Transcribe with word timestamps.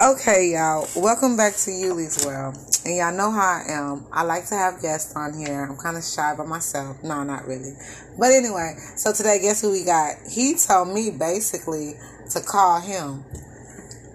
Okay, 0.00 0.52
y'all. 0.52 0.86
Welcome 0.94 1.38
back 1.38 1.54
to 1.54 1.70
Yuli's 1.70 2.26
World. 2.26 2.56
And 2.84 2.96
y'all 2.96 3.12
know 3.12 3.30
how 3.30 3.40
I 3.40 3.64
am. 3.70 4.06
I 4.12 4.22
like 4.22 4.46
to 4.48 4.54
have 4.54 4.82
guests 4.82 5.16
on 5.16 5.32
here. 5.32 5.64
I'm 5.64 5.78
kind 5.78 5.96
of 5.96 6.04
shy 6.04 6.34
by 6.36 6.44
myself. 6.44 7.02
No, 7.02 7.22
not 7.22 7.46
really. 7.46 7.72
But 8.18 8.32
anyway, 8.32 8.74
so 8.96 9.14
today, 9.14 9.38
guess 9.40 9.62
who 9.62 9.72
we 9.72 9.84
got? 9.84 10.16
He 10.30 10.54
told 10.54 10.88
me 10.88 11.10
basically 11.10 11.94
to 12.32 12.40
call 12.40 12.80
him 12.80 13.24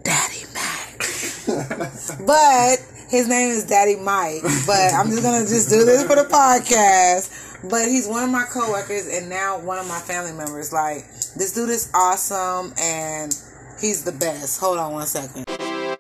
Daddy 0.03 0.45
Mac. 0.53 0.99
but 2.27 2.77
his 3.09 3.27
name 3.27 3.49
is 3.49 3.65
Daddy 3.65 3.95
Mike. 3.95 4.43
But 4.67 4.93
I'm 4.93 5.09
just 5.09 5.23
going 5.23 5.43
to 5.43 5.49
just 5.49 5.69
do 5.69 5.85
this 5.85 6.03
for 6.03 6.15
the 6.15 6.23
podcast. 6.23 7.42
But 7.69 7.87
he's 7.87 8.07
one 8.07 8.23
of 8.23 8.29
my 8.29 8.43
coworkers 8.43 9.07
and 9.07 9.29
now 9.29 9.59
one 9.59 9.77
of 9.77 9.87
my 9.87 9.99
family 9.99 10.33
members. 10.33 10.73
Like, 10.73 11.05
this 11.35 11.53
dude 11.53 11.69
is 11.69 11.89
awesome 11.93 12.73
and 12.77 13.33
he's 13.79 14.03
the 14.03 14.11
best. 14.11 14.59
Hold 14.59 14.79
on 14.79 14.93
one 14.93 15.07
second. 15.07 15.45
Okay, 15.49 15.97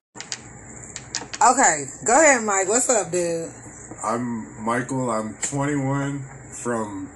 go 2.05 2.21
ahead, 2.21 2.43
Mike. 2.43 2.67
What's 2.67 2.89
up, 2.89 3.11
dude? 3.11 3.49
I'm 4.03 4.63
Michael. 4.63 5.09
I'm 5.09 5.35
21 5.41 6.23
from. 6.51 7.09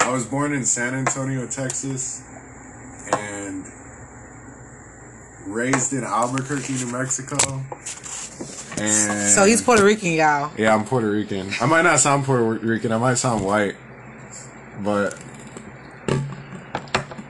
I 0.00 0.10
was 0.10 0.26
born 0.26 0.52
in 0.52 0.64
San 0.64 0.94
Antonio, 0.94 1.46
Texas, 1.46 2.22
and 3.12 3.64
raised 5.46 5.92
in 5.92 6.02
Albuquerque, 6.02 6.72
New 6.72 6.92
Mexico. 6.92 7.36
And 8.80 9.30
So 9.30 9.44
he's 9.44 9.62
Puerto 9.62 9.84
Rican, 9.84 10.12
y'all. 10.12 10.50
yeah, 10.56 10.74
I'm 10.74 10.84
Puerto 10.84 11.10
Rican. 11.10 11.50
I 11.60 11.66
might 11.66 11.82
not 11.82 11.98
sound 12.00 12.24
Puerto 12.24 12.44
Rican. 12.44 12.92
I 12.92 12.98
might 12.98 13.14
sound 13.14 13.44
white, 13.44 13.74
but 14.82 15.18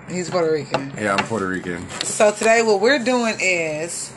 He's 0.09 0.31
Puerto 0.31 0.51
Rican. 0.51 0.93
yeah, 0.97 1.15
I'm 1.19 1.25
Puerto 1.27 1.47
Rican. 1.47 1.87
So 2.03 2.33
today, 2.33 2.63
what 2.63 2.81
we're 2.81 2.99
doing 3.05 3.37
is 3.41 4.11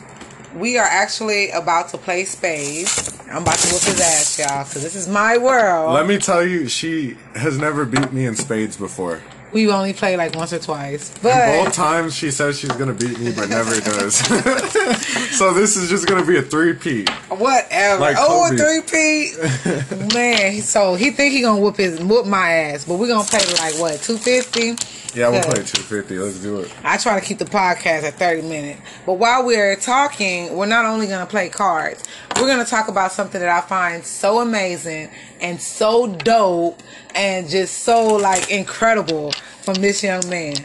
we 0.56 0.78
are 0.78 0.86
actually 0.86 1.50
about 1.50 1.88
to 1.90 1.98
play 1.98 2.24
spades. 2.24 3.18
I'm 3.30 3.42
about 3.42 3.56
to 3.58 3.68
whoop 3.72 3.82
his 3.82 4.00
ass, 4.00 4.38
y'all, 4.38 4.64
because 4.64 4.82
this 4.82 4.94
is 4.94 5.06
my 5.08 5.36
world. 5.38 5.92
Let 5.92 6.06
me 6.06 6.18
tell 6.18 6.44
you, 6.44 6.66
she 6.68 7.16
has 7.34 7.58
never 7.58 7.84
beat 7.84 8.10
me 8.12 8.24
in 8.26 8.36
spades 8.36 8.76
before. 8.76 9.20
We've 9.52 9.68
only 9.68 9.92
play 9.92 10.16
like 10.16 10.34
once 10.34 10.52
or 10.52 10.58
twice, 10.58 11.10
And 11.10 11.22
but 11.22 11.64
both 11.64 11.74
times 11.74 12.14
she 12.14 12.30
says 12.30 12.58
she's 12.58 12.72
gonna 12.72 12.94
beat 12.94 13.18
me, 13.20 13.32
but 13.32 13.50
never 13.50 13.78
does. 13.80 14.16
so 15.36 15.52
this 15.52 15.76
is 15.76 15.90
just 15.90 16.06
gonna 16.06 16.24
be 16.24 16.38
a 16.38 16.42
three-peat. 16.42 17.10
whatever. 17.28 18.00
Like 18.00 18.16
oh, 18.18 18.52
a 18.52 18.56
three 18.56 18.82
P, 18.82 20.14
man. 20.14 20.62
So 20.62 20.94
he 20.94 21.10
think 21.10 21.34
he 21.34 21.42
gonna 21.42 21.60
whoop 21.60 21.76
his 21.76 22.00
whoop 22.00 22.26
my 22.26 22.50
ass, 22.52 22.84
but 22.86 22.94
we're 22.94 23.08
gonna 23.08 23.24
play 23.28 23.40
like 23.58 23.78
what 23.78 24.00
two 24.00 24.16
fifty. 24.16 24.74
Yeah, 25.14 25.28
we'll 25.28 25.42
play 25.42 25.62
250. 25.62 26.18
Let's 26.18 26.38
do 26.38 26.60
it. 26.60 26.74
I 26.82 26.96
try 26.96 27.20
to 27.20 27.24
keep 27.24 27.38
the 27.38 27.44
podcast 27.44 28.04
at 28.04 28.14
30 28.14 28.42
minutes. 28.48 28.80
But 29.04 29.14
while 29.14 29.44
we're 29.44 29.76
talking, 29.76 30.56
we're 30.56 30.66
not 30.66 30.86
only 30.86 31.06
going 31.06 31.20
to 31.20 31.30
play 31.30 31.50
cards, 31.50 32.02
we're 32.36 32.46
going 32.46 32.64
to 32.64 32.70
talk 32.70 32.88
about 32.88 33.12
something 33.12 33.40
that 33.40 33.50
I 33.50 33.60
find 33.66 34.04
so 34.04 34.40
amazing 34.40 35.10
and 35.40 35.60
so 35.60 36.06
dope 36.16 36.80
and 37.14 37.48
just 37.48 37.80
so 37.80 38.16
like 38.16 38.50
incredible 38.50 39.32
from 39.62 39.74
this 39.74 40.02
young 40.02 40.26
man. 40.30 40.56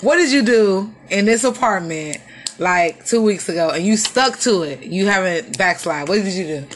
What 0.00 0.16
did 0.16 0.32
you 0.32 0.42
do 0.42 0.92
in 1.10 1.26
this 1.26 1.44
apartment 1.44 2.16
like 2.58 3.04
two 3.04 3.22
weeks 3.22 3.48
ago 3.48 3.70
and 3.70 3.84
you 3.84 3.98
stuck 3.98 4.38
to 4.40 4.62
it? 4.62 4.84
You 4.84 5.06
haven't 5.06 5.58
backslide. 5.58 6.08
What 6.08 6.16
did 6.22 6.32
you 6.32 6.44
do? 6.44 6.66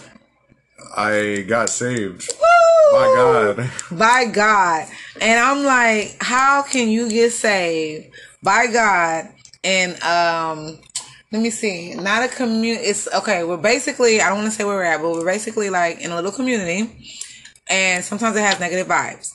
I 0.97 1.45
got 1.49 1.71
saved. 1.71 2.31
Woo! 2.39 2.66
My 2.93 3.13
God. 3.15 3.71
by 3.91 4.25
God. 4.27 4.89
And 5.21 5.41
I'm 5.41 5.65
like, 5.65 6.17
how 6.21 6.63
can 6.63 6.89
you 6.89 7.09
get 7.09 7.33
saved 7.33 8.15
by 8.43 8.67
God? 8.67 9.29
And 9.65 10.01
um, 10.03 10.79
let 11.33 11.43
me 11.43 11.51
see, 11.51 11.95
not 11.95 12.23
a 12.23 12.29
community. 12.29 12.85
It's 12.85 13.13
okay. 13.13 13.45
We're 13.45 13.57
basically, 13.57 14.21
I 14.21 14.29
don't 14.29 14.39
want 14.39 14.51
to 14.51 14.57
say 14.57 14.65
where 14.65 14.77
we're 14.77 14.85
at, 14.85 15.03
but 15.03 15.11
we're 15.11 15.25
basically 15.25 15.71
like 15.71 16.01
in 16.01 16.13
a 16.13 16.15
little 16.15 16.33
community, 16.33 17.13
and 17.69 18.05
sometimes 18.05 18.37
it 18.37 18.41
has 18.41 18.61
negative 18.61 18.87
vibes. 18.87 19.33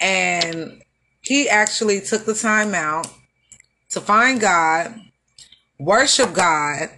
And 0.00 0.82
he 1.22 1.48
actually 1.48 2.00
took 2.00 2.24
the 2.24 2.34
time 2.34 2.74
out 2.74 3.06
to 3.90 4.00
find 4.00 4.40
God, 4.40 4.94
worship 5.78 6.32
God, 6.32 6.90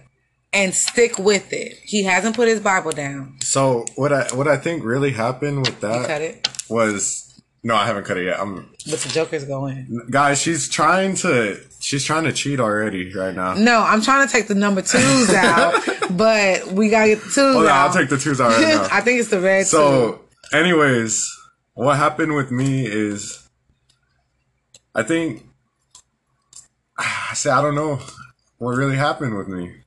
and 0.53 0.73
stick 0.73 1.17
with 1.17 1.53
it. 1.53 1.77
He 1.83 2.03
hasn't 2.03 2.35
put 2.35 2.47
his 2.47 2.59
Bible 2.59 2.91
down. 2.91 3.37
So 3.41 3.85
what 3.95 4.11
I 4.11 4.27
what 4.35 4.47
I 4.47 4.57
think 4.57 4.83
really 4.83 5.11
happened 5.11 5.59
with 5.59 5.75
You 5.81 5.89
cut 5.89 6.07
that 6.07 6.21
it, 6.21 6.47
was 6.69 7.27
no, 7.63 7.75
I 7.75 7.85
haven't 7.85 8.05
cut 8.05 8.17
it 8.17 8.25
yet. 8.25 8.39
I'm 8.39 8.69
but 8.89 8.99
the 8.99 9.09
Joker's 9.09 9.45
going. 9.45 10.07
guys. 10.09 10.41
She's 10.41 10.67
trying 10.67 11.15
to 11.17 11.59
she's 11.79 12.03
trying 12.03 12.23
to 12.23 12.33
cheat 12.33 12.59
already 12.59 13.13
right 13.13 13.35
now. 13.35 13.53
No, 13.53 13.79
I'm 13.81 14.01
trying 14.01 14.27
to 14.27 14.31
take 14.31 14.47
the 14.47 14.55
number 14.55 14.81
twos 14.81 15.29
out, 15.33 15.83
but 16.11 16.67
we 16.71 16.89
gotta 16.89 17.09
get 17.09 17.19
the 17.19 17.25
twos 17.25 17.55
Oh, 17.55 17.63
yeah. 17.63 17.83
I'll 17.83 17.93
take 17.93 18.09
the 18.09 18.17
twos 18.17 18.41
out 18.41 18.49
right 18.51 18.61
now. 18.61 18.87
I 18.91 19.01
think 19.01 19.19
it's 19.19 19.29
the 19.29 19.39
red 19.39 19.61
two. 19.61 19.67
So, 19.67 20.21
anyways, 20.51 21.27
what 21.75 21.97
happened 21.97 22.33
with 22.33 22.51
me 22.51 22.85
is, 22.87 23.47
I 24.95 25.03
think, 25.03 25.45
I 26.97 27.33
say 27.35 27.51
I 27.51 27.61
don't 27.61 27.75
know 27.75 27.99
what 28.57 28.71
really 28.71 28.97
happened 28.97 29.37
with 29.37 29.47
me. 29.47 29.80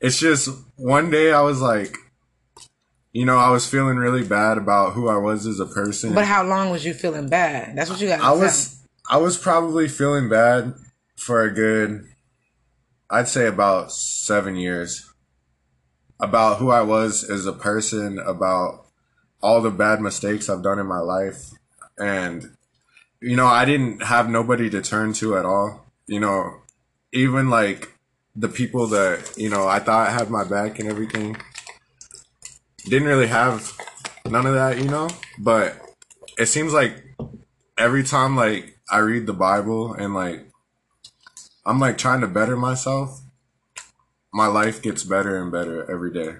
It's 0.00 0.18
just 0.18 0.48
one 0.76 1.10
day 1.10 1.32
I 1.32 1.40
was 1.40 1.60
like, 1.60 1.96
you 3.12 3.24
know, 3.24 3.38
I 3.38 3.50
was 3.50 3.66
feeling 3.68 3.96
really 3.96 4.24
bad 4.24 4.58
about 4.58 4.92
who 4.92 5.08
I 5.08 5.16
was 5.16 5.46
as 5.46 5.58
a 5.58 5.66
person. 5.66 6.14
But 6.14 6.26
how 6.26 6.44
long 6.44 6.70
was 6.70 6.84
you 6.84 6.92
feeling 6.92 7.28
bad? 7.28 7.76
That's 7.76 7.88
what 7.88 8.00
you 8.00 8.08
got. 8.08 8.20
I 8.20 8.32
was, 8.32 8.82
I 9.08 9.16
was 9.16 9.38
probably 9.38 9.88
feeling 9.88 10.28
bad 10.28 10.74
for 11.16 11.42
a 11.42 11.52
good, 11.52 12.04
I'd 13.08 13.28
say 13.28 13.46
about 13.46 13.92
seven 13.92 14.56
years. 14.56 15.10
About 16.18 16.58
who 16.58 16.70
I 16.70 16.80
was 16.80 17.24
as 17.24 17.44
a 17.44 17.52
person, 17.52 18.18
about 18.18 18.86
all 19.42 19.60
the 19.60 19.70
bad 19.70 20.00
mistakes 20.00 20.48
I've 20.48 20.62
done 20.62 20.78
in 20.78 20.86
my 20.86 21.00
life. 21.00 21.50
And, 21.98 22.56
you 23.20 23.36
know, 23.36 23.46
I 23.46 23.66
didn't 23.66 24.02
have 24.02 24.30
nobody 24.30 24.70
to 24.70 24.80
turn 24.80 25.12
to 25.14 25.36
at 25.36 25.44
all. 25.44 25.84
You 26.06 26.20
know, 26.20 26.62
even 27.12 27.50
like 27.50 27.95
the 28.36 28.48
people 28.48 28.86
that, 28.88 29.32
you 29.36 29.48
know, 29.48 29.66
I 29.66 29.78
thought 29.78 30.12
had 30.12 30.30
my 30.30 30.44
back 30.44 30.78
and 30.78 30.88
everything 30.88 31.36
didn't 32.84 33.08
really 33.08 33.26
have 33.26 33.72
none 34.26 34.46
of 34.46 34.54
that, 34.54 34.78
you 34.78 34.88
know? 34.88 35.08
But 35.38 35.80
it 36.38 36.46
seems 36.46 36.72
like 36.72 37.02
every 37.78 38.04
time 38.04 38.36
like 38.36 38.78
I 38.90 38.98
read 38.98 39.26
the 39.26 39.32
Bible 39.32 39.94
and 39.94 40.14
like 40.14 40.46
I'm 41.64 41.80
like 41.80 41.98
trying 41.98 42.20
to 42.20 42.28
better 42.28 42.56
myself, 42.56 43.20
my 44.32 44.46
life 44.46 44.82
gets 44.82 45.02
better 45.02 45.40
and 45.40 45.50
better 45.50 45.90
every 45.90 46.12
day. 46.12 46.36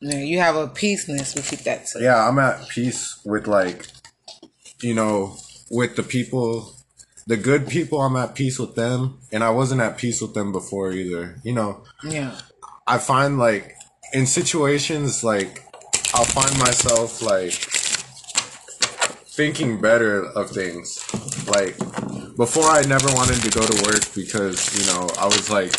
Yeah, 0.00 0.18
you 0.18 0.38
have 0.38 0.56
a 0.56 0.66
peaceness. 0.66 1.34
Keep 1.48 1.60
that. 1.60 1.86
To. 1.86 2.00
Yeah, 2.00 2.26
I'm 2.26 2.38
at 2.38 2.68
peace 2.68 3.20
with 3.24 3.46
like 3.46 3.86
you 4.82 4.94
know, 4.94 5.36
with 5.70 5.96
the 5.96 6.02
people 6.02 6.74
the 7.30 7.36
good 7.36 7.68
people 7.68 8.00
I'm 8.00 8.16
at 8.16 8.34
peace 8.34 8.58
with 8.58 8.74
them 8.74 9.20
and 9.30 9.44
I 9.44 9.50
wasn't 9.50 9.80
at 9.80 9.96
peace 9.96 10.20
with 10.20 10.34
them 10.34 10.50
before 10.50 10.90
either. 10.90 11.36
You 11.44 11.52
know, 11.52 11.84
Yeah. 12.02 12.36
I 12.88 12.98
find 12.98 13.38
like 13.38 13.76
in 14.12 14.26
situations 14.26 15.22
like 15.22 15.62
I'll 16.12 16.24
find 16.24 16.58
myself 16.58 17.22
like 17.22 17.52
thinking 19.38 19.80
better 19.80 20.24
of 20.24 20.50
things. 20.50 20.98
Like 21.46 21.78
before 22.36 22.64
I 22.64 22.82
never 22.82 23.06
wanted 23.14 23.40
to 23.42 23.50
go 23.56 23.64
to 23.64 23.76
work 23.84 24.12
because, 24.12 24.58
you 24.76 24.92
know, 24.92 25.08
I 25.16 25.26
was 25.26 25.48
like 25.48 25.72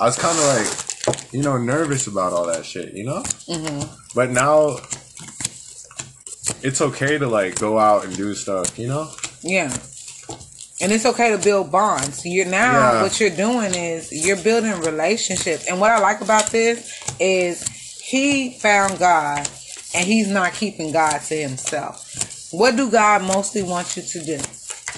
I 0.00 0.06
was 0.06 0.16
kind 0.16 0.38
of 0.38 0.46
like 0.56 1.32
you 1.34 1.42
know 1.42 1.58
nervous 1.58 2.06
about 2.06 2.32
all 2.32 2.46
that 2.46 2.64
shit, 2.64 2.94
you 2.94 3.04
know? 3.04 3.20
Mm-hmm. 3.20 3.84
But 4.14 4.30
now 4.30 4.78
it's 6.62 6.80
okay 6.80 7.18
to 7.18 7.26
like 7.26 7.60
go 7.60 7.78
out 7.78 8.06
and 8.06 8.16
do 8.16 8.34
stuff, 8.34 8.78
you 8.78 8.88
know? 8.88 9.10
Yeah. 9.42 9.76
And 10.82 10.92
it's 10.92 11.04
okay 11.06 11.30
to 11.30 11.38
build 11.38 11.70
bonds. 11.70 12.24
You're 12.24 12.46
now 12.46 12.94
Yeah. 12.94 13.02
what 13.02 13.20
you're 13.20 13.30
doing 13.30 13.74
is 13.74 14.10
you're 14.10 14.36
building 14.36 14.72
relationships. 14.80 15.66
And 15.66 15.80
what 15.80 15.90
I 15.90 15.98
like 15.98 16.20
about 16.22 16.50
this 16.50 16.90
is 17.18 17.64
he 18.02 18.58
found 18.58 18.98
God 18.98 19.48
and 19.94 20.06
he's 20.06 20.28
not 20.28 20.54
keeping 20.54 20.90
God 20.92 21.20
to 21.28 21.34
himself. 21.36 22.06
What 22.50 22.76
do 22.76 22.90
God 22.90 23.22
mostly 23.22 23.62
want 23.62 23.96
you 23.96 24.02
to 24.02 24.24
do? 24.24 24.38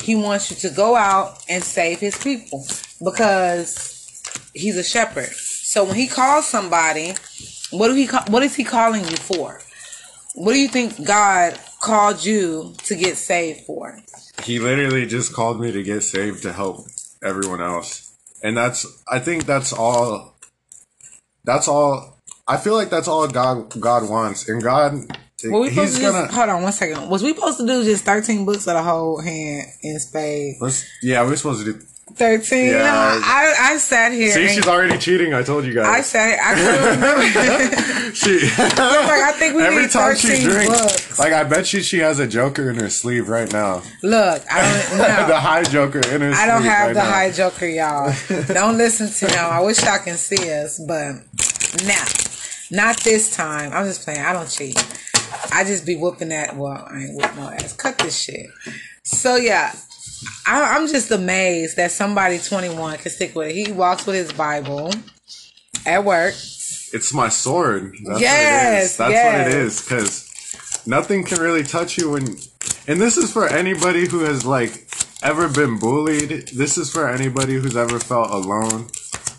He 0.02 0.14
wants 0.14 0.50
you 0.50 0.56
to 0.69 0.70
go 0.75 0.94
out 0.96 1.43
and 1.49 1.62
save 1.62 1.99
his 2.00 2.17
people 2.17 2.64
because 3.05 4.11
he's 4.55 4.76
a 4.76 4.85
shepherd. 4.85 5.31
So 5.35 5.85
when 5.85 5.96
he 5.96 6.06
calls 6.06 6.46
somebody, 6.46 7.14
what 7.70 7.88
do 7.88 7.94
he 7.94 8.06
ca- 8.06 8.25
what 8.28 8.43
is 8.43 8.55
he 8.55 8.64
calling 8.64 9.02
you 9.05 9.17
for? 9.17 9.61
What 10.35 10.52
do 10.52 10.58
you 10.58 10.69
think 10.69 11.05
God 11.05 11.58
called 11.81 12.25
you 12.25 12.75
to 12.85 12.94
get 12.94 13.17
saved 13.17 13.67
for? 13.67 13.99
He 14.44 14.58
literally 14.58 15.06
just 15.06 15.32
called 15.32 15.60
me 15.60 15.72
to 15.72 15.82
get 15.82 16.02
saved 16.02 16.42
to 16.42 16.52
help 16.52 16.86
everyone 17.22 17.60
else 17.60 18.16
and 18.42 18.56
that's 18.56 18.86
i 19.10 19.18
think 19.18 19.44
that's 19.46 19.72
all 19.72 20.34
that's 21.44 21.68
all 21.68 22.18
i 22.48 22.56
feel 22.56 22.74
like 22.74 22.90
that's 22.90 23.08
all 23.08 23.26
god 23.28 23.68
god 23.80 24.08
wants 24.08 24.48
and 24.48 24.62
god 24.62 24.92
Were 25.44 25.60
we 25.60 25.70
supposed 25.70 25.90
He's 25.90 25.96
to 25.98 26.02
just, 26.02 26.14
gonna. 26.14 26.32
hold 26.32 26.48
on 26.50 26.62
one 26.62 26.72
second. 26.72 27.10
Was 27.10 27.22
we 27.22 27.34
supposed 27.34 27.58
to 27.58 27.66
do 27.66 27.82
just 27.82 28.04
13 28.04 28.44
books 28.44 28.66
of 28.68 28.74
the 28.74 28.82
whole 28.82 29.20
hand 29.20 29.66
in 29.82 29.98
spade? 29.98 30.54
Let's, 30.60 30.84
yeah, 31.02 31.24
we're 31.24 31.34
supposed 31.34 31.64
to 31.64 31.72
do. 31.72 31.80
13? 32.14 32.66
Yeah. 32.66 32.78
No, 32.78 32.84
I, 32.84 33.54
I 33.72 33.76
sat 33.78 34.12
here. 34.12 34.32
See, 34.32 34.49
she's 34.49 34.66
already 34.66 34.99
cheating. 34.99 35.32
I 35.32 35.43
told 35.43 35.64
you 35.64 35.72
guys. 35.72 35.87
I 35.87 36.00
sat 36.02 36.28
here. 36.28 36.40
I 36.43 36.54
couldn't 36.54 37.81
remember. 37.90 38.14
she. 38.14 38.40
like, 38.58 39.22
I 39.22 39.32
think 39.38 39.54
we 39.54 39.62
Every 39.62 39.82
need 39.82 39.90
time 39.90 40.14
she 40.16 40.28
13 40.28 40.49
drinks, 40.49 40.81
books. 40.81 41.19
like 41.19 41.32
I 41.32 41.44
bet 41.44 41.72
you 41.72 41.81
she 41.81 41.99
has 42.00 42.19
a 42.19 42.26
Joker 42.26 42.69
in 42.70 42.76
her 42.76 42.90
sleeve 42.90 43.28
right 43.28 43.50
now. 43.52 43.82
Look, 44.02 44.43
I 44.50 44.60
don't 44.88 44.99
know. 44.99 45.26
the 45.28 45.40
high 45.40 45.62
Joker 45.62 46.00
in 46.00 46.20
her. 46.20 46.32
I 46.32 46.46
don't 46.46 46.62
have 46.64 46.88
right 46.88 46.94
the 46.94 47.02
now. 47.02 47.10
high 47.10 47.31
joker, 47.31 47.66
y'all. 47.66 48.12
don't 48.49 48.76
listen 48.76 49.08
to 49.08 49.34
him. 49.34 49.44
I 49.50 49.60
wish 49.62 49.82
y'all 49.82 49.99
can 49.99 50.16
see 50.16 50.50
us, 50.52 50.78
but 50.87 51.12
nah, 51.87 52.76
not 52.76 52.99
this 53.04 53.34
time. 53.34 53.72
I'm 53.72 53.87
just 53.87 54.02
playing. 54.04 54.20
I 54.20 54.32
don't 54.34 54.49
cheat. 54.50 54.76
I 55.52 55.64
just 55.64 55.87
be 55.87 55.96
whooping 55.96 56.28
that. 56.28 56.56
Well, 56.56 56.87
I 56.90 57.04
ain't 57.04 57.16
whooping 57.16 57.37
no 57.37 57.49
ass. 57.49 57.72
Cut 57.75 57.96
this 57.99 58.19
shit. 58.20 58.46
So 59.02 59.37
yeah, 59.37 59.72
I, 60.52 60.76
I'm 60.76 60.87
just 60.87 61.10
amazed 61.10 61.78
that 61.78 61.93
somebody 61.93 62.38
21 62.38 62.99
can 62.99 63.10
stick 63.10 63.34
with 63.34 63.49
it. 63.49 63.54
He 63.54 63.72
walks 63.72 64.04
with 64.04 64.16
his 64.16 64.34
Bible 64.34 64.93
at 65.87 66.04
work. 66.04 66.34
It's 66.34 67.14
my 67.14 67.31
sword. 67.31 67.93
That's 67.93 68.04
what 68.04 68.16
it 68.16 68.20
Yes. 68.20 68.96
That's 68.99 69.12
yes. 69.12 69.46
what 69.46 69.49
it 69.49 69.58
is. 69.58 69.81
Because 69.81 70.82
nothing 70.87 71.25
can 71.25 71.40
really 71.40 71.62
touch 71.62 71.96
you 71.96 72.10
when. 72.10 72.37
And 72.87 73.00
this 73.00 73.16
is 73.16 73.32
for 73.32 73.49
anybody 73.49 74.06
who 74.06 74.25
has 74.25 74.44
like 74.44 74.87
ever 75.22 75.49
been 75.49 75.78
bullied. 75.78 76.49
This 76.49 76.76
is 76.76 76.93
for 76.93 77.08
anybody 77.08 77.54
who's 77.54 77.76
ever 77.76 77.99
felt 77.99 78.31
alone. 78.31 78.88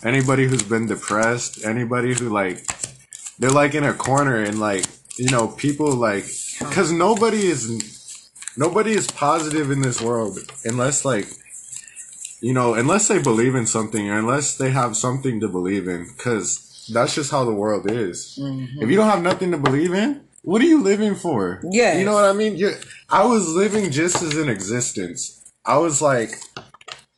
Anybody 0.02 0.48
who's 0.48 0.64
been 0.64 0.88
depressed. 0.88 1.64
Anybody 1.64 2.14
who 2.14 2.28
like 2.28 2.66
they're 3.38 3.50
like 3.50 3.76
in 3.76 3.84
a 3.84 3.94
corner 3.94 4.42
and 4.42 4.58
like 4.58 4.84
you 5.16 5.30
know 5.30 5.46
people 5.46 5.92
like 5.92 6.24
because 6.58 6.90
nobody 6.90 7.46
is 7.46 8.03
nobody 8.56 8.92
is 8.92 9.06
positive 9.10 9.70
in 9.70 9.82
this 9.82 10.00
world 10.00 10.38
unless 10.64 11.04
like 11.04 11.26
you 12.40 12.52
know 12.52 12.74
unless 12.74 13.08
they 13.08 13.20
believe 13.20 13.54
in 13.54 13.66
something 13.66 14.08
or 14.08 14.18
unless 14.18 14.56
they 14.56 14.70
have 14.70 14.96
something 14.96 15.40
to 15.40 15.48
believe 15.48 15.88
in 15.88 16.06
because 16.06 16.88
that's 16.92 17.14
just 17.14 17.30
how 17.30 17.44
the 17.44 17.54
world 17.54 17.90
is. 17.90 18.38
Mm-hmm. 18.40 18.82
If 18.82 18.90
you 18.90 18.96
don't 18.96 19.08
have 19.08 19.22
nothing 19.22 19.50
to 19.52 19.58
believe 19.58 19.94
in 19.94 20.22
what 20.42 20.60
are 20.60 20.66
you 20.66 20.82
living 20.82 21.14
for? 21.14 21.60
Yeah 21.70 21.98
you 21.98 22.04
know 22.04 22.14
what 22.14 22.24
i 22.24 22.32
mean? 22.32 22.56
You 22.56 22.74
i 23.08 23.24
was 23.24 23.48
living 23.48 23.90
just 23.90 24.22
as 24.22 24.36
an 24.36 24.48
existence. 24.48 25.40
I 25.64 25.78
was 25.78 26.02
like 26.02 26.30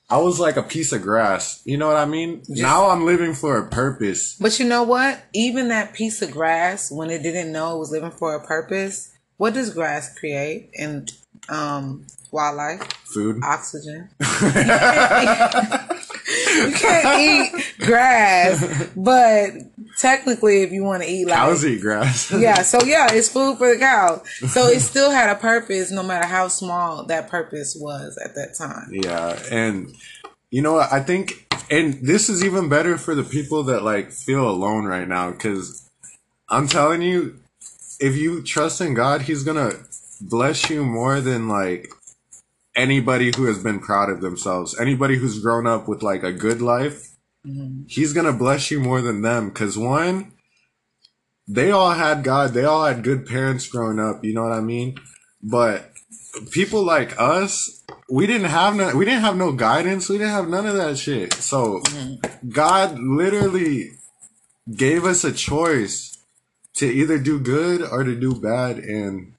i 0.09 0.19
was 0.19 0.39
like 0.39 0.57
a 0.57 0.63
piece 0.63 0.93
of 0.93 1.03
grass. 1.03 1.63
You 1.65 1.77
know 1.77 1.89
what 1.89 1.97
i 1.97 2.07
mean? 2.07 2.43
Now 2.49 2.91
i'm 2.91 3.05
living 3.05 3.35
for 3.35 3.59
a 3.59 3.69
purpose. 3.69 4.37
But 4.41 4.59
you 4.59 4.67
know 4.67 4.85
what? 4.85 5.23
Even 5.35 5.69
that 5.69 5.95
piece 5.95 6.23
of 6.23 6.31
grass, 6.31 6.91
when 6.91 7.11
it 7.11 7.23
didn't 7.23 7.53
know 7.53 7.77
it 7.77 7.79
was 7.81 7.91
living 7.91 8.13
for 8.13 8.35
a 8.35 8.47
purpose, 8.47 9.13
what 9.37 9.55
does 9.55 9.75
grass 9.75 10.17
create? 10.17 10.71
In 10.73 11.07
um, 11.49 12.07
wildlife? 12.31 12.97
food 13.17 13.43
Oxygen. 13.43 14.09
you 14.21 14.27
can't 16.73 17.21
eat 17.21 17.75
grass, 17.79 18.91
but 18.97 19.53
technically, 19.99 20.63
if 20.63 20.73
you 20.73 20.85
want 20.85 21.03
to 21.03 21.09
eat 21.09 21.27
like 21.27 21.37
cows 21.37 21.65
eat 21.65 21.81
grass 21.81 22.31
yeah, 22.39 22.63
so 22.63 22.83
yeah, 22.85 23.07
it's 23.11 23.29
food 23.29 23.57
for 23.59 23.73
the 23.73 23.79
cow. 23.79 24.23
So 24.49 24.67
it 24.67 24.81
still 24.81 25.11
had 25.11 25.31
a 25.31 25.37
purpose, 25.37 25.91
no 25.91 26.03
matter 26.03 26.27
how 26.27 26.49
small 26.49 27.07
that 27.07 27.29
purpose 27.29 27.77
was 27.79 28.19
at 28.23 28.35
that 28.35 28.55
time. 28.57 28.91
Yeah, 28.93 29.39
and 29.51 29.95
you 30.51 30.63
know 30.63 30.75
what? 30.75 30.93
I 30.93 31.01
think, 31.01 31.47
and 31.71 31.95
this 32.07 32.29
is 32.29 32.45
even 32.45 32.69
better 32.69 32.99
for 32.99 33.15
the 33.15 33.25
people 33.25 33.63
that 33.65 33.83
like 33.83 34.11
feel 34.11 34.49
alone 34.49 34.85
right 34.85 35.09
now, 35.09 35.31
because 35.31 35.89
I'm 36.49 36.69
telling 36.69 37.03
you, 37.03 37.39
if 37.99 38.17
you 38.17 38.43
trust 38.43 38.81
in 38.81 38.95
God, 38.95 39.23
He's 39.23 39.43
gonna 39.43 39.73
bless 40.21 40.71
you 40.71 40.85
more 40.85 41.21
than 41.21 41.49
like 41.49 41.89
anybody 42.75 43.33
who 43.37 43.45
has 43.45 43.63
been 43.63 43.81
proud 43.81 44.11
of 44.11 44.21
themselves. 44.21 44.79
Anybody 44.79 45.17
who's 45.17 45.41
grown 45.41 45.67
up 45.67 45.89
with 45.89 46.03
like 46.03 46.23
a 46.23 46.33
good 46.33 46.61
life, 46.61 47.17
mm-hmm. 47.47 47.83
He's 47.87 48.13
gonna 48.13 48.33
bless 48.33 48.71
you 48.71 48.81
more 48.81 49.01
than 49.01 49.23
them. 49.23 49.49
Because 49.49 49.79
one, 49.79 50.33
they 51.49 51.71
all 51.71 51.93
had 51.93 52.25
God, 52.25 52.53
they 52.53 52.65
all 52.65 52.85
had 52.85 53.03
good 53.03 53.27
parents 53.27 53.67
growing 53.69 53.99
up. 53.99 54.25
You 54.25 54.35
know 54.35 54.43
what 54.43 54.53
I 54.53 54.61
mean? 54.61 54.99
But 55.43 55.93
people 56.51 56.83
like 56.83 57.19
us, 57.21 57.85
we 58.11 58.27
didn't 58.27 58.49
have 58.49 58.75
no, 58.75 58.95
we 58.97 59.05
didn't 59.05 59.23
have 59.23 59.37
no 59.37 59.53
guidance. 59.53 60.09
We 60.09 60.19
didn't 60.19 60.33
have 60.33 60.49
none 60.49 60.67
of 60.67 60.75
that 60.77 60.99
shit. 60.99 61.33
So 61.35 61.81
mm-hmm. 61.81 62.49
God 62.49 62.99
literally 62.99 63.93
gave 64.75 65.05
us 65.05 65.25
a 65.25 65.33
choice 65.33 66.19
to 66.75 66.87
either 66.87 67.19
do 67.19 67.39
good 67.39 67.81
or 67.83 68.05
to 68.05 68.15
do 68.15 68.35
bad. 68.35 68.79
And 68.79 69.35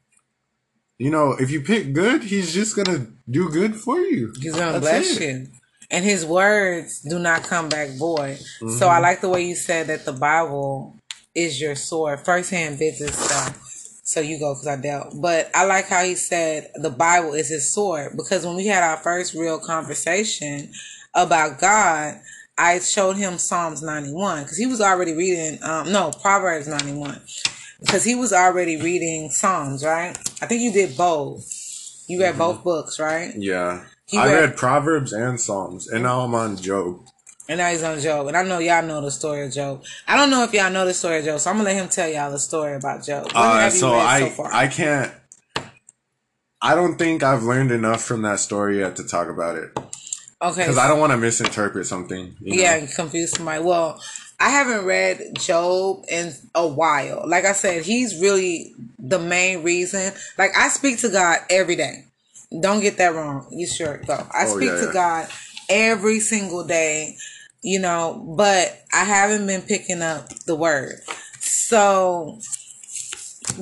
you 0.98 1.12
know, 1.12 1.32
if 1.40 1.52
you 1.52 1.62
pick 1.62 1.94
good, 1.94 2.24
He's 2.24 2.54
just 2.54 2.76
gonna 2.76 3.08
do 3.30 3.50
good 3.50 3.76
for 3.76 4.00
you. 4.00 4.34
He's 4.40 4.56
gonna 4.56 4.80
That's 4.80 4.82
bless 4.82 5.18
it. 5.18 5.24
you. 5.24 5.48
And 5.90 6.04
his 6.04 6.26
words 6.26 7.02
do 7.02 7.18
not 7.18 7.44
come 7.44 7.70
back 7.70 7.90
void. 7.98 8.38
Mm-hmm. 8.38 8.78
So 8.78 8.90
I 8.90 9.00
like 9.00 9.22
the 9.22 9.30
way 9.30 9.46
you 9.46 9.56
said 9.56 9.88
that 9.88 10.06
the 10.06 10.12
Bible 10.12 10.96
is 11.34 11.62
your 11.62 11.76
sword, 11.76 12.20
first 12.26 12.50
hand 12.52 12.78
business 12.80 13.16
stuff. 13.18 13.64
So 14.04 14.20
you 14.20 14.40
go 14.40 14.54
because 14.54 14.68
I 14.68 14.76
dealt. 14.82 15.14
But 15.22 15.50
I 15.54 15.66
like 15.66 15.88
how 15.88 16.04
he 16.04 16.16
said 16.16 16.72
the 16.76 16.90
Bible 16.90 17.34
is 17.34 17.50
his 17.50 17.74
sword 17.74 18.18
because 18.18 18.46
when 18.46 18.56
we 18.56 18.66
had 18.68 18.84
our 18.84 18.98
first 18.98 19.34
real 19.34 19.60
conversation 19.60 20.72
about 21.14 21.60
God, 21.60 22.20
I 22.58 22.80
showed 22.80 23.18
him 23.18 23.38
Psalms 23.38 23.82
91 23.84 24.44
because 24.44 24.58
he 24.58 24.66
was 24.66 24.82
already 24.82 25.14
reading, 25.14 25.60
um, 25.62 25.92
no, 25.92 26.12
Proverbs 26.22 26.68
91 26.68 27.22
because 27.80 28.04
he 28.04 28.16
was 28.16 28.34
already 28.34 28.78
reading 28.82 29.30
Psalms, 29.30 29.84
right? 29.84 30.18
I 30.42 30.46
think 30.46 30.62
you 30.62 30.72
did 30.72 30.98
both. 30.98 31.46
You 32.08 32.22
read 32.22 32.38
both 32.38 32.64
books, 32.64 33.00
right? 33.00 33.34
Yeah. 33.36 33.84
He 34.06 34.18
I 34.18 34.26
read- 34.28 34.40
read 34.42 34.58
Proverbs 34.58 35.12
and 35.12 35.40
Psalms, 35.40 35.88
and 35.88 36.04
now 36.04 36.22
I'm 36.22 36.34
on 36.34 36.56
Job. 36.58 37.02
And 37.50 37.60
now 37.60 37.70
he's 37.70 37.84
on 37.84 38.00
Job. 38.00 38.28
And 38.28 38.36
I 38.36 38.44
know 38.44 38.60
y'all 38.60 38.84
know 38.84 39.02
the 39.02 39.12
story 39.12 39.46
of 39.46 39.54
Job. 39.54 39.84
I 40.08 40.18
don't 40.18 40.30
know 40.30 40.44
if 40.44 40.54
y'all 40.54 40.72
know 40.72 40.86
the 40.86 40.94
story 40.94 41.20
of 41.20 41.26
Job, 41.26 41.40
so 41.40 41.50
I'm 41.50 41.58
gonna 41.58 41.70
let 41.70 41.76
him 41.76 41.88
tell 41.88 42.10
y'all 42.10 42.32
the 42.32 42.40
story 42.40 42.76
about 42.76 43.06
Job. 43.06 43.32
Uh, 43.34 43.70
so 43.70 43.94
I 43.94 44.30
so? 44.30 44.44
I 44.44 44.68
can't. 44.68 45.12
I 46.62 46.76
don't 46.76 46.98
think 46.98 47.24
I've 47.24 47.44
learned 47.44 47.72
enough 47.72 48.04
from 48.04 48.24
that 48.24 48.40
story 48.40 48.80
yet 48.80 48.96
to 48.98 49.04
talk 49.04 49.30
about 49.30 49.58
it 49.58 49.78
okay. 50.42 50.62
because 50.62 50.78
I 50.78 50.88
don't 50.88 51.00
want 51.00 51.12
to 51.12 51.18
misinterpret 51.18 51.86
something. 51.86 52.36
you 52.42 52.56
know? 52.56 52.62
yeah, 52.62 52.86
confuse 52.86 53.32
somebody. 53.32 53.64
Well, 53.64 54.02
I 54.40 54.50
haven't 54.50 54.86
read 54.86 55.36
Job 55.40 56.06
in 56.10 56.32
a 56.54 56.68
while. 56.68 57.24
Like 57.28 57.46
I 57.46 57.54
said, 57.54 57.84
he's 57.84 58.20
really 58.20 58.74
the 59.00 59.20
main 59.20 59.64
reason. 59.64 60.14
Like 60.38 60.52
I 60.58 60.70
speak 60.70 61.00
to 61.00 61.10
God 61.10 61.40
every 61.50 61.76
day. 61.76 62.06
Don't 62.62 62.82
get 62.82 62.98
that 62.98 63.16
wrong. 63.16 63.48
You 63.52 63.68
sure 63.68 63.98
go. 64.06 64.14
I 64.14 64.46
Oh, 64.46 64.56
speak 64.56 64.70
yeah, 64.70 64.80
to 64.82 64.86
yeah. 64.88 64.94
God 64.94 65.30
every 65.70 66.20
single 66.20 66.64
day, 66.66 67.18
you 67.62 67.80
know, 67.80 68.34
but 68.38 68.80
I 68.94 69.04
haven't 69.04 69.48
been 69.48 69.62
picking 69.64 70.02
up 70.02 70.30
the 70.46 70.56
word. 70.56 70.96
So 71.40 72.40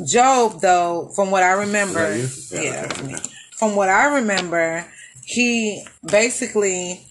Job 0.05 0.61
though, 0.61 1.09
from 1.15 1.31
what 1.31 1.43
I 1.43 1.53
remember, 1.53 1.99
yeah, 2.17 2.27
Yeah, 2.51 2.81
that's 2.87 2.99
okay, 2.99 3.07
me. 3.07 3.15
okay. 3.15 3.29
from 3.57 3.75
what 3.75 3.89
I 3.89 4.15
remember, 4.15 4.85
he 5.23 5.85
basically 6.05 7.05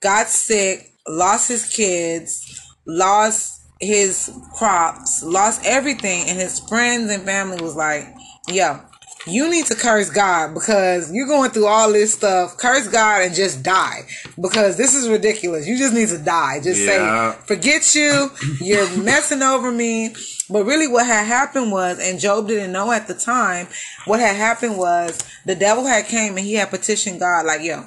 got 0.00 0.28
sick, 0.28 0.92
lost 1.06 1.48
his 1.48 1.66
kids, 1.66 2.47
lost 2.88 3.60
his 3.80 4.30
crops, 4.56 5.22
lost 5.22 5.60
everything, 5.64 6.28
and 6.28 6.38
his 6.38 6.58
friends 6.58 7.10
and 7.12 7.22
family 7.22 7.62
was 7.62 7.76
like, 7.76 8.08
"Yo, 8.48 8.80
you 9.26 9.48
need 9.50 9.66
to 9.66 9.74
curse 9.76 10.10
God 10.10 10.54
because 10.54 11.12
you're 11.12 11.26
going 11.28 11.50
through 11.50 11.66
all 11.66 11.92
this 11.92 12.14
stuff. 12.14 12.56
Curse 12.56 12.88
God 12.88 13.22
and 13.22 13.34
just 13.34 13.62
die 13.62 14.00
because 14.40 14.76
this 14.76 14.94
is 14.94 15.08
ridiculous. 15.08 15.66
You 15.68 15.76
just 15.78 15.92
need 15.94 16.08
to 16.08 16.18
die. 16.18 16.60
Just 16.60 16.80
Yeah. 16.80 17.34
say, 17.34 17.38
forget 17.46 17.94
you. 17.94 18.30
You're 18.60 18.88
messing 18.96 19.42
over 19.42 19.70
me." 19.70 20.14
But 20.50 20.64
really, 20.64 20.88
what 20.88 21.04
had 21.06 21.26
happened 21.26 21.70
was, 21.70 21.98
and 22.00 22.18
Job 22.18 22.48
didn't 22.48 22.72
know 22.72 22.90
at 22.90 23.06
the 23.06 23.12
time, 23.14 23.68
what 24.06 24.18
had 24.18 24.34
happened 24.34 24.78
was 24.78 25.18
the 25.44 25.54
devil 25.54 25.84
had 25.84 26.06
came 26.06 26.38
and 26.38 26.46
he 26.46 26.54
had 26.54 26.70
petitioned 26.70 27.20
God, 27.20 27.44
like, 27.44 27.62
"Yo, 27.62 27.84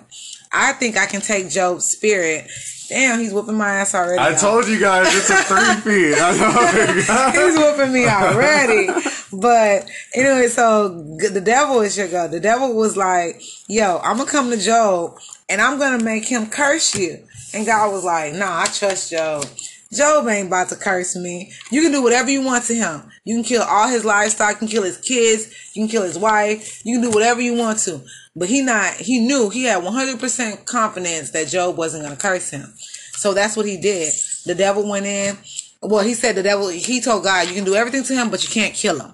I 0.52 0.74
think 0.74 0.96
I 0.96 1.08
can 1.08 1.22
take 1.22 1.50
Job's 1.50 1.86
spirit." 1.86 2.48
Damn, 2.92 3.20
he's 3.22 3.34
whooping 3.34 3.56
my 3.56 3.70
ass 3.70 3.96
already. 3.96 4.20
I 4.20 4.32
y'all. 4.32 4.40
told 4.40 4.68
you 4.68 4.78
guys 4.78 5.08
it's 5.08 5.30
a 5.30 5.36
three 5.44 6.12
feet. 6.12 6.16
I 6.20 6.38
know. 6.38 7.32
He's 7.48 7.58
whooping 7.58 7.94
me 7.94 8.06
already. 8.06 8.90
But 9.32 9.90
anyway, 10.14 10.50
so 10.50 10.90
the 10.90 11.40
devil 11.40 11.80
is 11.80 11.98
your 11.98 12.10
God. 12.10 12.32
The 12.32 12.42
devil 12.42 12.76
was 12.76 12.98
like, 12.98 13.42
yo, 13.70 14.00
I'm 14.04 14.18
going 14.18 14.28
to 14.28 14.32
come 14.32 14.50
to 14.50 14.58
Job 14.58 15.18
and 15.48 15.62
I'm 15.62 15.80
going 15.80 15.98
to 15.98 16.04
make 16.04 16.26
him 16.26 16.48
curse 16.48 16.94
you. 16.94 17.20
And 17.54 17.66
God 17.66 17.94
was 17.94 18.04
like, 18.04 18.34
nah, 18.34 18.64
I 18.64 18.66
trust 18.66 19.10
Job. 19.10 19.46
Job 19.94 20.28
ain't 20.28 20.48
about 20.48 20.68
to 20.70 20.76
curse 20.76 21.16
me. 21.16 21.54
You 21.70 21.82
can 21.82 21.94
do 21.94 22.04
whatever 22.04 22.30
you 22.30 22.42
want 22.44 22.66
to 22.66 22.74
him. 22.74 23.04
You 23.24 23.36
can 23.36 23.44
kill 23.46 23.64
all 23.64 23.88
his 23.88 24.04
livestock. 24.04 24.52
You 24.52 24.58
can 24.58 24.68
kill 24.68 24.84
his 24.84 24.98
kids. 24.98 25.72
You 25.76 25.84
can 25.84 25.90
kill 25.90 26.04
his 26.04 26.20
wife. 26.20 26.86
You 26.86 26.96
can 27.00 27.10
do 27.10 27.14
whatever 27.14 27.40
you 27.42 27.56
want 27.56 27.80
to. 27.80 28.02
But 28.36 28.50
he 28.50 28.62
not, 28.62 28.94
he 28.94 29.20
knew 29.20 29.50
he 29.50 29.64
had 29.64 29.84
100% 29.84 30.66
confidence 30.66 31.32
that 31.32 31.50
Job 31.50 31.78
wasn't 31.78 32.04
going 32.04 32.16
to 32.16 32.22
curse 32.22 32.50
him. 32.50 32.74
So 33.14 33.34
that's 33.34 33.58
what 33.58 33.66
he 33.66 33.78
did. 33.78 34.14
The 34.46 34.56
devil 34.56 34.88
went 34.90 35.06
in. 35.06 35.38
Well, 35.82 36.04
he 36.04 36.14
said 36.14 36.36
the 36.36 36.44
devil, 36.44 36.70
he 36.70 37.02
told 37.02 37.24
God, 37.24 37.48
you 37.48 37.56
can 37.56 37.66
do 37.66 37.76
everything 37.76 38.04
to 38.04 38.14
him, 38.14 38.30
but 38.30 38.44
you 38.44 38.50
can't 38.50 38.74
kill 38.74 39.00
him. 39.00 39.14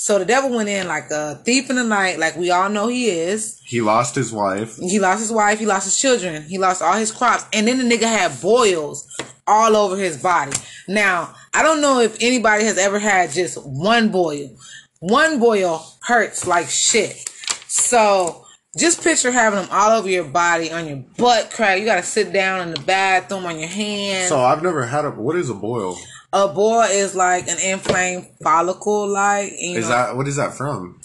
So 0.00 0.18
the 0.18 0.24
devil 0.24 0.50
went 0.50 0.68
in 0.68 0.88
like 0.88 1.10
a 1.10 1.36
thief 1.44 1.68
in 1.68 1.76
the 1.76 1.84
night, 1.84 2.18
like 2.18 2.34
we 2.34 2.50
all 2.50 2.70
know 2.70 2.88
he 2.88 3.10
is. 3.10 3.60
He 3.66 3.82
lost 3.82 4.14
his 4.14 4.32
wife. 4.32 4.76
He 4.76 4.98
lost 4.98 5.20
his 5.20 5.30
wife, 5.30 5.58
he 5.58 5.66
lost 5.66 5.84
his 5.84 5.98
children, 5.98 6.42
he 6.44 6.56
lost 6.56 6.80
all 6.80 6.94
his 6.94 7.12
crops, 7.12 7.44
and 7.52 7.68
then 7.68 7.76
the 7.76 7.84
nigga 7.84 8.04
had 8.04 8.40
boils 8.40 9.06
all 9.46 9.76
over 9.76 9.98
his 9.98 10.16
body. 10.16 10.56
Now, 10.88 11.34
I 11.52 11.62
don't 11.62 11.82
know 11.82 12.00
if 12.00 12.16
anybody 12.20 12.64
has 12.64 12.78
ever 12.78 12.98
had 12.98 13.30
just 13.30 13.58
one 13.62 14.08
boil. 14.08 14.56
One 15.00 15.38
boil 15.38 15.84
hurts 16.02 16.46
like 16.46 16.70
shit. 16.70 17.28
So 17.68 18.39
just 18.76 19.02
picture 19.02 19.32
having 19.32 19.60
them 19.60 19.68
all 19.72 19.98
over 19.98 20.08
your 20.08 20.24
body, 20.24 20.70
on 20.70 20.86
your 20.86 21.04
butt 21.16 21.50
crack. 21.50 21.78
You 21.78 21.84
gotta 21.84 22.02
sit 22.02 22.32
down 22.32 22.68
in 22.68 22.74
the 22.74 22.80
bathroom 22.80 23.46
on 23.46 23.58
your 23.58 23.68
hands. 23.68 24.28
So 24.28 24.40
I've 24.40 24.62
never 24.62 24.86
had 24.86 25.04
a. 25.04 25.10
What 25.10 25.36
is 25.36 25.50
a 25.50 25.54
boil? 25.54 25.96
a 26.32 26.48
boil 26.48 26.82
is 26.82 27.14
like 27.14 27.48
an 27.48 27.58
inflamed 27.60 28.28
follicle, 28.42 29.08
like 29.08 29.52
Is 29.58 29.84
know, 29.84 29.90
that 29.90 30.16
what 30.16 30.28
is 30.28 30.36
that 30.36 30.54
from? 30.54 31.00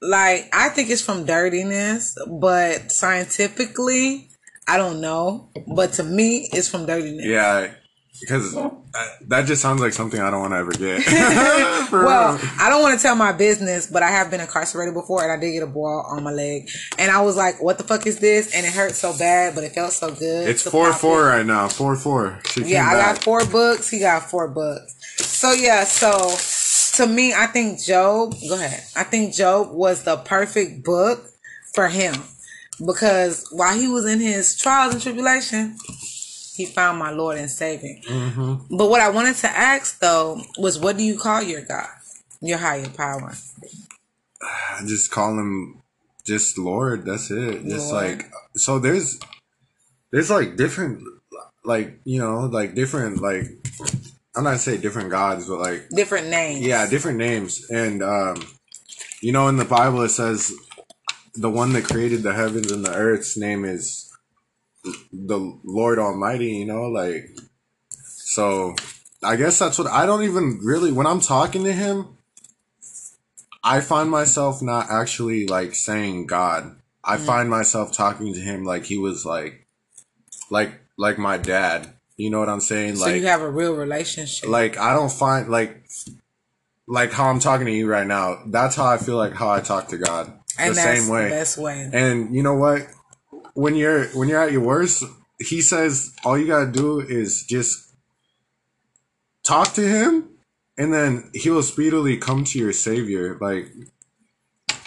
like 0.00 0.48
I 0.52 0.68
think 0.68 0.90
it's 0.90 1.02
from 1.02 1.24
dirtiness, 1.24 2.16
but 2.28 2.90
scientifically, 2.92 4.28
I 4.68 4.76
don't 4.76 5.00
know. 5.00 5.48
But 5.66 5.92
to 5.94 6.02
me, 6.02 6.48
it's 6.52 6.68
from 6.68 6.86
dirtiness. 6.86 7.24
Yeah, 7.24 7.70
because 8.20 8.56
uh, 8.56 8.70
that 9.28 9.46
just 9.46 9.60
sounds 9.62 9.80
like 9.80 9.92
something 9.92 10.20
I 10.20 10.30
don't 10.30 10.40
want 10.40 10.52
to 10.52 10.58
ever 10.58 10.72
get. 10.72 11.02
Well. 11.92 12.38
I 12.58 12.68
don't 12.68 12.82
want 12.82 12.98
to 12.98 13.02
tell 13.02 13.14
my 13.14 13.30
business, 13.32 13.86
but 13.86 14.02
I 14.02 14.10
have 14.10 14.28
been 14.30 14.40
incarcerated 14.40 14.92
before, 14.92 15.22
and 15.22 15.30
I 15.30 15.36
did 15.36 15.52
get 15.52 15.62
a 15.62 15.66
ball 15.68 16.04
on 16.10 16.22
my 16.24 16.32
leg, 16.32 16.68
and 16.98 17.10
I 17.12 17.20
was 17.22 17.36
like, 17.36 17.62
"What 17.62 17.78
the 17.78 17.84
fuck 17.84 18.06
is 18.08 18.18
this?" 18.18 18.52
And 18.54 18.66
it 18.66 18.72
hurt 18.72 18.92
so 18.92 19.16
bad, 19.16 19.54
but 19.54 19.62
it 19.62 19.72
felt 19.72 19.92
so 19.92 20.10
good. 20.12 20.48
it's 20.48 20.62
four 20.62 20.92
four 20.92 21.28
it. 21.28 21.30
right 21.30 21.46
now. 21.46 21.68
Four 21.68 21.94
four. 21.96 22.40
She 22.46 22.64
Yeah, 22.64 22.88
I 22.88 22.94
back. 22.94 23.14
got 23.16 23.24
four 23.24 23.44
books. 23.46 23.88
He 23.88 24.00
got 24.00 24.28
four 24.28 24.48
books. 24.48 24.96
So 25.24 25.52
yeah, 25.52 25.84
so 25.84 26.34
to 26.96 27.06
me, 27.10 27.32
I 27.32 27.46
think 27.46 27.80
Job. 27.80 28.34
Go 28.48 28.56
ahead. 28.56 28.82
I 28.96 29.04
think 29.04 29.32
Job 29.34 29.70
was 29.70 30.02
the 30.02 30.16
perfect 30.16 30.82
book 30.84 31.24
for 31.72 31.86
him 31.88 32.14
because 32.84 33.46
while 33.52 33.78
he 33.78 33.88
was 33.88 34.04
in 34.06 34.20
his 34.20 34.56
trials 34.58 34.92
and 34.94 35.02
tribulation, 35.02 35.76
he 36.56 36.66
found 36.66 36.98
my 36.98 37.10
Lord 37.10 37.38
and 37.38 37.50
Savior. 37.50 37.96
Mm-hmm. 38.08 38.76
But 38.76 38.90
what 38.90 39.00
I 39.00 39.10
wanted 39.10 39.36
to 39.36 39.48
ask 39.48 39.98
though 40.00 40.40
was, 40.58 40.78
what 40.78 40.96
do 40.96 41.04
you 41.04 41.18
call 41.18 41.42
your 41.42 41.62
God, 41.62 41.88
your 42.40 42.58
higher 42.58 42.88
power? 42.88 43.34
I 44.42 44.80
just 44.86 45.10
call 45.10 45.38
him 45.38 45.82
just 46.24 46.58
Lord. 46.58 47.04
That's 47.04 47.30
it. 47.30 47.64
Just 47.64 47.92
like 47.92 48.30
so. 48.56 48.78
There's 48.78 49.18
there's 50.12 50.30
like 50.30 50.56
different 50.56 51.02
like 51.64 52.00
you 52.04 52.18
know 52.20 52.40
like 52.46 52.74
different 52.74 53.20
like 53.22 53.44
I'm 54.34 54.44
not 54.44 54.60
saying 54.60 54.80
different 54.82 55.10
gods, 55.10 55.48
but 55.48 55.58
like 55.58 55.88
Different 55.90 56.28
names. 56.28 56.64
yeah, 56.66 56.88
different 56.88 57.18
names. 57.18 57.68
And 57.70 58.02
um, 58.02 58.44
you 59.22 59.32
know, 59.32 59.48
in 59.48 59.56
the 59.56 59.64
Bible 59.64 60.02
it 60.02 60.10
says 60.10 60.52
the 61.34 61.50
one 61.50 61.72
that 61.72 61.84
created 61.84 62.22
the 62.22 62.34
heavens 62.34 62.70
and 62.70 62.84
the 62.84 62.94
earth's 62.94 63.36
name 63.36 63.64
is 63.64 64.10
the 65.12 65.58
Lord 65.64 65.98
Almighty. 65.98 66.48
You 66.48 66.66
know, 66.66 66.82
like 66.84 67.30
so. 67.90 68.74
I 69.22 69.36
guess 69.36 69.58
that's 69.58 69.78
what 69.78 69.88
I 69.88 70.06
don't 70.06 70.22
even 70.24 70.60
really 70.62 70.92
when 70.92 71.06
I'm 71.06 71.20
talking 71.20 71.64
to 71.64 71.72
him. 71.72 72.16
I 73.64 73.80
find 73.80 74.10
myself 74.10 74.62
not 74.62 74.90
actually 74.90 75.46
like 75.46 75.74
saying 75.74 76.26
God. 76.26 76.76
I 77.02 77.16
mm. 77.16 77.26
find 77.26 77.50
myself 77.50 77.92
talking 77.92 78.34
to 78.34 78.40
him 78.40 78.64
like 78.64 78.84
he 78.84 78.98
was 78.98 79.24
like, 79.24 79.66
like 80.50 80.80
like 80.96 81.18
my 81.18 81.38
dad. 81.38 81.92
You 82.16 82.30
know 82.30 82.38
what 82.38 82.48
I'm 82.48 82.60
saying? 82.60 82.96
So 82.96 83.06
like 83.06 83.16
you 83.16 83.26
have 83.26 83.42
a 83.42 83.50
real 83.50 83.74
relationship. 83.74 84.48
like 84.48 84.78
I 84.78 84.94
don't 84.94 85.12
find 85.12 85.48
like 85.48 85.86
like 86.86 87.12
how 87.12 87.28
I'm 87.28 87.40
talking 87.40 87.66
to 87.66 87.72
you 87.72 87.86
right 87.86 88.06
now. 88.06 88.42
That's 88.46 88.76
how 88.76 88.86
I 88.86 88.98
feel 88.98 89.16
like 89.16 89.32
how 89.32 89.50
I 89.50 89.60
talk 89.60 89.88
to 89.88 89.98
God. 89.98 90.32
and 90.58 90.72
the 90.72 90.76
that's 90.76 91.00
same 91.00 91.12
way. 91.12 91.24
the 91.24 91.30
best 91.30 91.58
way. 91.58 91.90
And 91.92 92.34
you 92.34 92.42
know 92.42 92.54
what? 92.54 92.86
When 93.56 93.74
you're 93.74 94.04
when 94.08 94.28
you're 94.28 94.42
at 94.42 94.52
your 94.52 94.60
worst, 94.60 95.02
he 95.38 95.62
says 95.62 96.14
all 96.24 96.36
you 96.36 96.46
gotta 96.46 96.70
do 96.70 97.00
is 97.00 97.44
just 97.44 97.94
talk 99.42 99.72
to 99.74 99.88
him, 99.88 100.28
and 100.76 100.92
then 100.92 101.30
he 101.32 101.48
will 101.48 101.62
speedily 101.62 102.18
come 102.18 102.44
to 102.44 102.58
your 102.58 102.74
savior. 102.74 103.38
Like, 103.40 103.72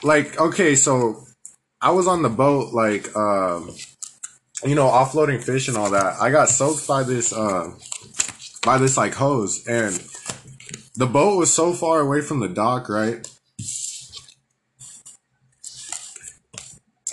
like 0.03 0.39
okay, 0.39 0.75
so 0.75 1.25
I 1.81 1.89
was 1.89 2.07
on 2.07 2.21
the 2.21 2.29
boat, 2.29 2.71
like, 2.71 3.15
um, 3.15 3.75
you 4.63 4.75
know, 4.75 4.87
offloading 4.87 5.43
fish 5.43 5.67
and 5.67 5.75
all 5.75 5.89
that. 5.89 6.21
I 6.21 6.29
got 6.29 6.49
soaked 6.49 6.87
by 6.87 7.01
this, 7.01 7.33
uh, 7.33 7.71
by 8.63 8.77
this 8.77 8.97
like 8.97 9.15
hose, 9.15 9.65
and 9.65 9.95
the 10.95 11.07
boat 11.07 11.39
was 11.39 11.51
so 11.51 11.73
far 11.73 12.01
away 12.01 12.21
from 12.21 12.39
the 12.39 12.49
dock, 12.49 12.87
right? 12.87 13.27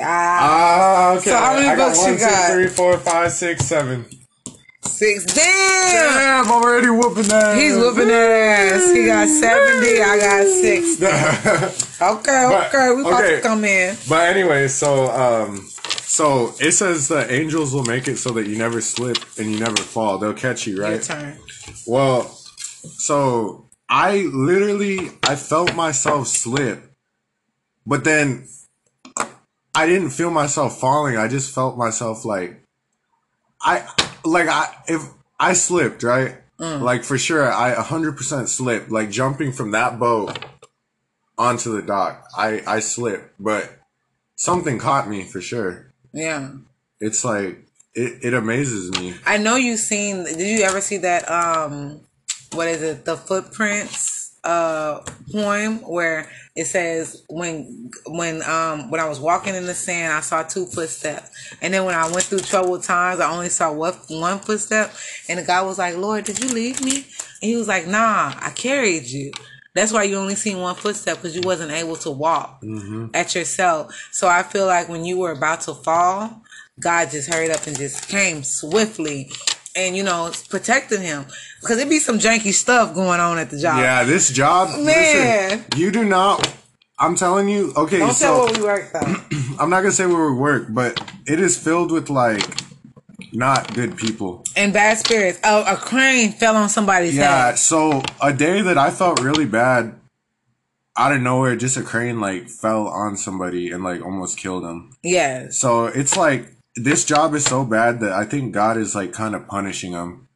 Ah, 0.01 0.39
Ah, 0.41 1.13
okay. 1.17 1.31
So 1.31 1.37
how 1.37 1.55
many 1.55 1.69
I 1.69 1.77
got 1.77 1.87
books 1.89 1.99
one, 2.03 2.13
you 2.15 2.19
got? 2.19 2.53
three, 2.53 2.67
four, 2.69 2.99
five, 2.99 3.33
six, 3.33 3.65
seven. 3.65 4.05
six. 4.83 5.25
Damn. 5.27 5.45
Damn, 5.93 6.45
I'm 6.47 6.53
already 6.53 6.91
whooping 6.91 7.29
that. 7.29 7.57
He's 7.59 7.75
whooping 7.77 8.09
that 8.09 8.31
ass. 8.73 8.93
He 8.93 9.07
got 9.07 9.29
70. 9.29 10.03
I 10.03 10.19
got 10.19 10.47
60. 10.47 11.83
Okay, 11.99 12.47
But- 12.51 12.69
okay. 12.69 12.91
We 12.95 13.01
about 13.03 13.25
okay. 13.25 13.37
to 13.37 13.41
come 13.41 13.65
in. 13.65 13.97
but 14.09 14.29
anyway, 14.29 14.69
so 14.69 15.07
um, 15.11 15.67
so 15.69 16.53
it 16.61 16.73
says 16.73 17.09
the 17.09 17.31
angels 17.33 17.73
will 17.73 17.85
make 17.85 18.07
it 18.07 18.19
so 18.19 18.31
that 18.33 18.47
you 18.47 18.59
never 18.59 18.83
slip 18.83 19.17
and 19.39 19.51
you 19.51 19.59
never 19.59 19.77
fall. 19.79 20.19
They'll 20.19 20.35
catch 20.35 20.67
you, 20.67 20.83
right? 20.83 20.91
Your 20.95 21.01
turn. 21.03 21.39
Well, 21.87 22.25
so 22.99 23.65
I 23.89 24.29
literally 24.33 25.11
I 25.23 25.37
felt 25.37 25.75
myself 25.75 26.27
slip, 26.29 26.85
but 27.87 28.05
then 28.05 28.47
I 29.77 29.87
didn't 29.87 30.11
feel 30.11 30.31
myself 30.31 30.81
falling. 30.81 31.17
I 31.17 31.29
just 31.29 31.55
felt 31.55 31.77
myself 31.77 32.25
like 32.25 32.63
I 33.61 33.87
like 34.25 34.49
I 34.49 34.75
if 34.89 35.03
I 35.39 35.53
slipped 35.53 36.03
right, 36.03 36.39
like 36.59 37.05
for 37.05 37.19
sure 37.19 37.53
I 37.53 37.75
hundred 37.75 38.17
percent 38.17 38.49
slipped. 38.49 38.91
Like 38.91 39.11
jumping 39.11 39.53
from 39.53 39.73
that 39.73 39.99
boat 39.99 40.39
onto 41.37 41.73
the 41.73 41.83
dock, 41.83 42.25
I 42.37 42.63
I 42.67 42.81
slipped, 42.81 43.35
but 43.39 43.71
something 44.35 44.79
caught 44.79 45.09
me 45.09 45.25
for 45.25 45.41
sure. 45.41 45.93
Yeah. 46.13 46.53
It's 46.99 47.25
like 47.25 47.67
it, 47.95 48.25
it 48.25 48.35
amazes 48.35 48.91
me. 48.99 49.15
I 49.27 49.39
know 49.39 49.57
you've 49.57 49.81
seen, 49.81 50.25
did 50.25 50.41
you 50.41 50.65
ever 50.65 50.81
see 50.81 50.99
that, 50.99 51.29
um, 51.31 52.01
what 52.53 52.69
is 52.69 52.83
it, 52.83 53.05
the 53.07 53.17
footprints, 53.17 54.16
uh, 54.47 55.01
poem 55.33 55.79
where 55.83 56.31
it 56.55 56.67
says 56.67 57.25
when, 57.29 57.91
when, 58.07 58.43
um, 58.43 58.91
when 58.91 59.01
I 59.01 59.09
was 59.09 59.21
walking 59.21 59.55
in 59.55 59.67
the 59.67 59.75
sand, 59.75 60.13
I 60.13 60.21
saw 60.21 60.43
two 60.43 60.67
footsteps. 60.67 61.31
And 61.61 61.75
then 61.75 61.85
when 61.85 61.95
I 61.95 62.05
went 62.05 62.23
through 62.23 62.39
troubled 62.39 62.85
times, 62.85 63.21
I 63.21 63.31
only 63.31 63.49
saw 63.49 63.73
one, 63.73 63.95
one 64.09 64.39
footstep. 64.39 64.93
And 65.29 65.39
the 65.39 65.45
guy 65.45 65.61
was 65.63 65.79
like, 65.79 65.97
Lord, 65.97 66.25
did 66.25 66.43
you 66.43 66.49
leave 66.49 66.83
me? 66.83 66.97
And 67.43 67.51
he 67.51 67.57
was 67.57 67.69
like, 67.69 67.87
nah, 67.87 68.33
I 68.41 68.51
carried 68.55 69.05
you. 69.05 69.33
That's 69.75 69.93
why 69.93 70.05
you 70.05 70.17
only 70.17 70.37
seen 70.37 70.59
one 70.59 70.75
footstep 70.75 71.17
because 71.17 71.37
you 71.37 71.43
wasn't 71.45 71.73
able 71.73 71.97
to 71.97 72.11
walk 72.11 72.63
at 73.13 73.35
yourself. 73.35 73.95
So 74.11 74.27
I 74.27 74.43
feel 74.43 74.67
like 74.67 74.89
when 74.89 75.05
you 75.05 75.19
were 75.19 75.33
about 75.33 75.61
to 75.63 75.75
fall, 75.75 76.43
God 76.81 77.11
just 77.11 77.31
hurried 77.33 77.51
up 77.51 77.67
and 77.67 77.77
just 77.77 78.09
came 78.09 78.43
swiftly 78.43 79.31
and, 79.77 79.97
you 79.97 80.03
know, 80.03 80.31
protecting 80.49 81.03
him. 81.03 81.27
Because 81.61 81.79
it 81.79 81.89
be 81.89 81.99
some 81.99 82.19
janky 82.19 82.53
stuff 82.53 82.95
going 82.95 83.21
on 83.21 83.39
at 83.39 83.51
the 83.51 83.59
job. 83.59 83.79
Yeah, 83.81 84.05
this 84.05 84.31
job, 84.31 84.71
Man. 84.71 84.85
listen, 84.85 85.65
you 85.77 85.91
do 85.91 86.05
not. 86.05 86.47
I'm 86.99 87.15
telling 87.17 87.49
you. 87.49 87.73
Okay, 87.77 87.99
Don't 87.99 88.15
so 88.15 88.39
what 88.45 88.57
we 88.57 88.63
work 88.65 88.91
though. 88.93 89.01
I'm 89.59 89.69
not 89.69 89.81
gonna 89.83 89.93
say 89.93 90.07
where 90.07 90.31
we 90.33 90.39
work, 90.39 90.67
but 90.71 90.99
it 91.27 91.39
is 91.41 91.59
filled 91.59 91.93
with 91.93 92.09
like 92.09 92.43
not 93.33 93.75
good 93.75 93.97
people. 93.99 94.45
and 94.57 94.73
bad 94.73 94.97
spirits. 94.99 95.39
A, 95.45 95.75
a 95.75 95.77
crane 95.77 96.33
fell 96.33 96.57
on 96.57 96.69
somebody's 96.71 97.15
Yeah. 97.15 97.47
head. 97.49 97.59
So 97.59 98.03
a 98.23 98.33
day 98.33 98.63
that 98.63 98.79
I 98.79 98.91
felt 98.91 99.21
really 99.21 99.45
bad, 99.45 99.95
out 100.97 101.13
of 101.13 101.21
nowhere, 101.21 101.55
just 101.57 101.77
a 101.77 101.83
crane 101.83 102.19
like 102.21 102.49
fell 102.49 102.87
on 102.89 103.17
somebody 103.19 103.71
and 103.71 103.85
like 103.85 104.03
almost 104.03 104.39
killed 104.39 104.65
him. 104.65 104.97
Yeah. 105.03 105.49
So 105.51 105.87
it's 105.87 106.17
like 106.17 106.56
this 106.77 107.05
job 107.05 107.35
is 107.35 107.45
so 107.45 107.65
bad 107.65 108.01
that 108.01 108.13
I 108.13 108.25
think 108.25 108.53
God 108.53 108.77
is 108.77 108.95
like 108.95 109.13
kind 109.13 109.35
of 109.35 109.47
punishing 109.49 109.93
him. 109.93 110.27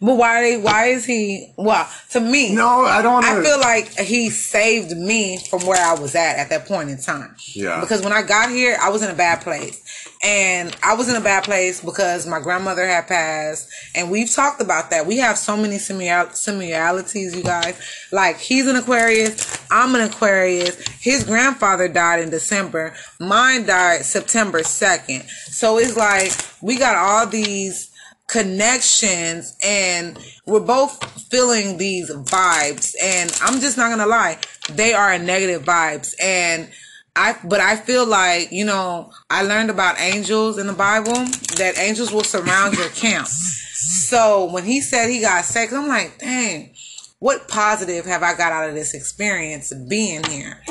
But 0.00 0.16
why 0.16 0.56
why 0.56 0.86
is 0.86 1.04
he 1.04 1.52
well, 1.56 1.88
to 2.10 2.20
me 2.20 2.54
No, 2.54 2.84
I 2.84 3.00
don't. 3.00 3.14
Wanna, 3.24 3.40
I 3.40 3.42
feel 3.42 3.60
like 3.60 3.88
he 3.98 4.28
saved 4.28 4.90
me 4.96 5.38
from 5.38 5.64
where 5.66 5.82
I 5.82 5.98
was 5.98 6.14
at 6.14 6.36
at 6.36 6.50
that 6.50 6.66
point 6.66 6.90
in 6.90 7.00
time. 7.00 7.34
Yeah. 7.54 7.80
Because 7.80 8.02
when 8.02 8.12
I 8.12 8.22
got 8.22 8.50
here, 8.50 8.76
I 8.82 8.90
was 8.90 9.02
in 9.02 9.10
a 9.10 9.14
bad 9.14 9.40
place. 9.40 9.80
And 10.22 10.74
I 10.82 10.94
was 10.94 11.08
in 11.08 11.16
a 11.16 11.20
bad 11.20 11.44
place 11.44 11.82
because 11.82 12.26
my 12.26 12.40
grandmother 12.40 12.86
had 12.86 13.06
passed. 13.06 13.68
And 13.94 14.10
we've 14.10 14.30
talked 14.30 14.60
about 14.60 14.90
that. 14.90 15.06
We 15.06 15.18
have 15.18 15.36
so 15.36 15.56
many 15.56 15.76
simil- 15.76 16.34
similarities, 16.34 17.36
you 17.36 17.42
guys. 17.42 17.78
Like, 18.10 18.38
he's 18.38 18.66
an 18.66 18.76
Aquarius. 18.76 19.63
I'm 19.74 19.92
an 19.96 20.02
Aquarius. 20.02 20.86
His 21.00 21.24
grandfather 21.24 21.88
died 21.88 22.20
in 22.20 22.30
December. 22.30 22.94
Mine 23.18 23.66
died 23.66 24.04
September 24.04 24.60
2nd. 24.60 25.28
So 25.28 25.78
it's 25.78 25.96
like, 25.96 26.30
we 26.62 26.78
got 26.78 26.94
all 26.94 27.26
these 27.26 27.90
connections 28.28 29.56
and 29.64 30.16
we're 30.46 30.60
both 30.60 31.02
feeling 31.28 31.76
these 31.76 32.08
vibes 32.08 32.94
and 33.02 33.36
I'm 33.42 33.60
just 33.60 33.76
not 33.76 33.90
gonna 33.90 34.06
lie, 34.06 34.38
they 34.70 34.94
are 34.94 35.18
negative 35.18 35.64
vibes 35.64 36.14
and 36.22 36.70
I 37.16 37.36
but 37.44 37.60
I 37.60 37.76
feel 37.76 38.06
like, 38.06 38.52
you 38.52 38.64
know, 38.64 39.12
I 39.28 39.42
learned 39.42 39.70
about 39.70 40.00
angels 40.00 40.56
in 40.56 40.68
the 40.68 40.72
Bible 40.72 41.14
that 41.56 41.74
angels 41.78 42.12
will 42.12 42.24
surround 42.24 42.76
your 42.76 42.88
camp. 42.90 43.26
So 43.26 44.50
when 44.52 44.64
he 44.64 44.80
said 44.80 45.10
he 45.10 45.20
got 45.20 45.44
sex, 45.44 45.72
I'm 45.72 45.88
like, 45.88 46.18
dang, 46.18 46.74
what 47.18 47.48
positive 47.48 48.04
have 48.06 48.22
I 48.22 48.36
got 48.36 48.52
out 48.52 48.68
of 48.68 48.74
this 48.74 48.94
experience 48.94 49.72
of 49.72 49.88
being 49.88 50.24
here? 50.24 50.62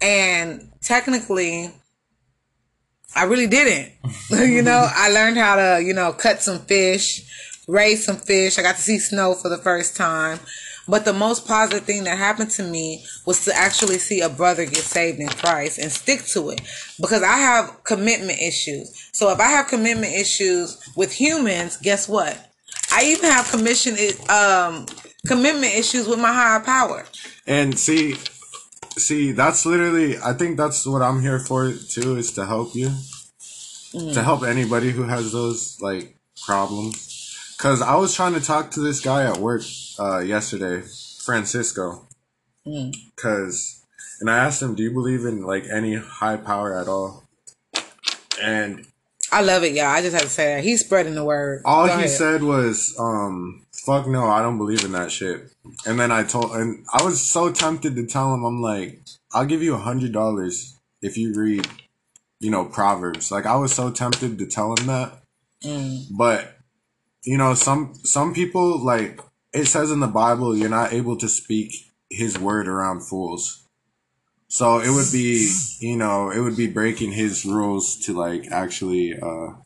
And 0.00 0.70
technically, 0.82 1.72
I 3.14 3.24
really 3.24 3.46
didn't. 3.46 3.92
you 4.30 4.62
know, 4.62 4.88
I 4.94 5.10
learned 5.10 5.38
how 5.38 5.56
to, 5.56 5.82
you 5.82 5.94
know, 5.94 6.12
cut 6.12 6.42
some 6.42 6.60
fish, 6.60 7.22
raise 7.66 8.04
some 8.04 8.16
fish. 8.16 8.58
I 8.58 8.62
got 8.62 8.76
to 8.76 8.82
see 8.82 8.98
snow 8.98 9.34
for 9.34 9.48
the 9.48 9.58
first 9.58 9.96
time. 9.96 10.38
But 10.88 11.04
the 11.04 11.12
most 11.12 11.48
positive 11.48 11.84
thing 11.84 12.04
that 12.04 12.16
happened 12.16 12.50
to 12.52 12.62
me 12.62 13.04
was 13.26 13.44
to 13.46 13.56
actually 13.56 13.98
see 13.98 14.20
a 14.20 14.28
brother 14.28 14.64
get 14.64 14.76
saved 14.76 15.18
in 15.18 15.28
Christ 15.28 15.78
and 15.78 15.90
stick 15.90 16.24
to 16.26 16.50
it. 16.50 16.60
Because 17.00 17.22
I 17.22 17.36
have 17.38 17.82
commitment 17.82 18.40
issues. 18.40 19.08
So 19.12 19.30
if 19.30 19.40
I 19.40 19.48
have 19.48 19.66
commitment 19.66 20.14
issues 20.14 20.78
with 20.94 21.12
humans, 21.12 21.76
guess 21.78 22.08
what? 22.08 22.38
I 22.92 23.04
even 23.06 23.30
have 23.30 23.50
commission 23.50 23.96
um 24.28 24.86
commitment 25.26 25.74
issues 25.74 26.06
with 26.06 26.18
my 26.18 26.32
higher 26.32 26.60
power. 26.60 27.06
And 27.46 27.78
see, 27.78 28.14
see, 28.96 29.32
that's 29.32 29.66
literally. 29.66 30.18
I 30.18 30.32
think 30.32 30.56
that's 30.56 30.86
what 30.86 31.02
I'm 31.02 31.22
here 31.22 31.38
for 31.38 31.72
too, 31.72 32.16
is 32.16 32.32
to 32.32 32.46
help 32.46 32.74
you, 32.74 32.88
mm. 33.94 34.14
to 34.14 34.22
help 34.22 34.42
anybody 34.42 34.90
who 34.90 35.04
has 35.04 35.32
those 35.32 35.80
like 35.80 36.16
problems. 36.44 37.02
Cause 37.58 37.80
I 37.80 37.96
was 37.96 38.14
trying 38.14 38.34
to 38.34 38.40
talk 38.40 38.70
to 38.72 38.80
this 38.80 39.00
guy 39.00 39.24
at 39.24 39.38
work 39.38 39.62
uh, 39.98 40.18
yesterday, 40.18 40.86
Francisco. 41.24 42.06
Mm. 42.66 42.94
Cause, 43.16 43.82
and 44.20 44.30
I 44.30 44.38
asked 44.38 44.60
him, 44.60 44.74
"Do 44.74 44.82
you 44.82 44.92
believe 44.92 45.24
in 45.24 45.42
like 45.42 45.64
any 45.72 45.94
high 45.94 46.36
power 46.36 46.78
at 46.78 46.86
all?" 46.86 47.24
And 48.42 48.86
I 49.32 49.42
love 49.42 49.64
it, 49.64 49.72
y'all. 49.72 49.86
I 49.86 50.02
just 50.02 50.12
have 50.12 50.22
to 50.22 50.28
say 50.28 50.54
that 50.54 50.64
he's 50.64 50.84
spreading 50.84 51.14
the 51.14 51.24
word. 51.24 51.62
All 51.64 51.86
Go 51.86 51.92
he 51.94 52.04
ahead. 52.04 52.10
said 52.10 52.42
was, 52.42 52.94
um, 52.98 53.65
"Fuck 53.86 54.08
no, 54.08 54.26
I 54.26 54.42
don't 54.42 54.58
believe 54.58 54.84
in 54.84 54.90
that 54.92 55.12
shit." 55.12 55.52
And 55.86 55.98
then 56.00 56.10
I 56.10 56.24
told, 56.24 56.50
and 56.56 56.84
I 56.92 57.04
was 57.04 57.22
so 57.22 57.52
tempted 57.52 57.94
to 57.94 58.04
tell 58.04 58.34
him, 58.34 58.44
I'm 58.44 58.60
like, 58.60 59.00
"I'll 59.32 59.46
give 59.46 59.62
you 59.62 59.74
a 59.74 59.78
hundred 59.78 60.12
dollars 60.12 60.76
if 61.00 61.16
you 61.16 61.32
read, 61.34 61.68
you 62.40 62.50
know, 62.50 62.64
Proverbs." 62.64 63.30
Like 63.30 63.46
I 63.46 63.54
was 63.54 63.72
so 63.72 63.92
tempted 63.92 64.38
to 64.38 64.46
tell 64.46 64.74
him 64.74 64.86
that, 64.86 65.22
mm. 65.62 66.04
but 66.10 66.58
you 67.22 67.38
know, 67.38 67.54
some 67.54 67.94
some 68.02 68.34
people 68.34 68.84
like 68.84 69.20
it 69.52 69.66
says 69.66 69.92
in 69.92 70.00
the 70.00 70.08
Bible, 70.08 70.56
you're 70.56 70.68
not 70.68 70.92
able 70.92 71.16
to 71.18 71.28
speak 71.28 71.72
His 72.10 72.38
word 72.38 72.66
around 72.66 73.02
fools. 73.02 73.62
So 74.48 74.78
it 74.78 74.90
would 74.90 75.10
be, 75.12 75.50
you 75.80 75.96
know, 75.96 76.30
it 76.30 76.40
would 76.40 76.56
be 76.56 76.68
breaking 76.68 77.12
his 77.12 77.44
rules 77.44 77.96
to 78.06 78.12
like 78.12 78.50
actually. 78.50 79.14
uh 79.16 79.62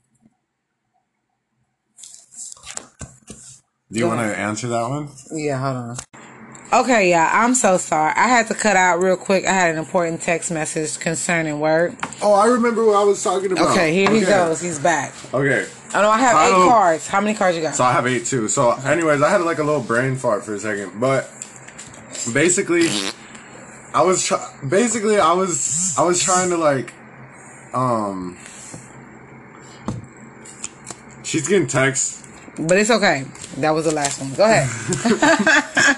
Do 3.93 3.99
you 3.99 4.07
want 4.07 4.21
to 4.21 4.39
answer 4.39 4.69
that 4.69 4.89
one? 4.89 5.09
Yeah, 5.33 5.59
hold 5.59 5.77
on. 5.77 5.97
Okay, 6.73 7.11
yeah, 7.11 7.29
I'm 7.33 7.57
so 7.57 7.77
sorry. 7.79 8.13
I 8.15 8.29
had 8.29 8.47
to 8.47 8.55
cut 8.55 8.77
out 8.77 9.01
real 9.01 9.17
quick. 9.17 9.45
I 9.45 9.53
had 9.53 9.73
an 9.73 9.79
important 9.79 10.23
text 10.23 10.53
message 10.53 11.01
concerning 11.01 11.59
work. 11.59 11.95
Oh, 12.23 12.33
I 12.33 12.47
remember 12.47 12.85
what 12.85 12.95
I 12.95 13.03
was 13.03 13.21
talking 13.25 13.51
about. 13.51 13.73
Okay, 13.73 13.93
here 13.93 14.07
okay. 14.07 14.21
he 14.21 14.25
goes. 14.25 14.61
He's 14.61 14.79
back. 14.79 15.13
Okay. 15.35 15.67
I 15.93 16.03
know 16.03 16.11
I 16.11 16.19
have 16.19 16.49
eight 16.49 16.69
cards. 16.69 17.09
How 17.09 17.21
many 17.21 17.37
cards 17.37 17.57
you 17.57 17.63
got? 17.63 17.75
So 17.75 17.83
I 17.83 17.91
have 17.91 18.07
eight 18.07 18.27
too. 18.27 18.47
So, 18.47 18.71
anyways, 18.71 19.21
I 19.21 19.31
had 19.31 19.41
like 19.41 19.59
a 19.59 19.65
little 19.65 19.83
brain 19.83 20.15
fart 20.15 20.45
for 20.45 20.55
a 20.55 20.61
second, 20.61 21.01
but 21.01 21.29
basically, 22.33 22.87
I 23.93 24.03
was 24.03 24.25
try- 24.25 24.55
basically 24.69 25.19
I 25.19 25.33
was 25.33 25.97
I 25.99 26.05
was 26.05 26.23
trying 26.23 26.51
to 26.51 26.57
like 26.57 26.95
um 27.75 28.39
she's 31.25 31.49
getting 31.49 31.67
texts. 31.67 32.20
But 32.59 32.78
it's 32.78 32.91
okay. 32.91 33.25
That 33.58 33.71
was 33.71 33.84
the 33.86 33.95
last 33.95 34.21
one. 34.21 34.34
Go 34.34 34.45
ahead. 34.45 35.97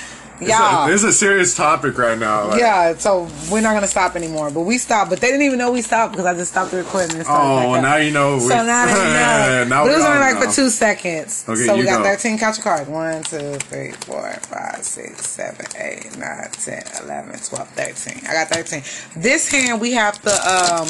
Yeah, 0.40 0.86
this 0.88 1.02
is 1.02 1.08
a 1.08 1.12
serious 1.12 1.54
topic 1.54 1.98
right 1.98 2.18
now. 2.18 2.48
Like. 2.48 2.60
Yeah, 2.60 2.94
so 2.96 3.28
we're 3.50 3.60
not 3.60 3.74
gonna 3.74 3.86
stop 3.86 4.16
anymore. 4.16 4.50
But 4.50 4.62
we 4.62 4.78
stopped, 4.78 5.10
but 5.10 5.20
they 5.20 5.28
didn't 5.28 5.42
even 5.42 5.58
know 5.58 5.70
we 5.70 5.82
stopped 5.82 6.12
because 6.12 6.26
I 6.26 6.34
just 6.34 6.52
stopped 6.52 6.70
the 6.70 6.78
recording. 6.78 7.16
And 7.16 7.26
oh, 7.28 7.80
now 7.80 7.96
you 7.96 8.10
know. 8.10 8.34
We, 8.34 8.40
so 8.40 8.64
now 8.64 8.86
they 8.86 8.92
know. 8.94 9.64
now 9.68 9.84
but 9.84 9.92
it 9.92 9.96
was 9.96 10.04
only 10.04 10.18
like 10.18 10.42
for 10.42 10.52
two 10.52 10.70
seconds. 10.70 11.44
Okay, 11.48 11.66
so 11.66 11.76
we 11.76 11.84
got 11.84 11.98
go. 11.98 12.04
thirteen 12.04 12.38
couch 12.38 12.60
cards. 12.60 12.88
One, 12.88 13.22
two, 13.24 13.56
three, 13.68 13.92
four, 13.92 14.32
five, 14.42 14.82
six, 14.82 15.26
seven, 15.26 15.66
eight, 15.78 16.16
nine, 16.16 16.50
ten, 16.52 16.82
eleven, 17.02 17.38
twelve, 17.40 17.68
thirteen. 17.70 18.22
I 18.26 18.32
got 18.32 18.48
thirteen. 18.48 18.82
This 19.16 19.50
hand 19.50 19.80
we 19.80 19.92
have 19.92 20.20
to 20.22 20.30
um 20.30 20.88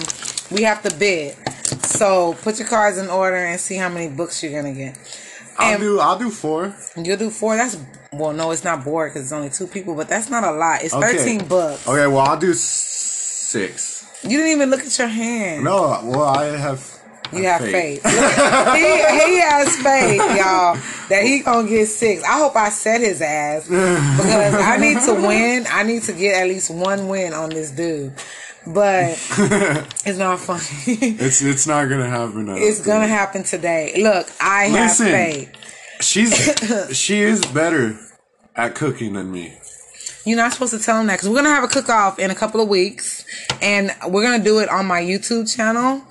we 0.51 0.63
have 0.63 0.83
to 0.83 0.95
bid. 0.97 1.37
So 1.85 2.35
put 2.43 2.59
your 2.59 2.69
cards 2.69 2.99
in 2.99 3.09
order 3.09 3.37
and 3.37 3.59
see 3.61 3.77
how 3.77 3.89
many 3.89 4.09
books 4.09 4.43
you're 4.43 4.53
gonna 4.53 4.75
get. 4.75 4.99
I'll 5.59 5.79
do. 5.79 6.01
I'll 6.01 6.19
do 6.19 6.31
four. 6.31 6.75
You'll 6.97 7.19
do 7.19 7.31
four. 7.31 7.57
That's 7.57 7.79
well, 8.13 8.33
no, 8.33 8.51
it's 8.51 8.65
not 8.65 8.85
bored 8.85 9.13
because 9.13 9.27
it's 9.27 9.33
only 9.33 9.51
two 9.51 9.67
people, 9.67 9.95
but 9.95 10.09
that's 10.09 10.31
not 10.31 10.43
a 10.43 10.53
lot. 10.53 10.83
It's 10.83 10.95
okay. 10.95 11.17
thirteen 11.17 11.47
books. 11.47 11.87
Okay, 11.87 12.07
well, 12.07 12.21
I'll 12.21 12.39
do 12.39 12.53
six. 12.55 14.07
You 14.23 14.39
didn't 14.39 14.53
even 14.53 14.71
look 14.71 14.81
at 14.81 14.99
your 14.99 15.09
hand. 15.09 15.65
No, 15.65 16.01
well, 16.05 16.25
I 16.25 16.45
have. 16.57 16.97
You 17.33 17.45
have 17.45 17.61
faith. 17.61 18.03
faith. 18.03 18.13
he, 18.75 19.31
he 19.31 19.41
has 19.41 19.77
faith, 19.77 20.19
y'all, 20.19 20.77
that 21.09 21.23
he 21.23 21.41
gonna 21.41 21.69
get 21.69 21.87
six. 21.87 22.25
I 22.25 22.39
hope 22.39 22.57
I 22.57 22.71
set 22.71 23.01
his 23.01 23.23
ass 23.23 23.69
because 23.69 24.55
I 24.55 24.77
need 24.79 25.01
to 25.03 25.15
win. 25.15 25.65
I 25.71 25.85
need 25.85 26.03
to 26.05 26.13
get 26.13 26.43
at 26.43 26.49
least 26.49 26.71
one 26.71 27.07
win 27.07 27.33
on 27.33 27.51
this 27.51 27.71
dude 27.71 28.13
but 28.67 29.11
it's 30.05 30.19
not 30.19 30.39
funny. 30.41 30.63
it's 30.87 31.43
it's 31.43 31.67
not 31.67 31.89
gonna 31.89 32.09
happen. 32.09 32.49
It's 32.51 32.85
gonna 32.85 33.07
happen 33.09 33.43
today. 33.43 34.03
Look, 34.03 34.29
I 34.41 34.71
Listen, 34.71 35.07
have 35.07 35.15
faith. 35.15 35.57
She's 36.01 36.93
she 36.97 37.21
is 37.21 37.45
better 37.47 37.99
at 38.57 38.75
cooking 38.75 39.15
than 39.15 39.33
me. 39.33 39.57
You're 40.25 40.37
not 40.37 40.53
supposed 40.53 40.77
to 40.77 40.79
tell 40.79 41.01
him 41.01 41.07
that 41.07 41.15
because 41.17 41.29
we're 41.29 41.37
gonna 41.37 41.49
have 41.49 41.65
a 41.65 41.69
cook 41.69 41.89
off 41.89 42.19
in 42.19 42.31
a 42.31 42.35
couple 42.35 42.61
of 42.61 42.69
weeks, 42.69 43.25
and 43.63 43.91
we're 44.09 44.23
gonna 44.23 44.43
do 44.43 44.59
it 44.59 44.69
on 44.69 44.87
my 44.87 45.01
YouTube 45.01 45.55
channel. 45.55 46.03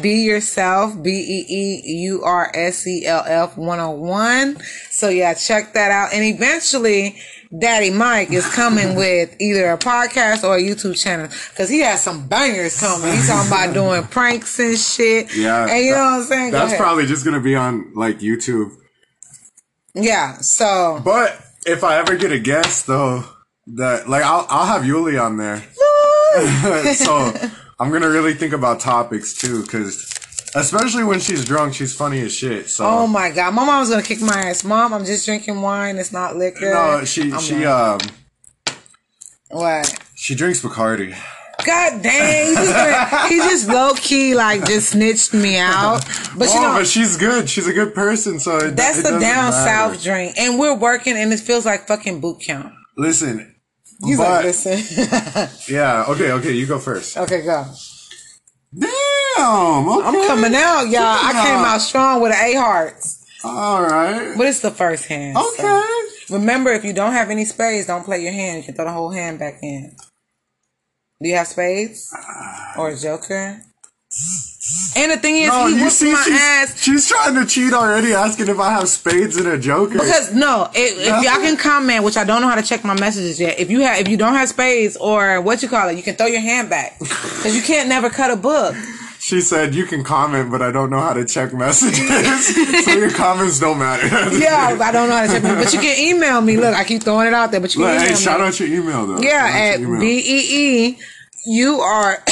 Be 0.00 0.22
yourself, 0.22 1.02
B 1.02 1.10
E 1.10 1.46
E 1.50 1.92
U 2.04 2.22
R 2.22 2.50
S 2.54 2.86
E 2.86 3.04
L 3.06 3.24
F 3.26 3.58
101. 3.58 4.56
So 4.90 5.08
yeah, 5.08 5.34
check 5.34 5.72
that 5.74 5.90
out. 5.90 6.14
And 6.14 6.24
eventually, 6.24 7.20
Daddy 7.58 7.90
Mike 7.90 8.30
is 8.30 8.46
coming 8.54 8.94
with 8.94 9.34
either 9.40 9.72
a 9.72 9.78
podcast 9.78 10.44
or 10.44 10.56
a 10.56 10.62
YouTube 10.62 10.96
channel 11.00 11.26
because 11.50 11.68
he 11.68 11.80
has 11.80 12.00
some 12.00 12.28
bangers 12.28 12.78
coming. 12.78 13.12
He's 13.12 13.28
talking 13.28 13.48
about 13.48 13.74
doing 13.74 14.04
pranks 14.04 14.58
and 14.60 14.78
shit. 14.78 15.34
Yeah. 15.36 15.66
And 15.68 15.84
you 15.84 15.90
know 15.90 15.96
what 15.96 16.20
I'm 16.20 16.22
saying? 16.22 16.52
That's 16.52 16.76
probably 16.76 17.06
just 17.06 17.24
going 17.24 17.34
to 17.34 17.42
be 17.42 17.56
on 17.56 17.92
like 17.94 18.20
YouTube. 18.20 18.70
Yeah. 19.94 20.36
So. 20.38 21.00
But 21.04 21.40
if 21.66 21.82
I 21.82 21.98
ever 21.98 22.16
get 22.16 22.30
a 22.30 22.38
guest 22.38 22.86
though, 22.86 23.24
that 23.66 24.08
like 24.08 24.22
I'll, 24.22 24.46
I'll 24.48 24.66
have 24.66 24.82
Yuli 24.82 25.20
on 25.20 25.36
there. 25.36 25.60
so 26.94 27.32
I'm 27.80 27.90
going 27.90 28.02
to 28.02 28.08
really 28.08 28.34
think 28.34 28.52
about 28.52 28.78
topics 28.78 29.34
too 29.34 29.62
because 29.62 30.08
Especially 30.54 31.04
when 31.04 31.20
she's 31.20 31.44
drunk, 31.44 31.74
she's 31.74 31.94
funny 31.94 32.20
as 32.22 32.34
shit. 32.34 32.68
So. 32.68 32.84
Oh 32.84 33.06
my 33.06 33.30
god, 33.30 33.54
my 33.54 33.64
mom's 33.64 33.90
gonna 33.90 34.02
kick 34.02 34.20
my 34.20 34.48
ass. 34.48 34.64
Mom, 34.64 34.92
I'm 34.92 35.04
just 35.04 35.24
drinking 35.24 35.62
wine. 35.62 35.96
It's 35.96 36.12
not 36.12 36.36
liquor. 36.36 36.72
No, 36.72 37.04
she 37.04 37.32
I'm 37.32 37.40
she 37.40 37.64
like, 37.64 37.66
um. 37.66 37.98
What? 39.50 40.04
She 40.14 40.34
drinks 40.34 40.60
Bacardi. 40.60 41.16
God 41.64 42.02
dang, 42.02 42.48
he 42.48 42.54
just, 42.54 43.28
he 43.28 43.36
just 43.36 43.68
low 43.68 43.92
key 43.94 44.34
like 44.34 44.64
just 44.66 44.90
snitched 44.90 45.34
me 45.34 45.58
out. 45.58 46.04
But 46.36 46.48
oh, 46.48 46.54
you 46.54 46.60
know, 46.60 46.74
but 46.74 46.86
she's 46.86 47.16
good. 47.16 47.50
She's 47.50 47.66
a 47.66 47.72
good 47.72 47.92
person. 47.92 48.38
So 48.38 48.56
it, 48.58 48.76
that's 48.76 48.98
it 48.98 49.02
the 49.02 49.18
down 49.18 49.50
matter. 49.50 49.52
south 49.52 50.02
drink, 50.02 50.36
and 50.38 50.60
we're 50.60 50.76
working, 50.76 51.16
and 51.16 51.32
it 51.32 51.40
feels 51.40 51.66
like 51.66 51.88
fucking 51.88 52.20
boot 52.20 52.40
camp. 52.40 52.72
Listen, 52.96 53.56
he's 54.04 54.16
but, 54.16 54.28
like, 54.28 54.44
listen. 54.44 54.78
yeah. 55.74 56.04
Okay. 56.06 56.30
Okay. 56.30 56.52
You 56.52 56.66
go 56.66 56.78
first. 56.78 57.16
Okay. 57.16 57.42
Go. 57.42 57.66
Damn. 58.78 58.99
Okay. 59.40 60.06
I'm 60.06 60.26
coming 60.26 60.54
out, 60.54 60.84
y'all. 60.84 61.02
I 61.02 61.32
came 61.32 61.64
out 61.64 61.80
strong 61.80 62.20
with 62.20 62.32
an 62.32 62.38
A 62.44 62.54
hearts. 62.54 63.26
All 63.42 63.82
right. 63.82 64.34
But 64.36 64.46
it's 64.46 64.60
the 64.60 64.70
first 64.70 65.06
hand. 65.06 65.36
Okay. 65.36 65.82
So. 66.26 66.36
Remember, 66.36 66.70
if 66.70 66.84
you 66.84 66.92
don't 66.92 67.12
have 67.12 67.30
any 67.30 67.44
spades, 67.44 67.86
don't 67.86 68.04
play 68.04 68.22
your 68.22 68.32
hand. 68.32 68.58
You 68.58 68.64
can 68.64 68.74
throw 68.74 68.84
the 68.84 68.92
whole 68.92 69.10
hand 69.10 69.38
back 69.38 69.58
in. 69.62 69.96
Do 71.22 71.28
you 71.28 71.36
have 71.36 71.48
spades? 71.48 72.14
Or 72.76 72.90
a 72.90 72.96
joker? 72.96 73.62
And 74.96 75.12
the 75.12 75.16
thing 75.18 75.36
is, 75.36 75.48
no, 75.48 75.66
he 75.66 75.74
whooped 75.74 76.02
my 76.02 76.22
she's, 76.24 76.40
ass. 76.40 76.82
She's 76.82 77.08
trying 77.08 77.34
to 77.34 77.46
cheat 77.46 77.72
already, 77.72 78.12
asking 78.12 78.48
if 78.48 78.58
I 78.58 78.70
have 78.72 78.88
spades 78.88 79.36
and 79.36 79.46
a 79.46 79.58
joker. 79.58 79.94
Because 79.94 80.34
no, 80.34 80.68
if, 80.74 80.98
if 80.98 81.06
y'all 81.06 81.20
can 81.42 81.56
comment, 81.56 82.04
which 82.04 82.16
I 82.16 82.24
don't 82.24 82.42
know 82.42 82.48
how 82.48 82.56
to 82.56 82.62
check 82.62 82.84
my 82.84 82.98
messages 82.98 83.38
yet. 83.38 83.58
If 83.58 83.70
you 83.70 83.80
have, 83.80 84.00
if 84.00 84.08
you 84.08 84.16
don't 84.16 84.34
have 84.34 84.48
spades 84.48 84.96
or 84.96 85.40
what 85.40 85.62
you 85.62 85.68
call 85.68 85.88
it, 85.88 85.96
you 85.96 86.02
can 86.02 86.16
throw 86.16 86.26
your 86.26 86.40
hand 86.40 86.68
back 86.70 86.98
because 86.98 87.54
you 87.54 87.62
can't 87.62 87.88
never 87.88 88.10
cut 88.10 88.30
a 88.30 88.36
book. 88.36 88.74
She 89.20 89.40
said 89.42 89.74
you 89.74 89.84
can 89.84 90.02
comment, 90.02 90.50
but 90.50 90.62
I 90.62 90.72
don't 90.72 90.90
know 90.90 90.98
how 91.00 91.12
to 91.12 91.24
check 91.24 91.52
messages, 91.52 92.04
so 92.84 92.92
your 92.92 93.10
comments 93.10 93.60
don't 93.60 93.78
matter. 93.78 94.08
Yeah, 94.38 94.78
I 94.80 94.90
don't 94.92 95.08
know 95.08 95.16
how 95.16 95.26
to 95.26 95.32
check, 95.32 95.42
but 95.42 95.72
you 95.74 95.80
can 95.80 95.98
email 95.98 96.40
me. 96.40 96.56
Look, 96.56 96.74
I 96.74 96.84
keep 96.84 97.02
throwing 97.02 97.26
it 97.28 97.34
out 97.34 97.50
there, 97.50 97.60
but 97.60 97.74
you 97.74 97.80
can 97.82 97.88
Look, 97.88 97.94
email 97.96 98.06
hey, 98.06 98.14
me. 98.14 98.20
shout 98.20 98.40
out 98.40 98.58
your 98.58 98.68
email 98.68 99.06
though. 99.06 99.20
Yeah, 99.20 99.46
Shout 99.74 99.80
at. 99.92 100.00
B 100.00 100.18
E 100.18 100.88
E. 100.88 100.98
You 101.46 101.80
are. 101.80 102.22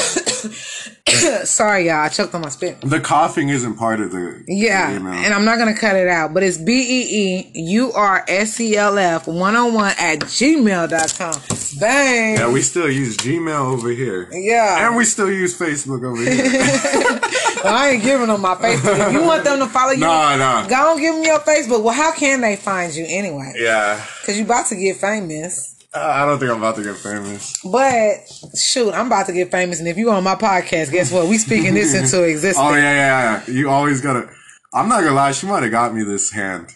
Sorry, 1.44 1.86
y'all. 1.86 2.02
I 2.02 2.08
choked 2.10 2.34
on 2.34 2.42
my 2.42 2.48
spit. 2.50 2.80
The 2.82 3.00
coughing 3.00 3.48
isn't 3.48 3.74
part 3.76 4.00
of 4.00 4.12
the 4.12 4.44
Yeah, 4.46 4.90
and 4.90 5.34
I'm 5.34 5.44
not 5.44 5.58
gonna 5.58 5.76
cut 5.76 5.96
it 5.96 6.06
out, 6.06 6.34
but 6.34 6.42
it's 6.42 6.58
B 6.58 6.72
E 6.72 7.48
E 7.56 7.60
U 7.72 7.92
R 7.92 8.24
S 8.28 8.60
E 8.60 8.76
L 8.76 8.98
F 8.98 9.26
101 9.26 9.86
at 9.98 10.20
gmail.com. 10.20 11.80
Bang. 11.80 12.36
yeah, 12.36 12.50
we 12.52 12.60
still 12.62 12.90
use 12.90 13.16
Gmail 13.16 13.72
over 13.72 13.90
here. 13.90 14.28
Yeah. 14.32 14.86
And 14.86 14.96
we 14.96 15.04
still 15.04 15.30
use 15.30 15.58
Facebook 15.58 16.04
over 16.04 16.22
here. 16.22 17.20
Well, 17.58 17.74
I 17.74 17.88
ain't 17.90 18.04
giving 18.04 18.28
them 18.28 18.40
my 18.40 18.54
Facebook. 18.54 19.08
If 19.08 19.12
you 19.14 19.24
want 19.24 19.42
them 19.42 19.58
to 19.58 19.66
follow 19.66 19.90
you, 19.90 19.98
Nah, 19.98 20.36
nah. 20.36 20.64
go 20.68 20.92
and 20.92 21.00
give 21.00 21.12
them 21.16 21.24
your 21.24 21.40
Facebook. 21.40 21.82
Well, 21.82 21.92
how 21.92 22.12
can 22.12 22.40
they 22.40 22.54
find 22.54 22.94
you 22.94 23.04
anyway? 23.08 23.52
yeah. 23.56 24.00
Because 24.20 24.38
you 24.38 24.44
about 24.44 24.66
to 24.66 24.76
get 24.76 24.98
famous. 24.98 25.74
I 26.00 26.24
don't 26.26 26.38
think 26.38 26.50
I'm 26.50 26.58
about 26.58 26.76
to 26.76 26.82
get 26.82 26.96
famous. 26.96 27.54
But 27.62 28.16
shoot, 28.56 28.92
I'm 28.92 29.06
about 29.06 29.26
to 29.26 29.32
get 29.32 29.50
famous, 29.50 29.78
and 29.80 29.88
if 29.88 29.96
you 29.96 30.10
on 30.10 30.24
my 30.24 30.34
podcast, 30.34 30.90
guess 30.92 31.10
what? 31.12 31.28
We 31.28 31.38
speaking 31.38 31.74
this 31.74 31.94
into 31.94 32.22
existence. 32.24 32.56
Oh 32.66 32.74
yeah, 32.74 32.94
yeah, 32.94 33.42
yeah. 33.46 33.54
You 33.54 33.70
always 33.70 34.00
gotta. 34.00 34.28
I'm 34.74 34.88
not 34.88 35.00
gonna 35.02 35.14
lie. 35.14 35.32
She 35.32 35.46
might 35.46 35.62
have 35.62 35.72
got 35.72 35.94
me 35.94 36.02
this 36.04 36.30
hand. 36.30 36.68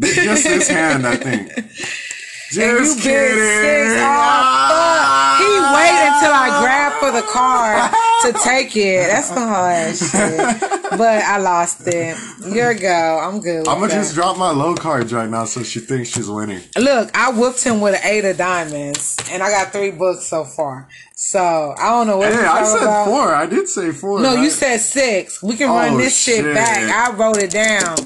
Just 0.00 0.44
this 0.44 0.68
hand, 0.68 1.06
I 1.06 1.16
think. 1.16 1.52
Just 1.54 2.58
And 2.58 2.86
you 2.88 2.94
big 2.94 3.02
kidding. 3.02 3.34
six. 3.34 3.96
Oh, 3.98 4.68
fuck. 4.70 5.38
He 5.40 5.50
waited 5.74 6.06
until 6.12 6.32
I 6.32 6.48
grabbed 6.60 6.96
for 7.00 7.10
the 7.12 7.22
car 7.22 7.90
to 8.22 8.32
take 8.44 8.76
it. 8.76 9.08
That's 9.08 9.28
some 9.28 9.36
hard 9.48 9.94
shit. 9.96 10.60
But 10.90 11.22
I 11.24 11.38
lost 11.38 11.86
it. 11.86 12.16
Here 12.52 12.72
we 12.72 12.78
go. 12.80 13.20
I'm 13.22 13.40
good. 13.40 13.60
With 13.60 13.68
I'm 13.68 13.76
gonna 13.80 13.88
that. 13.88 13.94
just 13.94 14.14
drop 14.14 14.38
my 14.38 14.50
low 14.50 14.74
cards 14.74 15.12
right 15.12 15.28
now, 15.28 15.44
so 15.44 15.62
she 15.62 15.80
thinks 15.80 16.08
she's 16.10 16.28
winning. 16.28 16.62
Look, 16.78 17.10
I 17.16 17.30
whooped 17.30 17.62
him 17.62 17.80
with 17.80 17.94
an 17.94 18.00
eight 18.04 18.24
of 18.24 18.36
diamonds, 18.36 19.16
and 19.30 19.42
I 19.42 19.50
got 19.50 19.72
three 19.72 19.90
books 19.90 20.24
so 20.26 20.44
far. 20.44 20.88
So 21.14 21.74
I 21.78 21.90
don't 21.90 22.06
know 22.06 22.18
what 22.18 22.32
Hey, 22.32 22.38
I 22.44 22.64
said 22.64 22.82
about. 22.82 23.06
four. 23.06 23.34
I 23.34 23.46
did 23.46 23.68
say 23.68 23.90
four. 23.92 24.20
No, 24.20 24.34
you 24.34 24.50
said 24.50 24.78
six. 24.80 25.42
We 25.42 25.56
can 25.56 25.68
run 25.70 25.94
Oh, 25.94 25.96
this 25.98 26.16
shit, 26.18 26.44
shit. 26.44 26.54
back. 26.54 26.78
I 27.12 27.14
wrote 27.16 27.38
it 27.38 27.50
down. 27.50 27.96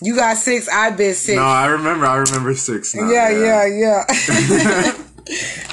You 0.00 0.14
got 0.14 0.36
six. 0.36 0.68
I 0.68 0.90
bid 0.90 1.16
six. 1.16 1.34
No, 1.36 1.42
I 1.42 1.66
remember. 1.66 2.06
I 2.06 2.16
remember 2.16 2.54
six. 2.54 2.94
Now, 2.94 3.10
Yeah, 3.10 3.30
yeah, 3.30 3.66
yeah. 3.66 4.92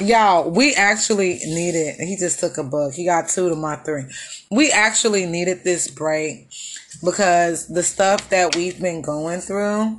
Y'all, 0.00 0.50
we 0.50 0.74
actually 0.74 1.40
needed, 1.46 1.96
he 2.00 2.16
just 2.16 2.40
took 2.40 2.58
a 2.58 2.62
book. 2.62 2.92
He 2.94 3.04
got 3.04 3.28
two 3.28 3.48
to 3.48 3.54
my 3.56 3.76
three. 3.76 4.04
We 4.50 4.70
actually 4.70 5.26
needed 5.26 5.64
this 5.64 5.88
break 5.88 6.48
because 7.04 7.66
the 7.68 7.82
stuff 7.82 8.28
that 8.30 8.54
we've 8.56 8.80
been 8.80 9.02
going 9.02 9.40
through, 9.40 9.98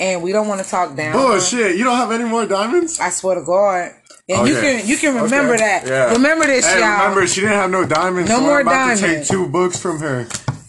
and 0.00 0.22
we 0.22 0.32
don't 0.32 0.48
want 0.48 0.62
to 0.62 0.68
talk 0.68 0.96
down. 0.96 1.12
Bullshit. 1.12 1.76
You 1.76 1.84
don't 1.84 1.96
have 1.96 2.10
any 2.10 2.24
more 2.24 2.46
diamonds? 2.46 2.98
I 3.00 3.10
swear 3.10 3.36
to 3.36 3.42
God. 3.44 3.92
And 4.28 4.48
you 4.48 4.54
can 4.54 4.86
you 4.88 4.96
can 4.96 5.14
remember 5.22 5.52
Okay. 5.54 5.62
that. 5.64 5.86
Yeah. 5.86 6.12
Remember 6.12 6.46
this, 6.46 6.64
Hey, 6.66 6.80
y'all. 6.80 6.98
remember 7.02 7.26
she 7.26 7.42
didn't 7.42 7.56
have 7.56 7.70
no 7.70 7.84
diamonds. 7.84 8.28
No 8.30 8.36
so 8.38 8.42
more 8.42 8.60
I'm 8.60 8.66
about 8.66 8.96
To 8.96 9.00
diamonds. 9.02 9.28
take 9.28 9.36
two 9.36 9.46
books 9.48 9.78
from 9.78 9.98
her. 10.00 10.26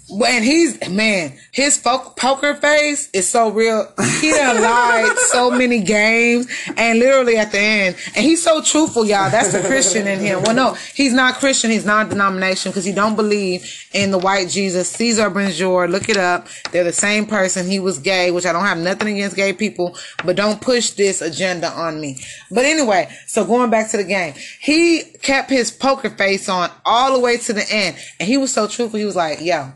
And 0.08 0.46
he's 0.46 0.88
man, 0.88 1.34
his 1.52 1.78
fo- 1.78 2.12
poker 2.12 2.54
face 2.54 3.10
is 3.12 3.28
so 3.28 3.50
real. 3.50 3.92
He 4.22 4.32
done 4.32 4.62
lied 4.62 5.18
so 5.18 5.50
many 5.50 5.82
games, 5.82 6.48
and 6.78 7.00
literally 7.00 7.38
at 7.38 7.52
the 7.52 7.60
end, 7.60 7.96
and 8.16 8.24
he's 8.24 8.44
so 8.44 8.62
truthful, 8.62 9.04
y'all. 9.06 9.32
That's 9.32 9.52
the 9.52 9.62
Christian 9.62 10.06
in 10.06 10.20
him. 10.20 10.44
Well, 10.44 10.54
no, 10.54 10.74
he's 10.94 11.12
not 11.12 11.36
Christian. 11.36 11.72
He's 11.72 11.86
not 11.86 12.10
denomination 12.10 12.72
because 12.72 12.86
he 12.86 12.92
don't 12.92 13.16
believe 13.16 13.66
in 13.94 14.12
the 14.12 14.20
white 14.20 14.48
Jesus. 14.48 14.90
Caesar 14.92 15.30
Borgia, 15.30 15.88
look 15.88 16.08
it 16.08 16.18
up. 16.18 16.48
They're 16.72 16.84
the 16.84 16.94
same 16.94 17.26
person. 17.26 17.68
He 17.68 17.80
was 17.80 17.98
gay, 17.98 18.30
which 18.30 18.46
I 18.46 18.54
don't 18.54 18.66
have 18.66 18.78
nothing 18.78 19.08
against 19.08 19.36
gay 19.36 19.54
people, 19.54 19.98
but 20.24 20.36
don't 20.36 20.62
push 20.62 20.92
this 20.92 21.22
agenda 21.22 21.70
on 21.72 22.00
me. 22.00 22.20
But 22.52 22.66
anyway, 22.66 23.10
so 23.26 23.44
going 23.44 23.72
back 23.72 23.90
to 23.90 23.98
the 23.98 24.04
game, 24.04 24.36
he 24.60 25.02
kept 25.24 25.50
his 25.50 25.72
poker 25.72 26.12
face 26.12 26.48
on 26.48 26.70
all 26.86 27.14
the 27.14 27.20
way 27.20 27.38
to 27.38 27.54
the 27.54 27.66
end, 27.72 27.98
and 28.20 28.30
he 28.30 28.38
was 28.38 28.54
so 28.54 28.68
truthful. 28.68 29.00
He 29.00 29.06
was 29.06 29.16
like, 29.16 29.42
"Yo." 29.42 29.72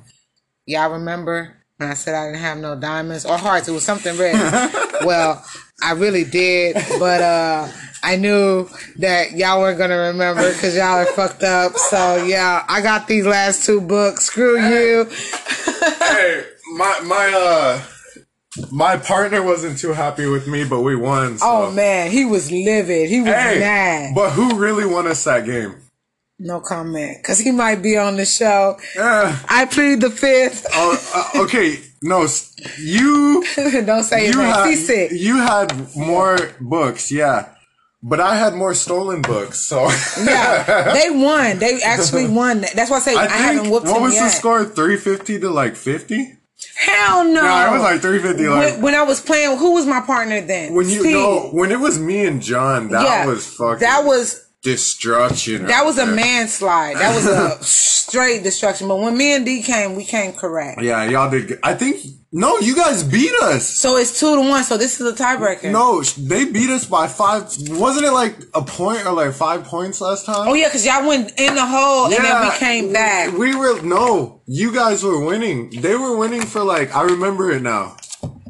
Y'all 0.70 0.92
remember 0.92 1.58
when 1.78 1.90
I 1.90 1.96
said 1.96 2.14
I 2.14 2.28
didn't 2.28 2.42
have 2.42 2.60
no 2.60 2.76
diamonds 2.80 3.26
or 3.26 3.40
hearts? 3.40 3.68
It 3.68 3.72
was 3.72 3.84
something 3.84 4.16
red. 4.20 4.36
well, 5.04 5.44
I 5.82 5.94
really 5.94 6.24
did, 6.24 6.76
but 7.00 7.22
uh 7.22 7.68
I 8.04 8.18
knew 8.18 8.70
that 8.98 9.32
y'all 9.32 9.62
weren't 9.62 9.80
gonna 9.80 9.98
remember 9.98 10.54
because 10.54 10.76
y'all 10.76 11.00
are 11.00 11.08
fucked 11.08 11.42
up. 11.42 11.76
So 11.76 12.24
yeah, 12.24 12.64
I 12.70 12.82
got 12.82 13.08
these 13.08 13.26
last 13.26 13.66
two 13.66 13.82
books. 13.82 14.26
Screw 14.26 14.60
you. 14.62 15.06
hey, 16.00 16.44
my 16.76 17.00
my 17.04 17.34
uh 17.36 17.82
my 18.72 18.98
partner 18.98 19.42
wasn't 19.42 19.80
too 19.80 19.94
happy 19.94 20.28
with 20.28 20.48
me, 20.48 20.66
but 20.66 20.82
we 20.82 20.96
won. 20.96 21.40
So. 21.40 21.46
Oh 21.48 21.72
man, 21.72 22.12
he 22.12 22.26
was 22.26 22.52
livid. 22.52 23.10
He 23.10 23.22
was 23.22 23.34
Hey, 23.34 23.58
mad. 23.60 24.14
but 24.14 24.30
who 24.34 24.56
really 24.56 24.86
won 24.86 25.08
us 25.08 25.24
that 25.24 25.46
game? 25.48 25.82
No 26.40 26.60
comment, 26.62 27.18
because 27.22 27.40
he 27.40 27.52
might 27.52 27.82
be 27.82 27.98
on 27.98 28.16
the 28.16 28.26
show. 28.26 28.78
Uh, 29.00 29.38
I 29.48 29.66
plead 29.66 30.02
the 30.02 30.10
fifth. 30.10 30.66
oh, 30.74 31.32
uh, 31.36 31.44
okay, 31.44 31.80
no, 32.02 32.26
you 32.80 33.44
Don't 33.86 34.04
say 34.04 34.28
you 34.28 34.34
name. 34.38 34.46
had 34.46 34.76
sick. 34.78 35.12
you 35.12 35.38
had 35.38 35.96
more 35.96 36.38
books, 36.62 37.12
yeah, 37.12 37.50
but 38.02 38.20
I 38.20 38.36
had 38.38 38.54
more 38.54 38.74
stolen 38.74 39.22
books. 39.22 39.60
So 39.60 39.90
Yeah, 40.24 40.94
they 40.94 41.10
won. 41.10 41.60
They 41.60 41.82
actually 41.82 42.28
won. 42.28 42.62
That's 42.74 42.90
why 42.90 42.98
I 42.98 43.02
say 43.02 43.16
I, 43.16 43.26
I 43.26 43.28
haven't 43.28 43.70
whooped 43.70 43.88
what 43.88 44.02
was 44.02 44.16
yet. 44.16 44.24
the 44.24 44.30
score? 44.30 44.64
Three 44.66 44.98
fifty 44.98 45.40
to 45.40 45.50
like 45.50 45.76
fifty. 45.76 46.36
Hell 46.76 47.24
no. 47.26 47.42
No, 47.42 47.68
it 47.68 47.72
was 47.74 47.82
like 47.82 48.02
three 48.02 48.20
fifty. 48.20 48.48
Like 48.48 48.74
when, 48.74 48.82
when 48.82 48.96
I 48.96 49.04
was 49.04 49.22
playing, 49.22 49.58
who 49.58 49.74
was 49.74 49.86
my 49.86 50.02
partner 50.02 50.42
then? 50.42 50.74
when 50.74 50.88
you 50.90 51.02
Steve. 51.02 51.14
know 51.14 51.50
when 51.52 51.72
it 51.72 51.80
was 51.80 52.00
me 52.00 52.26
and 52.26 52.42
John, 52.42 52.90
that 52.90 53.04
yeah, 53.04 53.26
was 53.26 53.46
fucking 53.46 53.80
that 53.80 54.04
was 54.06 54.49
destruction. 54.64 55.66
that 55.66 55.86
was 55.86 55.98
a 55.98 56.06
there. 56.06 56.16
manslide. 56.16 56.96
That 56.96 57.16
was 57.16 57.26
a 57.26 57.64
straight 57.64 58.44
destruction. 58.44 58.88
But 58.88 58.98
when 58.98 59.18
me 59.18 59.36
and 59.36 59.46
D 59.46 59.62
came, 59.62 59.96
we 59.96 60.04
came 60.04 60.34
correct. 60.34 60.82
Yeah, 60.82 61.04
y'all 61.06 61.30
did. 61.30 61.60
I 61.64 61.74
think 61.74 62.06
no, 62.32 62.60
you 62.60 62.76
guys 62.76 63.04
beat 63.04 63.34
us. 63.42 63.68
So 63.68 63.98
it's 63.98 64.20
two 64.20 64.36
to 64.36 64.42
one. 64.42 64.64
So 64.64 64.78
this 64.78 65.02
is 65.02 65.12
a 65.12 65.16
tiebreaker. 65.16 65.72
No, 65.72 66.04
they 66.04 66.46
beat 66.46 66.70
us 66.70 66.86
by 66.86 67.08
five. 67.08 67.52
Wasn't 67.70 68.06
it 68.06 68.12
like 68.12 68.36
a 68.54 68.62
point 68.62 69.06
or 69.08 69.14
like 69.14 69.34
five 69.34 69.64
points 69.64 70.00
last 70.00 70.26
time? 70.28 70.48
Oh 70.48 70.54
yeah, 70.54 70.68
because 70.68 70.86
y'all 70.86 71.08
went 71.08 71.40
in 71.40 71.56
the 71.56 71.66
hole 71.66 72.06
and 72.06 72.14
then 72.14 72.42
we 72.48 72.56
came 72.58 72.94
back. 72.94 73.36
We 73.36 73.56
were 73.56 73.82
no, 73.82 74.42
you 74.46 74.74
guys 74.74 75.04
were 75.04 75.24
winning. 75.26 75.72
They 75.82 75.96
were 75.96 76.18
winning 76.18 76.42
for 76.42 76.64
like 76.64 76.96
I 76.96 77.04
remember 77.04 77.50
it 77.52 77.64
now. 77.64 77.98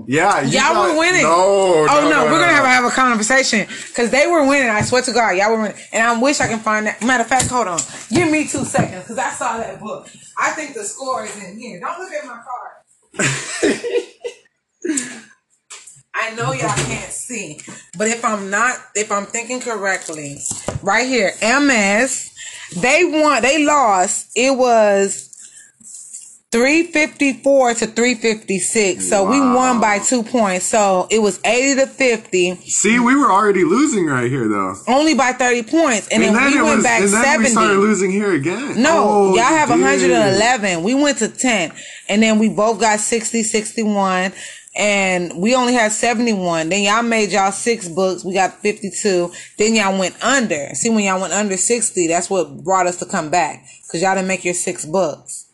Yeah, 0.09 0.41
you 0.41 0.57
Y'all 0.57 0.73
guys- 0.73 0.91
were 0.91 0.97
winning. 0.97 1.21
No, 1.21 1.85
Oh 1.85 1.85
no, 1.85 2.09
no, 2.09 2.23
we're 2.25 2.39
gonna 2.39 2.51
have, 2.51 2.65
have 2.65 2.83
a 2.83 2.89
conversation 2.89 3.67
because 3.67 4.09
they 4.09 4.25
were 4.25 4.43
winning. 4.47 4.67
I 4.67 4.81
swear 4.81 5.03
to 5.03 5.13
God, 5.13 5.37
y'all 5.37 5.51
were 5.51 5.61
winning, 5.61 5.77
and 5.93 6.01
I 6.01 6.19
wish 6.19 6.41
I 6.41 6.47
can 6.47 6.57
find 6.57 6.87
that. 6.87 6.99
Matter 7.03 7.21
of 7.21 7.29
fact, 7.29 7.47
hold 7.47 7.67
on, 7.67 7.79
give 8.09 8.27
me 8.27 8.47
two 8.47 8.65
seconds 8.65 9.03
because 9.03 9.19
I 9.19 9.29
saw 9.29 9.59
that 9.59 9.79
book. 9.79 10.09
I 10.35 10.49
think 10.53 10.73
the 10.73 10.83
score 10.83 11.25
is 11.25 11.43
in 11.43 11.59
here. 11.59 11.79
Don't 11.79 11.99
look 11.99 12.11
at 12.11 12.25
my 12.25 12.39
card. 12.41 13.19
I 16.15 16.31
know 16.31 16.53
y'all 16.53 16.75
can't 16.75 17.11
see, 17.11 17.61
but 17.95 18.07
if 18.07 18.25
I'm 18.25 18.49
not, 18.49 18.79
if 18.95 19.11
I'm 19.11 19.27
thinking 19.27 19.59
correctly, 19.59 20.39
right 20.81 21.07
here, 21.07 21.33
MS, 21.39 22.31
they 22.77 23.05
won, 23.05 23.43
they 23.43 23.63
lost. 23.63 24.31
It 24.35 24.57
was 24.57 25.28
354 26.51 27.73
to 27.75 27.85
356. 27.85 29.07
So 29.07 29.29
we 29.29 29.39
won 29.39 29.79
by 29.79 29.99
two 29.99 30.23
points. 30.23 30.65
So 30.65 31.07
it 31.11 31.19
was 31.19 31.39
80 31.45 31.81
to 31.81 31.87
50, 31.87 32.55
See, 32.55 32.99
we 32.99 33.15
were 33.15 33.31
already 33.31 33.63
losing 33.63 34.07
right 34.07 34.29
here 34.31 34.47
though. 34.47 34.73
only 34.87 35.13
by 35.13 35.33
30 35.33 35.63
points. 35.63 36.07
And, 36.07 36.23
And 36.23 36.35
then, 36.35 36.51
then 36.51 36.51
we 36.53 36.61
went 36.63 36.75
was, 36.77 36.83
back 36.83 37.01
and 37.01 37.13
then 37.13 37.23
70. 37.23 37.43
we 37.43 37.49
started 37.51 37.77
losing 37.77 38.11
here 38.11 38.33
again. 38.33 38.81
No, 38.81 38.89
Oh, 39.09 39.35
y'all 39.35 39.43
have 39.43 39.69
you 39.69 39.75
did. 39.75 39.81
111. 40.09 40.83
We 40.83 40.95
went 40.95 41.19
to 41.19 41.27
10. 41.27 41.71
And 42.09 42.23
then 42.23 42.39
we 42.39 42.49
both 42.49 42.79
got 42.79 42.99
60, 42.99 43.43
61. 43.43 44.33
And 44.75 45.33
we 45.39 45.53
only 45.53 45.73
had 45.73 45.91
71. 45.91 46.69
Then 46.69 46.81
y'all 46.81 47.03
made 47.03 47.31
y'all 47.31 47.51
six 47.51 47.87
books. 47.87 48.25
We 48.25 48.33
got 48.33 48.53
52. 48.53 49.31
Then 49.59 49.75
y'all 49.75 49.99
went 49.99 50.15
under. 50.23 50.69
See, 50.73 50.89
when 50.89 51.03
y'all 51.03 51.21
went 51.21 51.33
under 51.33 51.57
60, 51.57 52.07
that's 52.07 52.29
what 52.29 52.63
brought 52.63 52.87
us 52.87 52.97
to 52.97 53.05
come 53.05 53.29
back. 53.29 53.65
Because 53.85 54.01
y'all 54.01 54.15
didn't 54.15 54.27
make 54.27 54.45
your 54.45 54.53
six 54.55 54.85
books. 54.85 55.45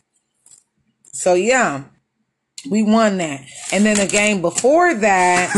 So 1.16 1.34
yeah, 1.34 1.86
we 2.70 2.84
won 2.84 3.18
that. 3.20 3.42
And 3.72 3.86
then 3.86 3.96
the 3.96 4.06
game 4.06 4.42
before 4.42 4.94
that, 4.94 5.50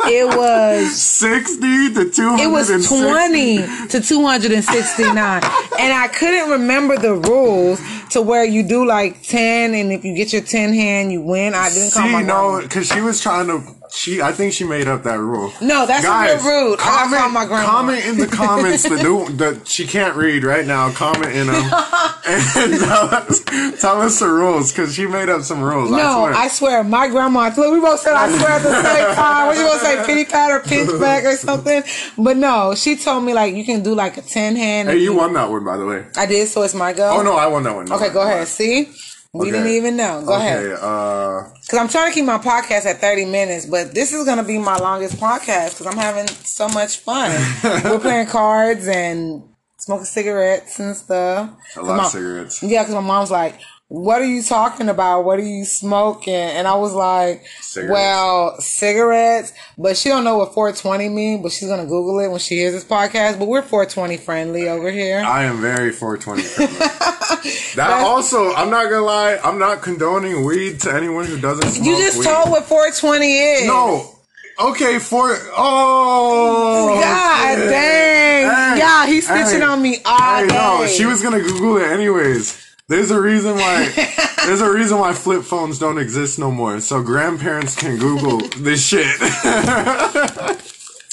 it 0.06 0.24
was 0.36 0.94
sixty 0.96 1.92
to 1.94 2.10
two 2.10 2.28
hundred. 2.28 2.44
it 2.44 2.46
was 2.46 2.68
20 2.88 3.56
to 3.88 4.00
269 4.00 5.42
and 5.78 5.92
i 5.92 6.08
couldn't 6.08 6.50
remember 6.50 6.96
the 6.96 7.14
rules 7.14 7.80
to 8.10 8.22
where 8.22 8.44
you 8.44 8.62
do 8.62 8.86
like 8.86 9.22
10 9.22 9.74
and 9.74 9.92
if 9.92 10.04
you 10.04 10.14
get 10.14 10.32
your 10.32 10.42
10 10.42 10.72
hand 10.72 11.12
you 11.12 11.20
win 11.20 11.54
i 11.54 11.68
didn't 11.70 11.92
call 11.92 12.08
my 12.08 12.22
no, 12.22 12.60
because 12.62 12.88
she 12.88 13.00
was 13.00 13.20
trying 13.20 13.46
to 13.46 13.62
She, 13.96 14.20
I 14.20 14.32
think 14.32 14.52
she 14.52 14.64
made 14.64 14.88
up 14.88 15.04
that 15.04 15.20
rule. 15.20 15.52
No, 15.62 15.86
that's 15.86 16.04
Guys, 16.04 16.44
real 16.44 16.70
rude. 16.70 16.80
I 16.80 17.06
call 17.08 17.28
my 17.30 17.46
grandma. 17.46 17.64
comment 17.70 18.04
in 18.04 18.18
the 18.18 18.26
comments 18.26 18.82
the 18.82 19.00
new 19.00 19.28
that 19.36 19.68
she 19.68 19.86
can't 19.86 20.16
read 20.16 20.42
right 20.42 20.66
now. 20.66 20.90
Comment 20.90 21.32
in 21.32 21.46
them 21.46 21.54
and 22.26 22.80
tell 22.80 23.14
us, 23.14 23.40
tell 23.80 24.00
us 24.02 24.18
the 24.18 24.26
rules 24.28 24.72
because 24.72 24.92
she 24.94 25.06
made 25.06 25.28
up 25.28 25.42
some 25.42 25.62
rules. 25.62 25.92
I 25.92 25.96
No, 25.96 26.18
swear. 26.22 26.34
I 26.34 26.48
swear, 26.48 26.84
my 26.84 27.06
grandma. 27.08 27.52
Look, 27.56 27.72
we 27.72 27.80
both 27.80 28.00
said 28.00 28.14
I 28.14 28.36
swear 28.36 28.50
at 28.50 28.62
the 28.62 28.82
same 28.82 29.14
time. 29.14 29.46
What 29.46 29.56
you 29.58 29.64
gonna 29.64 29.78
say, 29.78 30.04
pity 30.06 30.24
pat 30.24 30.50
or 30.50 30.58
pinch 30.60 30.90
back 31.00 31.24
or 31.24 31.36
something? 31.36 31.84
But 32.18 32.36
no, 32.36 32.74
she 32.74 32.96
told 32.96 33.22
me 33.24 33.32
like 33.32 33.54
you 33.54 33.64
can 33.64 33.84
do 33.84 33.94
like 33.94 34.16
a 34.16 34.22
ten 34.22 34.56
hand. 34.56 34.88
hey, 34.88 34.98
you 34.98 35.14
won 35.14 35.32
that 35.34 35.48
one 35.48 35.64
by 35.64 35.76
the 35.76 35.86
way. 35.86 36.04
I 36.16 36.26
did, 36.26 36.48
so 36.48 36.62
it's 36.62 36.74
my 36.74 36.92
go. 36.92 37.10
Oh 37.18 37.22
no, 37.22 37.36
I 37.36 37.46
won 37.46 37.62
that 37.62 37.76
one. 37.76 37.84
No, 37.86 37.94
Okay, 37.94 38.12
go 38.12 38.22
ahead. 38.22 38.48
See, 38.48 38.92
we 39.34 39.48
Okay. 39.48 39.50
didn't 39.50 39.72
even 39.72 39.96
know. 39.96 40.22
Go 40.24 40.34
okay, 40.34 40.46
ahead. 40.46 40.78
uh, 40.80 41.42
Because 41.60 41.78
I'm 41.78 41.88
trying 41.88 42.10
to 42.10 42.14
keep 42.14 42.24
my 42.24 42.38
podcast 42.38 42.86
at 42.86 43.00
30 43.00 43.24
minutes, 43.26 43.66
but 43.66 43.92
this 43.94 44.12
is 44.12 44.24
going 44.24 44.38
to 44.38 44.44
be 44.44 44.58
my 44.58 44.76
longest 44.78 45.16
podcast 45.16 45.70
because 45.78 45.86
I'm 45.86 45.96
having 45.98 46.28
so 46.28 46.68
much 46.68 46.98
fun. 46.98 47.30
We're 47.84 47.98
playing 47.98 48.28
cards 48.28 48.86
and 48.86 49.42
smoking 49.78 50.04
cigarettes 50.06 50.78
and 50.78 50.96
stuff. 50.96 51.50
a 51.76 51.82
lot 51.82 51.96
my- 51.96 52.04
of 52.04 52.10
cigarettes. 52.10 52.62
Yeah, 52.62 52.82
because 52.82 52.94
my 52.94 53.00
mom's 53.00 53.30
like, 53.30 53.58
what 53.94 54.20
are 54.20 54.26
you 54.26 54.42
talking 54.42 54.88
about? 54.88 55.20
What 55.20 55.38
are 55.38 55.46
you 55.46 55.64
smoking? 55.64 56.34
And 56.34 56.66
I 56.66 56.74
was 56.74 56.94
like, 56.94 57.46
Cigarettes. 57.60 57.92
well, 57.92 58.60
cigarettes. 58.60 59.52
But 59.78 59.96
she 59.96 60.08
don't 60.08 60.24
know 60.24 60.38
what 60.38 60.52
420 60.52 61.08
mean, 61.10 61.42
but 61.42 61.52
she's 61.52 61.68
going 61.68 61.80
to 61.80 61.86
Google 61.86 62.18
it 62.18 62.28
when 62.28 62.40
she 62.40 62.56
hears 62.56 62.72
this 62.72 62.84
podcast. 62.84 63.38
But 63.38 63.46
we're 63.46 63.62
420 63.62 64.16
friendly 64.16 64.68
over 64.68 64.90
here. 64.90 65.20
I 65.20 65.44
am 65.44 65.60
very 65.60 65.92
420 65.92 66.42
friendly. 66.42 66.76
that 67.76 67.90
also, 68.04 68.52
I'm 68.54 68.68
not 68.68 68.90
gonna 68.90 69.04
lie, 69.04 69.38
I'm 69.44 69.58
not 69.60 69.82
condoning 69.82 70.44
weed 70.44 70.80
to 70.80 70.92
anyone 70.92 71.26
who 71.26 71.40
doesn't 71.40 71.70
smoke 71.70 71.86
you 71.86 71.96
just 71.96 72.18
weed. 72.18 72.24
told 72.24 72.50
what 72.50 72.64
420 72.64 73.26
is. 73.26 73.66
No. 73.66 74.10
Okay, 74.58 74.98
for 74.98 75.36
oh 75.56 76.98
God 77.00 77.58
shit. 77.58 77.68
dang. 77.70 78.44
Hey, 78.44 78.78
yeah, 78.78 79.06
he's 79.06 79.28
snitching 79.28 79.58
hey, 79.58 79.62
on 79.62 79.82
me 79.82 79.98
all 80.04 80.36
hey, 80.36 80.46
day. 80.46 80.54
no, 80.54 80.86
she 80.86 81.06
was 81.06 81.22
gonna 81.22 81.40
Google 81.40 81.78
it 81.78 81.88
anyways. 81.88 82.63
There's 82.88 83.10
a 83.10 83.20
reason 83.20 83.54
why. 83.54 83.88
there's 84.46 84.60
a 84.60 84.70
reason 84.70 84.98
why 84.98 85.12
flip 85.14 85.42
phones 85.42 85.78
don't 85.78 85.98
exist 85.98 86.38
no 86.38 86.50
more. 86.50 86.80
So 86.80 87.02
grandparents 87.02 87.74
can 87.76 87.98
Google 87.98 88.38
this 88.58 88.86
shit. 88.86 89.06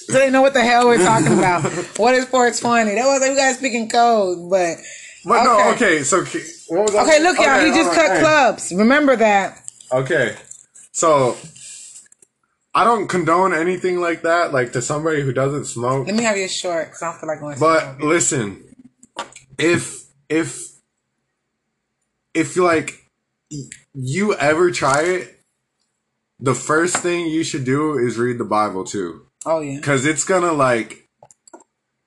So 0.08 0.18
they 0.20 0.30
know 0.30 0.42
what 0.42 0.54
the 0.54 0.62
hell 0.62 0.88
we're 0.88 0.98
talking 0.98 1.32
about. 1.38 1.64
what 1.98 2.14
is 2.16 2.26
420? 2.26 2.96
That 2.96 3.06
was 3.06 3.22
like 3.22 3.30
you 3.32 3.38
guys 3.38 3.58
speaking 3.58 3.88
code, 3.90 4.50
but 4.50 4.78
but 5.24 5.44
no, 5.44 5.60
Okay. 5.72 5.98
okay. 6.00 6.04
So 6.04 6.26
k- 6.26 6.42
what 6.68 6.84
was 6.88 6.96
I- 6.96 7.04
okay, 7.04 7.24
look, 7.24 7.38
y'all, 7.38 7.60
he 7.60 7.70
just 7.72 7.94
cut 7.94 8.20
clubs. 8.20 8.74
Remember 8.76 9.16
that. 9.16 9.58
Okay. 9.94 10.36
So 10.92 11.38
I 12.74 12.84
don't 12.84 13.08
condone 13.08 13.54
anything 13.54 14.02
like 14.02 14.24
that, 14.24 14.52
like 14.52 14.74
to 14.74 14.82
somebody 14.82 15.22
who 15.22 15.32
doesn't 15.32 15.66
smoke. 15.66 16.08
Let 16.08 16.16
me 16.16 16.24
have 16.24 16.38
your 16.38 16.50
short 16.50 16.88
because 16.88 17.02
I 17.04 17.12
don't 17.12 17.20
feel 17.20 17.28
like 17.30 17.40
going. 17.40 17.60
But 17.60 18.02
listen, 18.02 18.64
if 19.58 20.04
if 20.28 20.71
if 22.34 22.56
like 22.58 23.06
you 23.94 24.34
ever 24.36 24.72
try 24.72 25.02
it, 25.04 25.40
the 26.40 26.56
first 26.56 26.98
thing 26.98 27.28
you 27.28 27.44
should 27.44 27.66
do 27.66 27.98
is 27.98 28.18
read 28.18 28.38
the 28.38 28.46
Bible 28.46 28.84
too, 28.84 29.26
oh 29.46 29.62
yeah, 29.62 29.76
because 29.78 30.06
it's 30.06 30.24
gonna 30.24 30.54
like. 30.54 30.98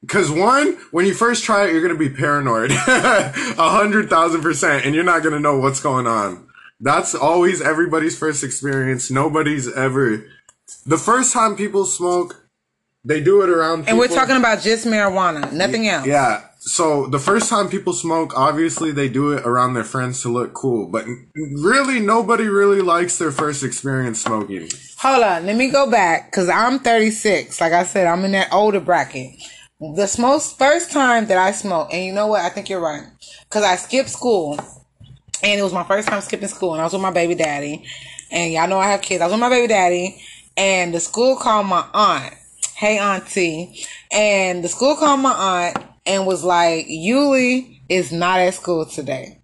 Cause 0.06 0.30
one, 0.30 0.76
when 0.90 1.06
you 1.06 1.14
first 1.14 1.44
try 1.44 1.64
it, 1.66 1.72
you're 1.72 1.80
gonna 1.80 1.98
be 1.98 2.10
paranoid, 2.10 2.70
a 2.88 3.32
hundred 3.70 4.10
thousand 4.10 4.42
percent, 4.42 4.84
and 4.84 4.94
you're 4.94 5.02
not 5.02 5.22
gonna 5.22 5.40
know 5.40 5.58
what's 5.58 5.80
going 5.80 6.06
on. 6.06 6.46
That's 6.78 7.14
always 7.14 7.62
everybody's 7.62 8.18
first 8.18 8.44
experience. 8.44 9.10
Nobody's 9.10 9.72
ever. 9.72 10.26
The 10.84 10.98
first 10.98 11.32
time 11.32 11.56
people 11.56 11.86
smoke, 11.86 12.46
they 13.02 13.22
do 13.22 13.40
it 13.42 13.48
around. 13.48 13.88
and 13.88 13.96
we're 13.96 14.08
talking 14.08 14.36
about 14.36 14.60
just 14.60 14.84
marijuana, 14.86 15.50
nothing 15.52 15.88
else. 15.88 16.06
yeah. 16.06 16.42
So 16.66 17.06
the 17.06 17.18
first 17.18 17.50
time 17.50 17.68
people 17.68 17.92
smoke, 17.92 18.32
obviously 18.34 18.90
they 18.90 19.10
do 19.10 19.32
it 19.32 19.44
around 19.44 19.74
their 19.74 19.84
friends 19.84 20.22
to 20.22 20.32
look 20.32 20.54
cool, 20.54 20.86
but 20.86 21.04
really 21.34 22.00
nobody 22.00 22.44
really 22.44 22.80
likes 22.80 23.18
their 23.18 23.30
first 23.30 23.62
experience 23.62 24.22
smoking. 24.22 24.70
Hold 24.98 25.24
on, 25.24 25.44
let 25.44 25.56
me 25.56 25.70
go 25.70 25.90
back 25.90 26.30
because 26.30 26.48
I'm 26.48 26.78
36. 26.78 27.60
Like 27.60 27.74
I 27.74 27.84
said, 27.84 28.06
I'm 28.06 28.24
in 28.24 28.32
that 28.32 28.50
older 28.50 28.80
bracket. 28.80 29.32
The 29.78 30.16
most 30.18 30.56
first 30.56 30.90
time 30.90 31.26
that 31.26 31.36
I 31.36 31.52
smoked, 31.52 31.92
and 31.92 32.02
you 32.02 32.12
know 32.14 32.28
what? 32.28 32.40
I 32.40 32.48
think 32.48 32.70
you're 32.70 32.80
right 32.80 33.04
because 33.42 33.62
I 33.62 33.76
skipped 33.76 34.08
school, 34.08 34.58
and 35.42 35.60
it 35.60 35.62
was 35.62 35.74
my 35.74 35.84
first 35.84 36.08
time 36.08 36.22
skipping 36.22 36.48
school, 36.48 36.72
and 36.72 36.80
I 36.80 36.84
was 36.84 36.94
with 36.94 37.02
my 37.02 37.10
baby 37.10 37.34
daddy, 37.34 37.84
and 38.30 38.54
y'all 38.54 38.68
know 38.68 38.78
I 38.78 38.88
have 38.88 39.02
kids. 39.02 39.20
I 39.20 39.26
was 39.26 39.32
with 39.32 39.40
my 39.40 39.50
baby 39.50 39.68
daddy, 39.68 40.18
and 40.56 40.94
the 40.94 41.00
school 41.00 41.36
called 41.36 41.66
my 41.66 41.84
aunt. 41.92 42.32
Hey, 42.74 42.98
auntie, 42.98 43.84
and 44.10 44.64
the 44.64 44.68
school 44.68 44.96
called 44.96 45.20
my 45.20 45.32
aunt 45.32 45.93
and 46.06 46.26
was 46.26 46.44
like, 46.44 46.86
"Yuli 46.86 47.80
is 47.88 48.12
not 48.12 48.40
at 48.40 48.54
school 48.54 48.86
today." 48.86 49.38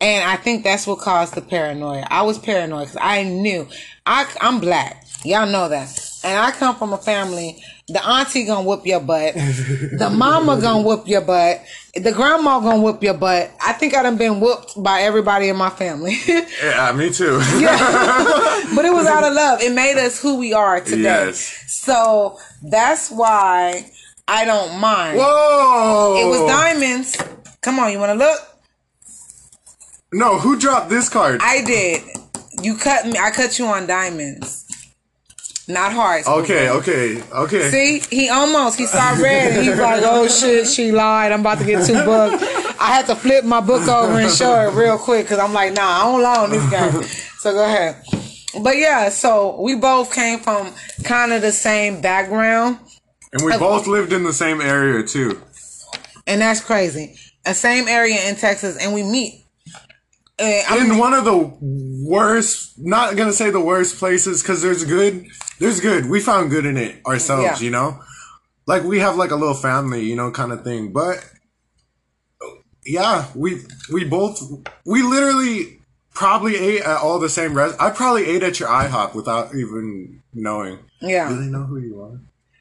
And 0.00 0.28
I 0.28 0.36
think 0.36 0.64
that's 0.64 0.86
what 0.86 0.98
caused 0.98 1.34
the 1.34 1.40
paranoia. 1.40 2.06
I 2.10 2.22
was 2.22 2.38
paranoid 2.38 2.88
because 2.88 2.98
I 3.00 3.22
knew 3.22 3.66
I, 4.04 4.30
I'm 4.40 4.60
black. 4.60 5.06
Y'all 5.24 5.46
know 5.46 5.68
that. 5.68 5.98
And 6.22 6.38
I 6.38 6.50
come 6.50 6.76
from 6.76 6.92
a 6.92 6.98
family, 6.98 7.62
the 7.88 8.06
auntie 8.06 8.44
gonna 8.44 8.66
whoop 8.66 8.84
your 8.84 9.00
butt. 9.00 9.34
the 9.34 10.10
mama 10.14 10.60
gonna 10.60 10.82
whoop 10.82 11.08
your 11.08 11.22
butt. 11.22 11.62
The 11.94 12.12
grandma 12.12 12.60
gonna 12.60 12.82
whoop 12.82 13.02
your 13.02 13.14
butt. 13.14 13.50
I 13.64 13.72
think 13.72 13.94
I 13.94 14.02
done 14.02 14.18
been 14.18 14.40
whooped 14.40 14.82
by 14.82 15.02
everybody 15.02 15.48
in 15.48 15.56
my 15.56 15.70
family. 15.70 16.16
Yeah, 16.62 16.88
uh, 16.88 16.92
me 16.92 17.10
too. 17.10 17.40
yeah. 17.58 18.64
but 18.74 18.84
it 18.84 18.92
was 18.92 19.06
out 19.06 19.24
of 19.24 19.32
love. 19.32 19.60
It 19.60 19.72
made 19.72 19.96
us 19.96 20.20
who 20.20 20.38
we 20.38 20.52
are 20.52 20.80
today. 20.80 21.02
Yes. 21.02 21.64
So 21.68 22.38
that's 22.62 23.10
why 23.10 23.90
I 24.26 24.44
don't 24.44 24.80
mind. 24.80 25.18
Whoa! 25.18 26.16
It 26.18 26.28
was 26.28 26.50
diamonds. 26.50 27.16
Come 27.62 27.78
on, 27.78 27.92
you 27.92 27.98
wanna 27.98 28.14
look? 28.14 28.38
No, 30.12 30.38
who 30.38 30.58
dropped 30.58 30.88
this 30.90 31.08
card? 31.08 31.40
I 31.42 31.62
did. 31.62 32.02
You 32.62 32.76
cut 32.76 33.06
me. 33.06 33.18
I 33.18 33.30
cut 33.30 33.58
you 33.58 33.66
on 33.66 33.86
diamonds, 33.86 34.64
not 35.68 35.92
hearts. 35.92 36.28
okay, 36.28 36.68
okay, 36.70 37.22
okay. 37.32 37.70
See, 37.70 38.16
he 38.16 38.28
almost 38.30 38.78
he 38.78 38.86
saw 38.86 39.10
red 39.20 39.52
and 39.52 39.66
he's 39.66 39.78
like, 39.78 40.02
"Oh 40.04 40.28
shit, 40.28 40.68
she 40.68 40.92
lied. 40.92 41.32
I'm 41.32 41.40
about 41.40 41.58
to 41.58 41.64
get 41.64 41.84
two 41.86 42.04
books." 42.04 42.42
I 42.80 42.88
had 42.88 43.06
to 43.06 43.14
flip 43.16 43.44
my 43.44 43.60
book 43.60 43.86
over 43.88 44.18
and 44.18 44.30
show 44.30 44.68
it 44.68 44.74
real 44.74 44.98
quick 44.98 45.24
because 45.26 45.38
I'm 45.38 45.52
like, 45.52 45.72
"Nah, 45.74 45.82
I 45.82 46.04
don't 46.04 46.22
lie 46.22 46.36
on 46.38 46.50
this 46.50 46.70
guy." 46.70 46.90
so 47.38 47.52
go 47.52 47.64
ahead. 47.64 47.96
But 48.62 48.76
yeah, 48.76 49.08
so 49.08 49.60
we 49.60 49.74
both 49.74 50.14
came 50.14 50.38
from 50.38 50.72
kind 51.02 51.32
of 51.32 51.42
the 51.42 51.50
same 51.50 52.00
background, 52.00 52.78
And 53.34 53.44
we 53.44 53.58
both 53.58 53.86
lived 53.86 54.12
in 54.12 54.22
the 54.24 54.32
same 54.32 54.60
area 54.60 55.02
too. 55.06 55.40
and 56.26 56.40
that's 56.40 56.60
crazy. 56.60 57.16
A 57.44 57.52
same 57.52 57.88
area 57.88 58.18
in 58.28 58.36
Texas, 58.36 58.78
and 58.78 58.94
we 58.94 59.02
meet. 59.02 59.44
I'm- 60.40 60.90
in 60.92 60.98
one 60.98 61.12
of 61.14 61.24
the 61.24 61.52
worst 61.60 62.72
not 62.78 63.16
gonna 63.16 63.32
say 63.32 63.50
the 63.50 63.60
worst 63.60 63.98
places 63.98 64.42
because 64.42 64.62
there's 64.62 64.82
good 64.84 65.26
there's 65.60 65.78
good 65.80 66.06
we 66.10 66.18
found 66.20 66.50
good 66.50 66.66
in 66.66 66.76
it 66.76 67.00
ourselves 67.06 67.44
Yeah. 67.44 67.58
you 67.60 67.70
know 67.70 68.00
like 68.66 68.82
we 68.82 68.98
have 68.98 69.14
like 69.16 69.30
a 69.30 69.36
little 69.36 69.54
family 69.54 70.02
you 70.04 70.16
know 70.16 70.32
kind 70.32 70.50
of 70.50 70.64
thing 70.64 70.92
but 70.92 71.24
yeah 72.84 73.26
we 73.36 73.60
we 73.92 74.02
both 74.04 74.40
we 74.84 75.02
literally 75.02 75.78
probably 76.14 76.56
ate 76.56 76.82
at 76.82 76.98
all 76.98 77.20
the 77.20 77.28
same 77.28 77.56
res 77.56 77.72
i 77.78 77.90
probably 77.90 78.26
ate 78.26 78.42
at 78.42 78.58
your 78.58 78.68
ihop 78.68 79.14
without 79.14 79.54
even 79.54 80.20
knowing 80.32 80.78
yeah. 81.00 81.28
do 81.28 81.36
they 81.38 81.46
know 81.46 81.62
who 81.64 81.78
you 81.78 82.00
are 82.02 82.18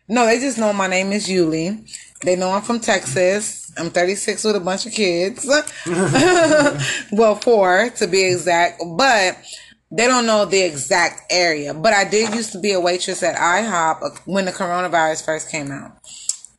No, 0.07 0.25
they 0.25 0.39
just 0.39 0.57
know 0.57 0.73
my 0.73 0.87
name 0.87 1.11
is 1.11 1.27
Yuli. 1.27 1.89
They 2.21 2.35
know 2.35 2.51
I'm 2.51 2.61
from 2.61 2.79
Texas. 2.79 3.71
I'm 3.77 3.89
36 3.89 4.43
with 4.43 4.55
a 4.55 4.59
bunch 4.59 4.85
of 4.85 4.91
kids. 4.91 5.45
well, 7.11 7.35
four 7.35 7.89
to 7.89 8.07
be 8.07 8.23
exact. 8.23 8.81
But 8.97 9.37
they 9.91 10.07
don't 10.07 10.25
know 10.25 10.45
the 10.45 10.61
exact 10.61 11.31
area. 11.31 11.73
But 11.73 11.93
I 11.93 12.03
did 12.05 12.33
used 12.33 12.51
to 12.53 12.59
be 12.59 12.73
a 12.73 12.79
waitress 12.79 13.23
at 13.23 13.35
IHOP 13.35 14.19
when 14.25 14.45
the 14.45 14.51
coronavirus 14.51 15.25
first 15.25 15.49
came 15.49 15.71
out. 15.71 15.97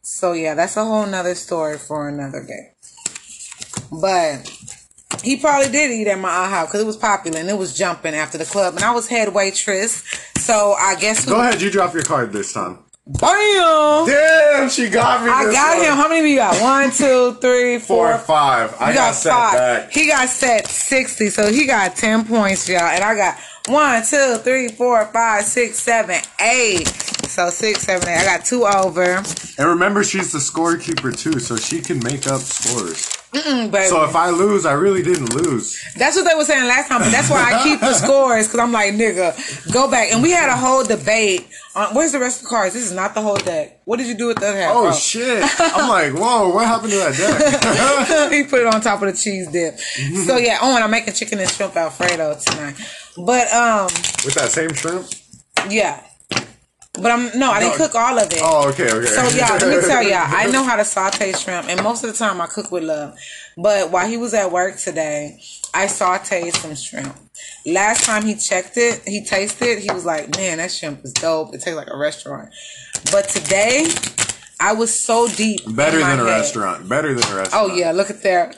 So 0.03 0.33
yeah, 0.33 0.55
that's 0.55 0.77
a 0.77 0.85
whole 0.85 1.07
nother 1.07 1.35
story 1.35 1.79
for 1.79 2.09
another 2.09 2.45
day. 2.45 2.73
But 3.91 4.51
he 5.23 5.37
probably 5.37 5.71
did 5.71 5.91
eat 5.91 6.07
at 6.09 6.19
my 6.19 6.29
IHOP 6.29 6.67
because 6.67 6.81
it 6.81 6.87
was 6.87 6.97
popular 6.97 7.39
and 7.39 7.49
it 7.49 7.59
was 7.59 7.77
jumping 7.77 8.15
after 8.15 8.39
the 8.39 8.45
club. 8.45 8.75
And 8.75 8.85
I 8.85 8.93
was 8.93 9.09
head 9.09 9.35
waitress. 9.35 10.03
So 10.37 10.73
I 10.73 10.97
guess 10.97 11.27
go 11.27 11.41
ahead 11.41 11.61
you 11.61 11.71
drop 11.71 11.95
your 11.95 12.03
card 12.03 12.33
this 12.33 12.53
time 12.53 12.84
Bam! 13.07 14.07
damn 14.07 14.71
she 14.71 14.89
got 14.89 15.23
me 15.25 15.31
I 15.31 15.53
got 15.53 15.77
one. 15.77 15.87
him. 15.87 15.95
How 15.95 16.09
many 16.09 16.23
we 16.23 16.37
got? 16.37 16.59
One, 16.63 16.91
two, 16.91 17.35
three, 17.35 17.79
four 17.87 18.13
four. 18.13 18.19
five 18.19 18.75
i 18.81 18.89
You 18.91 18.95
got, 18.95 19.09
got 19.09 19.15
set 19.15 19.31
five. 19.33 19.53
back 19.53 19.93
He 19.93 20.07
got 20.09 20.29
set 20.31 20.67
60, 20.67 21.29
so 21.29 21.53
he 21.53 21.67
got 21.67 21.97
10 21.97 22.25
points, 22.25 22.67
y'all. 22.67 22.81
And 22.81 23.05
I 23.05 23.15
got 23.15 23.39
one, 23.69 24.03
two, 24.05 24.37
three, 24.39 24.69
four, 24.69 25.05
five, 25.07 25.45
six, 25.45 25.79
seven, 25.79 26.17
eight. 26.41 26.89
So 26.89 27.51
six, 27.51 27.83
seven, 27.83 28.09
eight. 28.09 28.19
I 28.21 28.25
got 28.25 28.45
two 28.47 28.65
over. 28.65 29.23
And 29.59 29.69
remember, 29.69 30.03
she's 30.03 30.33
the 30.33 30.39
scorekeeper 30.39 31.15
too, 31.17 31.39
so 31.41 31.57
she 31.57 31.81
can 31.83 31.99
make 32.03 32.27
up 32.27 32.41
scores. 32.41 33.07
Baby. 33.35 33.87
So 33.87 34.05
if 34.05 34.15
I 34.15 34.31
lose, 34.31 34.65
I 34.65 34.73
really 34.73 35.03
didn't 35.03 35.35
lose. 35.35 35.83
That's 35.97 36.17
what 36.17 36.29
they 36.29 36.35
were 36.35 36.45
saying 36.45 36.67
last 36.69 36.89
time, 36.89 37.01
but 37.01 37.11
that's 37.11 37.29
why 37.29 37.53
I 37.53 37.63
keep 37.65 37.81
the 37.81 37.93
scores 38.05 38.47
because 38.47 38.61
I'm 38.61 38.73
like, 38.73 38.95
nigga, 38.95 39.73
go 39.73 39.91
back. 39.91 40.13
And 40.13 40.23
we 40.23 40.31
had 40.31 40.49
a 40.49 40.57
whole 40.57 40.85
debate 40.85 41.47
on 41.75 41.95
where's 41.95 42.13
the 42.13 42.21
rest 42.21 42.39
of 42.39 42.45
the 42.45 42.49
cards. 42.51 42.75
This 42.75 42.85
is 42.85 42.93
not 42.93 43.15
the 43.15 43.23
whole 43.23 43.37
deck. 43.37 43.81
What 43.85 43.99
did 43.99 44.07
you 44.07 44.15
do 44.15 44.29
with 44.29 44.39
the 44.39 44.49
other 44.49 44.59
half? 44.59 44.73
Oh 44.75 44.93
shit! 44.93 45.43
I'm 45.59 45.89
like, 45.89 46.13
whoa, 46.13 46.51
what 46.55 46.67
happened 46.67 46.93
to 46.93 46.99
that 46.99 47.17
deck? 47.17 48.33
he 48.33 48.45
put 48.45 48.61
it 48.61 48.67
on 48.73 48.81
top 48.81 49.03
of 49.03 49.11
the 49.13 49.19
cheese 49.19 49.49
dip. 49.49 49.79
So 50.27 50.37
yeah, 50.37 50.59
oh, 50.63 50.75
and 50.75 50.85
I'm 50.85 50.91
making 50.91 51.15
chicken 51.15 51.39
and 51.41 51.51
shrimp 51.51 51.77
alfredo 51.77 52.39
tonight. 52.47 52.77
But 53.17 53.53
um, 53.53 53.85
With 54.25 54.35
that 54.35 54.51
same 54.51 54.73
shrimp? 54.75 55.07
yeah. 55.69 56.03
But 56.95 57.11
I'm 57.11 57.37
no, 57.39 57.51
I 57.51 57.61
didn't 57.61 57.77
cook 57.77 57.95
all 57.95 58.19
of 58.19 58.33
it. 58.33 58.39
Oh, 58.41 58.69
okay, 58.69 58.91
okay. 58.91 59.07
So 59.07 59.23
y'all, 59.37 59.59
let 59.59 59.83
me 59.83 59.87
tell 59.87 60.03
y'all, 60.03 60.27
I 60.29 60.47
know 60.47 60.63
how 60.69 60.77
to 60.77 60.85
saute 60.85 61.33
shrimp, 61.33 61.69
and 61.69 61.83
most 61.83 62.05
of 62.05 62.13
the 62.13 62.17
time 62.17 62.41
I 62.41 62.47
cook 62.47 62.71
with 62.71 62.85
love. 62.85 63.19
But 63.57 63.91
while 63.91 64.07
he 64.07 64.17
was 64.17 64.33
at 64.33 64.53
work 64.53 64.77
today, 64.77 65.41
I 65.73 65.87
sauteed 65.87 66.55
some 66.55 66.75
shrimp. 66.77 67.17
Last 67.67 68.05
time 68.05 68.25
he 68.25 68.37
checked 68.37 68.77
it, 68.77 69.03
he 69.07 69.25
tasted, 69.25 69.81
he 69.81 69.91
was 69.93 70.05
like, 70.05 70.37
"Man, 70.37 70.59
that 70.59 70.71
shrimp 70.71 71.05
is 71.05 71.13
dope. 71.13 71.53
It 71.53 71.63
tastes 71.63 71.77
like 71.77 71.91
a 71.91 71.97
restaurant." 71.97 72.51
But 73.11 73.29
today, 73.29 73.89
I 74.61 74.73
was 74.73 74.97
so 74.97 75.27
deep. 75.29 75.63
Better 75.75 75.99
than 75.99 76.21
a 76.21 76.25
head. 76.25 76.25
restaurant. 76.25 76.89
Better 76.89 77.13
than 77.13 77.25
a 77.25 77.35
oh, 77.35 77.37
restaurant. 77.37 77.71
Oh 77.71 77.75
yeah, 77.75 77.91
look 77.91 78.11
at 78.11 78.23
there. 78.23 78.53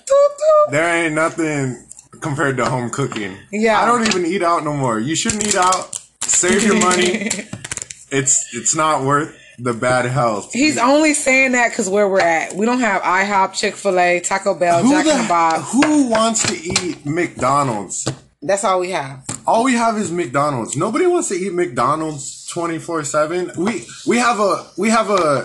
There 0.71 1.05
ain't 1.05 1.15
nothing 1.15 1.87
compared 2.21 2.57
to 2.59 2.67
home 2.67 2.91
cooking. 2.91 3.37
Yeah. 3.51 3.81
I 3.81 3.87
don't 3.87 4.07
even 4.07 4.27
eat 4.27 4.43
out 4.43 4.65
no 4.65 4.75
more. 4.75 4.99
You 4.99 5.17
shouldn't 5.17 5.47
eat 5.47 5.57
out. 5.57 5.99
Save 6.23 6.65
your 6.65 6.79
money. 6.79 7.31
It's 8.11 8.55
it's 8.55 8.75
not 8.75 9.03
worth 9.05 9.37
the 9.59 9.73
bad 9.73 10.05
health. 10.07 10.53
He's 10.53 10.77
only 10.79 11.15
saying 11.15 11.53
that 11.53 11.71
because 11.71 11.89
where 11.89 12.09
we're 12.09 12.21
at, 12.21 12.53
we 12.55 12.67
don't 12.67 12.81
have 12.81 13.03
IHOP, 13.03 13.55
Chick 13.55 13.75
Fil 13.75 13.99
A, 13.99 14.21
Taco 14.21 14.55
Bell, 14.55 14.83
Who, 14.83 14.91
Jack 14.91 15.05
the 15.07 15.23
the, 15.23 15.29
Box. 15.29 15.73
who 15.73 16.09
wants 16.09 16.47
to 16.47 16.55
eat 16.87 17.05
McDonald's? 17.07 18.07
That's 18.43 18.65
all 18.65 18.81
we 18.81 18.91
have. 18.91 19.25
All 19.47 19.65
we 19.65 19.73
have 19.73 19.97
is 19.97 20.13
McDonald's. 20.13 20.77
Nobody 20.77 21.07
wants 21.07 21.29
to 21.29 21.35
eat 21.35 21.53
McDonald's 21.53 22.47
twenty 22.47 22.79
four 22.79 23.03
seven. 23.05 23.51
We 23.57 23.87
we 24.07 24.19
have 24.19 24.39
a 24.41 24.67
we 24.77 24.91
have 24.91 25.11
a 25.11 25.45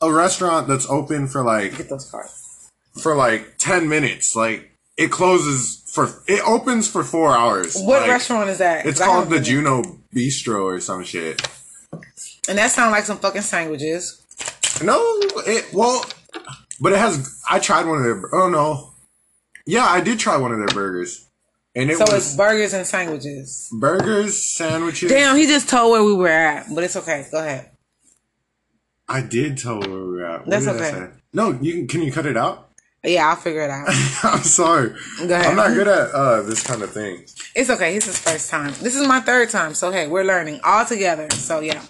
a 0.00 0.10
restaurant 0.12 0.66
that's 0.66 0.88
open 0.88 1.28
for 1.28 1.44
like 1.44 1.76
Get 1.76 1.88
those 1.90 2.10
cards. 2.10 2.70
for 3.02 3.14
like 3.14 3.58
ten 3.58 3.88
minutes. 3.88 4.34
Like 4.34 4.70
it 4.96 5.10
closes 5.12 5.82
for 5.92 6.08
it 6.26 6.42
opens 6.46 6.88
for 6.88 7.04
four 7.04 7.36
hours. 7.36 7.76
What 7.76 8.02
Like, 8.02 8.10
restaurant 8.10 8.48
is 8.50 8.58
that? 8.58 8.86
It's 8.86 9.00
called 9.00 9.28
the 9.28 9.40
Juno 9.40 9.82
Bistro 10.14 10.62
or 10.64 10.80
some 10.80 11.04
shit. 11.04 11.46
And 12.48 12.58
that 12.58 12.70
sounds 12.70 12.92
like 12.92 13.04
some 13.04 13.18
fucking 13.18 13.42
sandwiches. 13.42 14.24
No, 14.82 14.98
it 15.46 15.72
well, 15.74 16.04
but 16.80 16.92
it 16.92 16.98
has. 16.98 17.40
I 17.50 17.58
tried 17.58 17.86
one 17.86 17.98
of 17.98 18.04
their. 18.04 18.34
Oh 18.34 18.48
no, 18.48 18.92
yeah, 19.66 19.84
I 19.84 20.00
did 20.00 20.18
try 20.18 20.36
one 20.36 20.52
of 20.52 20.58
their 20.58 20.68
burgers, 20.68 21.28
and 21.74 21.90
it 21.90 21.98
So 21.98 22.04
was 22.04 22.28
it's 22.28 22.36
burgers 22.36 22.72
and 22.72 22.86
sandwiches. 22.86 23.68
burgers, 23.78 24.42
sandwiches. 24.42 25.10
Damn, 25.10 25.36
he 25.36 25.46
just 25.46 25.68
told 25.68 25.92
where 25.92 26.02
we 26.02 26.14
were 26.14 26.28
at, 26.28 26.66
but 26.74 26.82
it's 26.84 26.96
okay. 26.96 27.26
Go 27.30 27.38
ahead. 27.40 27.70
I 29.08 29.22
did 29.22 29.58
tell 29.58 29.80
where 29.80 29.90
we 29.90 29.96
were 30.12 30.24
at. 30.26 30.40
What 30.46 30.50
That's 30.50 30.66
okay. 30.66 31.10
No, 31.32 31.50
you 31.60 31.74
can. 31.74 31.88
Can 31.88 32.02
you 32.02 32.12
cut 32.12 32.26
it 32.26 32.36
out? 32.36 32.68
Yeah, 33.02 33.28
I'll 33.28 33.36
figure 33.36 33.62
it 33.62 33.70
out. 33.70 33.86
I'm 34.24 34.42
sorry. 34.42 34.94
Go 35.18 35.34
ahead. 35.34 35.46
I'm 35.46 35.56
not 35.56 35.68
good 35.74 35.88
at 35.88 36.10
uh, 36.12 36.42
this 36.42 36.62
kind 36.62 36.82
of 36.82 36.90
thing. 36.90 37.24
It's 37.54 37.70
okay. 37.70 37.96
It's 37.96 38.06
his 38.06 38.18
first 38.18 38.50
time. 38.50 38.72
This 38.80 38.94
is 38.94 39.06
my 39.08 39.20
third 39.20 39.50
time. 39.50 39.74
So 39.74 39.90
hey, 39.90 40.06
we're 40.06 40.24
learning 40.24 40.60
all 40.64 40.84
together. 40.86 41.28
So 41.30 41.60
yeah. 41.60 41.82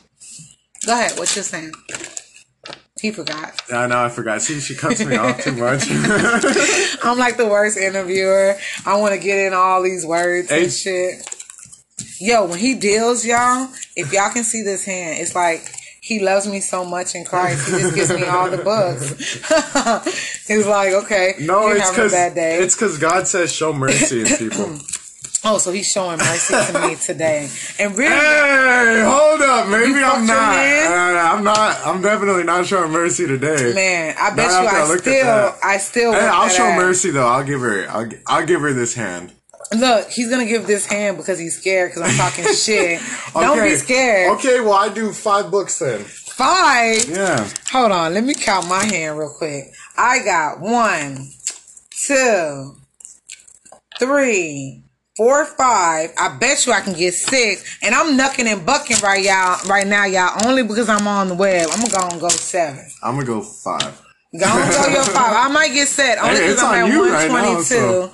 Go 0.87 0.93
ahead. 0.93 1.19
What 1.19 1.35
you 1.37 1.43
saying? 1.43 1.73
He 3.01 3.11
forgot. 3.13 3.61
I 3.73 3.87
know. 3.87 4.05
I 4.05 4.09
forgot. 4.11 4.43
See, 4.43 4.61
she 4.61 4.75
cuts 4.75 5.05
me 5.05 5.17
off 5.17 5.43
too 5.43 5.53
much. 5.53 5.85
I'm 7.03 7.19
like 7.19 7.37
the 7.39 7.47
worst 7.49 7.79
interviewer. 7.79 8.57
I 8.85 8.97
want 8.97 9.15
to 9.15 9.21
get 9.21 9.39
in 9.39 9.55
all 9.55 9.83
these 9.83 10.05
words 10.05 10.51
Hey. 10.51 10.65
and 10.65 10.73
shit. 10.73 11.37
Yo, 12.19 12.45
when 12.47 12.59
he 12.59 12.75
deals, 12.75 13.25
y'all, 13.25 13.69
if 13.97 14.13
y'all 14.13 14.31
can 14.31 14.45
see 14.45 14.63
this 14.63 14.85
hand, 14.85 15.19
it's 15.21 15.35
like 15.35 15.73
he 16.03 16.19
loves 16.21 16.47
me 16.47 16.61
so 16.61 16.85
much 16.85 17.15
in 17.15 17.25
Christ. 17.25 17.67
He 17.71 17.79
just 17.79 17.95
gives 17.95 18.11
me 18.11 18.25
all 18.25 18.51
the 18.51 18.59
books. 18.59 19.09
He's 20.47 20.67
like, 20.67 20.93
okay, 20.93 21.37
no, 21.41 21.69
you're 21.69 21.77
it's 21.77 21.85
having 21.87 22.01
a 22.01 22.03
because 22.05 22.13
bad 22.13 22.35
day. 22.35 22.59
it's 22.59 22.75
because 22.75 22.99
God 22.99 23.27
says 23.27 23.51
show 23.53 23.73
mercy 23.73 24.21
in 24.21 24.27
people. 24.37 24.79
oh, 25.45 25.59
so 25.59 25.73
he's 25.73 25.87
showing 25.89 26.19
mercy 26.19 26.55
to 26.73 26.81
me 26.87 26.95
today. 27.01 27.49
And 27.79 27.97
really, 27.97 28.15
Hey, 28.15 29.03
hold 29.05 29.41
up. 29.43 29.69
Maybe 29.69 30.03
I'm 30.03 30.27
not. 30.27 30.57
Uh, 30.57 31.35
I'm 31.37 31.45
not. 31.45 31.81
I'm 31.87 32.03
definitely 32.03 32.45
not 32.45 32.67
showing 32.67 32.91
mercy 32.93 33.27
today. 33.27 33.73
man, 33.75 34.15
I 34.21 34.31
bet 34.35 34.49
Not 34.51 34.63
you 34.63 34.69
I 34.69 34.83
I 34.83 34.97
still. 34.97 35.55
I 35.63 35.77
still. 35.79 36.13
Hey, 36.13 36.21
I'll 36.27 36.49
show 36.49 36.65
ass. 36.65 36.79
mercy 36.79 37.11
though. 37.11 37.27
I'll 37.27 37.45
give 37.45 37.61
her. 37.61 37.87
I'll, 37.89 38.09
I'll 38.27 38.47
give 38.47 38.61
her 38.61 38.73
this 38.73 38.95
hand. 38.95 39.33
Look, 39.77 40.09
he's 40.11 40.29
gonna 40.29 40.47
give 40.47 40.67
this 40.67 40.85
hand 40.87 41.17
because 41.17 41.39
he's 41.39 41.57
scared 41.59 41.93
because 41.93 42.11
I'm 42.11 42.17
talking 42.17 42.45
shit. 42.55 43.01
Don't 43.35 43.63
be 43.63 43.77
scared. 43.77 44.33
Okay, 44.39 44.59
well 44.61 44.73
I 44.75 44.89
do 44.89 45.13
five 45.13 45.51
books 45.51 45.79
then. 45.79 46.01
Five. 46.01 47.09
Yeah. 47.09 47.49
Hold 47.71 47.93
on, 47.93 48.15
let 48.15 48.25
me 48.25 48.35
count 48.35 48.67
my 48.69 48.83
hand 48.83 49.17
real 49.19 49.33
quick. 49.39 49.65
I 49.97 50.25
got 50.25 50.59
one, 50.61 51.29
two, 52.05 52.77
three, 53.99 54.83
four, 55.17 55.43
or 55.43 55.45
five. 55.47 56.11
I 56.19 56.37
bet 56.39 56.67
you 56.67 56.73
I 56.73 56.81
can 56.81 56.95
get 56.95 57.15
six. 57.15 57.79
And 57.83 57.95
I'm 57.95 58.17
knucking 58.17 58.47
and 58.47 58.65
bucking 58.65 58.99
right 59.03 59.23
y'all 59.23 59.59
right 59.69 59.87
now, 59.87 60.05
y'all, 60.07 60.47
only 60.47 60.63
because 60.63 60.89
I'm 60.89 61.07
on 61.07 61.29
the 61.29 61.35
web. 61.35 61.69
I'm 61.73 61.81
gonna 61.81 61.93
go 61.93 62.09
and 62.13 62.21
go 62.21 62.29
seven. 62.29 62.85
I'm 63.03 63.15
gonna 63.15 63.27
go 63.27 63.43
five. 63.43 64.01
Go 64.39 64.47
on, 64.47 64.71
go 64.73 64.87
your 64.93 65.05
five. 65.05 65.35
I 65.37 65.49
might 65.53 65.73
get 65.73 65.89
set 65.89 66.19
only 66.19 66.37
Hey, 66.37 66.41
because 66.41 66.53
it's 66.55 66.63
I'm 66.63 66.85
on 66.85 66.91
at 66.93 67.11
right 67.13 67.29
now, 67.29 67.43
122. 67.55 67.65
so- 67.65 68.13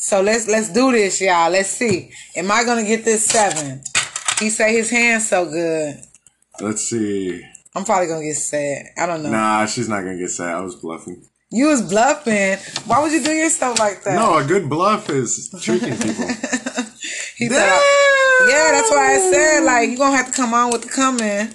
so 0.00 0.20
let's 0.22 0.46
let's 0.46 0.68
do 0.72 0.92
this, 0.92 1.20
y'all. 1.20 1.50
Let's 1.50 1.70
see. 1.70 2.12
Am 2.36 2.52
I 2.52 2.62
gonna 2.64 2.84
get 2.84 3.04
this 3.04 3.24
seven? 3.24 3.82
He 4.38 4.48
say 4.48 4.72
his 4.72 4.90
hand's 4.90 5.28
so 5.28 5.44
good. 5.50 5.96
Let's 6.60 6.82
see. 6.88 7.42
I'm 7.74 7.84
probably 7.84 8.06
gonna 8.06 8.24
get 8.24 8.36
set. 8.36 8.86
I 8.96 9.06
don't 9.06 9.24
know. 9.24 9.30
Nah, 9.30 9.66
she's 9.66 9.88
not 9.88 10.02
gonna 10.02 10.16
get 10.16 10.30
sad. 10.30 10.54
I 10.54 10.60
was 10.60 10.76
bluffing. 10.76 11.24
You 11.50 11.68
was 11.68 11.82
bluffing. 11.82 12.58
Why 12.86 13.02
would 13.02 13.12
you 13.12 13.24
do 13.24 13.32
yourself 13.32 13.78
like 13.78 14.02
that? 14.04 14.14
No, 14.16 14.36
a 14.36 14.44
good 14.44 14.68
bluff 14.68 15.08
is 15.08 15.50
tricking 15.62 15.96
people. 15.96 16.28
He 17.38 17.48
said, 17.48 17.64
yeah, 18.48 18.72
that's 18.72 18.90
why 18.90 19.14
I 19.14 19.30
said 19.30 19.60
like 19.60 19.90
you 19.90 19.96
gonna 19.96 20.16
have 20.16 20.26
to 20.26 20.32
come 20.32 20.52
on 20.52 20.72
with 20.72 20.82
the 20.82 20.88
coming 20.88 21.48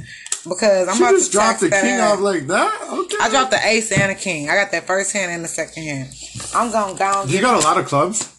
because 0.48 0.88
I'm 0.88 0.96
She 0.96 1.04
about 1.04 1.12
just 1.12 1.32
to 1.32 1.38
drop 1.38 1.60
the 1.60 1.70
king 1.70 2.00
off 2.00 2.22
like 2.22 2.48
that. 2.48 2.88
Okay. 2.90 3.18
I 3.20 3.30
dropped 3.30 3.52
the 3.52 3.60
ace 3.68 3.92
and 3.92 4.10
a 4.10 4.16
king. 4.16 4.50
I 4.50 4.56
got 4.56 4.72
that 4.72 4.84
first 4.88 5.12
hand 5.12 5.34
and 5.34 5.44
the 5.44 5.50
second 5.50 5.84
hand. 5.84 6.14
I'm 6.56 6.72
gonna 6.72 6.98
go 6.98 7.26
You 7.28 7.42
got 7.42 7.62
a 7.62 7.68
lot 7.68 7.78
of 7.78 7.86
clubs. 7.86 8.34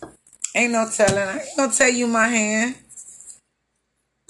Ain't 0.56 0.72
no 0.72 0.88
telling. 0.90 1.18
I 1.18 1.40
ain't 1.40 1.56
gonna 1.56 1.72
tell 1.72 1.90
you 1.90 2.06
my 2.06 2.28
hand. 2.28 2.76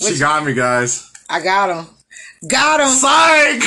She 0.01 0.19
got 0.19 0.45
me, 0.45 0.55
guys. 0.55 1.09
I 1.31 1.41
got 1.41 1.71
him. 1.71 1.94
Got 2.49 2.81
him. 2.81 2.89
Psych. 2.89 3.63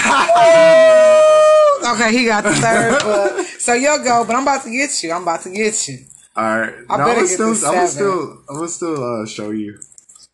Okay, 1.94 2.12
he 2.18 2.26
got 2.26 2.44
the 2.44 2.54
third 2.54 3.02
book. 3.04 3.46
So 3.60 3.74
you'll 3.74 4.04
go, 4.04 4.26
but 4.26 4.36
I'm 4.36 4.44
about 4.44 4.64
to 4.64 4.70
get 4.72 5.02
you. 5.04 5.12
I'm 5.12 5.22
about 5.24 5.42
to 5.44 5.50
get 5.50 5.88
you. 5.88 6.00
All 6.36 6.44
right. 6.60 6.74
I 6.90 6.98
No, 6.98 7.06
better 7.06 7.20
I'm 7.22 7.26
get 7.28 7.34
still. 7.34 7.50
this 7.50 7.64
I'm 7.64 7.74
seven. 7.74 7.88
still. 7.88 8.38
I'm 8.50 8.68
still 8.68 9.22
uh, 9.22 9.26
show 9.26 9.52
you. 9.52 9.78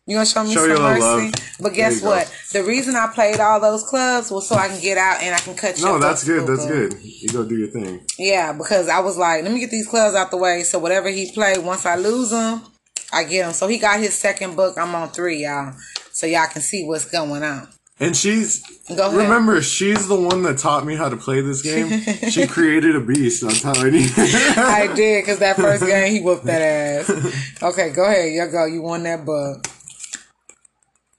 You 0.06 0.16
gonna 0.16 0.26
show 0.26 0.44
me 0.44 0.52
Show 0.52 0.60
some 0.60 0.68
you 0.70 0.76
a 0.76 0.76
little 0.76 0.90
mercy? 1.00 1.30
love. 1.30 1.56
But 1.60 1.72
guess 1.74 1.96
you 1.96 2.00
go. 2.02 2.08
what? 2.08 2.34
The 2.52 2.62
reason 2.64 2.94
I 2.94 3.06
played 3.14 3.40
all 3.40 3.58
those 3.60 3.82
clubs 3.84 4.30
was 4.30 4.46
so 4.46 4.54
I 4.56 4.68
can 4.68 4.80
get 4.82 4.98
out 4.98 5.22
and 5.22 5.34
I 5.34 5.38
can 5.38 5.54
cut 5.56 5.78
you. 5.78 5.84
No, 5.86 5.98
that's 5.98 6.24
good. 6.24 6.46
That's 6.46 6.66
good. 6.66 6.94
You 7.02 7.28
go 7.30 7.44
do 7.48 7.56
your 7.56 7.68
thing. 7.68 8.04
Yeah, 8.18 8.52
because 8.52 8.88
I 8.90 9.00
was 9.00 9.16
like, 9.16 9.44
let 9.44 9.52
me 9.52 9.60
get 9.60 9.70
these 9.70 9.88
clubs 9.88 10.14
out 10.14 10.30
the 10.30 10.36
way. 10.36 10.62
So 10.62 10.78
whatever 10.78 11.08
he 11.08 11.30
played, 11.32 11.58
once 11.64 11.86
I 11.86 11.96
lose 11.96 12.30
them, 12.30 12.60
I 13.14 13.24
get 13.24 13.44
them. 13.44 13.54
So 13.54 13.66
he 13.66 13.78
got 13.78 13.98
his 13.98 14.14
second 14.14 14.56
book. 14.56 14.76
I'm 14.76 14.94
on 14.94 15.08
three, 15.08 15.42
y'all. 15.44 15.72
So 16.12 16.26
y'all 16.26 16.48
can 16.48 16.60
see 16.60 16.84
what's 16.84 17.06
going 17.10 17.42
on. 17.42 17.68
And 18.00 18.16
she's 18.16 18.62
remember, 18.90 19.62
she's 19.62 20.08
the 20.08 20.16
one 20.16 20.42
that 20.42 20.58
taught 20.58 20.84
me 20.84 20.96
how 20.96 21.08
to 21.08 21.16
play 21.16 21.40
this 21.40 21.62
game. 21.62 22.00
she 22.28 22.46
created 22.48 22.96
a 22.96 23.00
beast. 23.00 23.44
I'm 23.44 23.50
telling 23.50 23.94
you. 23.94 24.08
I 24.16 24.90
did 24.94 25.22
because 25.22 25.38
that 25.38 25.56
first 25.56 25.86
game 25.86 26.12
he 26.12 26.20
whooped 26.20 26.44
that 26.44 26.60
ass. 26.60 27.62
Okay, 27.62 27.90
go 27.90 28.04
ahead. 28.04 28.32
y'all 28.32 28.50
go. 28.50 28.64
You 28.66 28.82
won 28.82 29.04
that 29.04 29.24
book. 29.24 29.68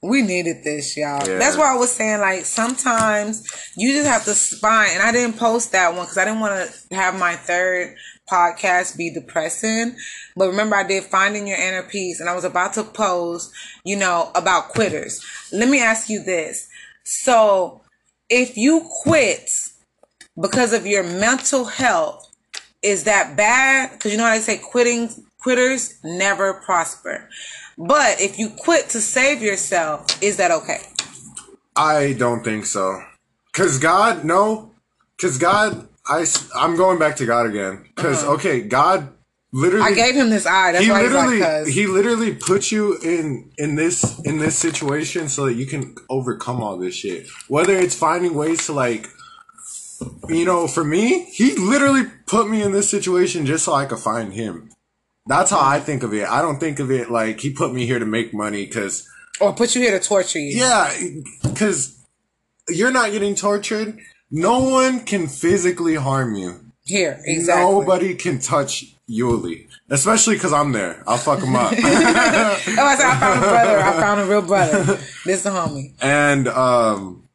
We 0.02 0.22
needed 0.22 0.64
this, 0.64 0.96
y'all. 0.98 1.28
Yeah. 1.28 1.40
That's 1.40 1.58
why 1.58 1.74
I 1.74 1.78
was 1.78 1.92
saying, 1.92 2.20
like, 2.20 2.46
sometimes 2.46 3.44
you 3.76 3.92
just 3.94 4.08
have 4.08 4.24
to 4.26 4.36
spy. 4.36 4.90
And 4.92 5.02
I 5.02 5.12
didn't 5.12 5.38
post 5.38 5.72
that 5.72 5.94
one 5.94 6.02
because 6.04 6.18
I 6.18 6.26
didn't 6.26 6.42
want 6.42 6.70
to 6.70 6.96
have 6.96 7.18
my 7.18 7.36
third 7.36 7.96
podcast 8.30 8.98
be 8.98 9.12
depressing. 9.12 9.96
But 10.36 10.50
remember, 10.50 10.76
I 10.76 10.84
did 10.84 11.04
Finding 11.04 11.48
Your 11.48 11.58
Inner 11.58 11.84
Peace, 11.84 12.20
and 12.20 12.30
I 12.30 12.36
was 12.36 12.44
about 12.44 12.74
to 12.74 12.84
post, 12.84 13.52
you 13.84 13.96
know, 13.96 14.32
about 14.36 14.70
quitters. 14.70 15.24
Let 15.52 15.70
me 15.70 15.82
ask 15.82 16.10
you 16.10 16.24
this. 16.24 16.68
So, 17.04 17.82
if 18.30 18.58
you 18.58 18.88
quit 19.04 19.50
because 20.40 20.74
of 20.74 20.86
your 20.86 21.04
mental 21.04 21.66
health, 21.66 22.32
is 22.82 23.04
that 23.06 23.36
bad? 23.36 23.92
Because 23.92 24.12
you 24.12 24.18
know 24.18 24.26
how 24.26 24.34
they 24.34 24.40
say 24.40 24.58
quitting 24.58 25.10
quitters 25.40 26.00
never 26.04 26.54
prosper. 26.54 27.30
But 27.78 28.20
if 28.20 28.40
you 28.40 28.50
quit 28.50 28.90
to 28.90 29.02
save 29.02 29.42
yourself, 29.42 30.22
is 30.22 30.38
that 30.38 30.52
okay? 30.52 30.82
I 31.76 32.14
don't 32.14 32.44
think 32.44 32.66
so. 32.66 33.02
Cause 33.54 33.80
God, 33.80 34.24
no. 34.24 34.72
Cause 35.18 35.38
God 35.38 35.88
I 36.08 36.26
I'm 36.56 36.76
going 36.76 37.00
back 37.00 37.16
to 37.18 37.26
God 37.26 37.46
again 37.48 37.86
because 37.96 38.24
okay, 38.24 38.62
God 38.62 39.10
literally 39.52 39.82
Uh-huh. 39.82 39.92
I 39.92 39.96
gave 39.96 40.16
him 40.16 40.30
this 40.30 40.46
eye. 40.46 40.72
That's 40.74 40.84
he 40.86 40.92
why 40.92 41.02
literally 41.02 41.40
like, 41.40 41.68
he 41.68 41.88
literally 41.88 42.36
put 42.36 42.72
you 42.72 42.98
in 43.04 43.52
in 43.58 43.76
this 43.76 44.20
in 44.26 44.40
this 44.40 44.58
situation 44.58 45.30
so 45.30 45.46
that 45.46 45.54
you 45.56 45.66
can 45.66 45.96
overcome 46.10 46.62
all 46.62 46.78
this 46.78 46.96
shit. 46.96 47.28
Whether 47.48 47.76
it's 47.78 47.96
finding 47.96 48.34
ways 48.34 48.66
to 48.68 48.74
like 48.74 49.10
you 50.28 50.44
know, 50.46 50.68
for 50.68 50.84
me, 50.84 51.24
he 51.32 51.56
literally 51.56 52.04
put 52.28 52.50
me 52.50 52.62
in 52.62 52.72
this 52.74 52.90
situation 52.90 53.46
just 53.46 53.64
so 53.66 53.74
I 53.74 53.86
could 53.86 54.00
find 54.00 54.34
him. 54.34 54.72
That's 55.26 55.52
how 55.52 55.60
I 55.62 55.80
think 55.80 56.04
of 56.04 56.14
it. 56.14 56.28
I 56.28 56.42
don't 56.42 56.60
think 56.60 56.80
of 56.80 56.92
it 56.92 57.10
like 57.10 57.40
he 57.40 57.52
put 57.52 57.74
me 57.74 57.86
here 57.86 57.98
to 57.98 58.06
make 58.06 58.34
money 58.34 58.66
because 58.66 59.08
Or 59.40 59.54
put 59.54 59.74
you 59.74 59.82
here 59.82 59.98
to 59.98 60.06
torture 60.06 60.38
you. 60.40 60.58
yeah, 60.60 60.94
because 61.44 61.98
you're 62.70 62.92
not 62.92 63.12
getting 63.12 63.36
tortured. 63.36 63.98
No 64.38 64.60
one 64.60 65.00
can 65.06 65.28
physically 65.28 65.96
harm 65.96 66.36
you. 66.36 66.60
Here, 66.84 67.22
exactly. 67.24 67.64
Nobody 67.64 68.16
can 68.16 68.40
touch 68.40 68.94
Yuli, 69.10 69.68
especially 69.90 70.36
because 70.36 70.52
I'm 70.52 70.74
there. 70.74 71.02
I'll 71.08 71.18
fuck 71.18 71.40
him 71.40 71.56
up. 71.56 71.74
Oh, 72.78 72.86
I 72.86 72.96
said 72.96 73.06
I 73.08 73.20
found 73.20 73.40
a 73.40 73.48
brother. 73.48 73.80
I 73.80 73.94
found 73.94 74.20
a 74.22 74.26
real 74.26 74.42
brother. 74.42 74.84
This 75.26 75.44
the 75.44 75.52
homie. 75.52 75.94
and 76.02 76.48
um, 76.50 77.28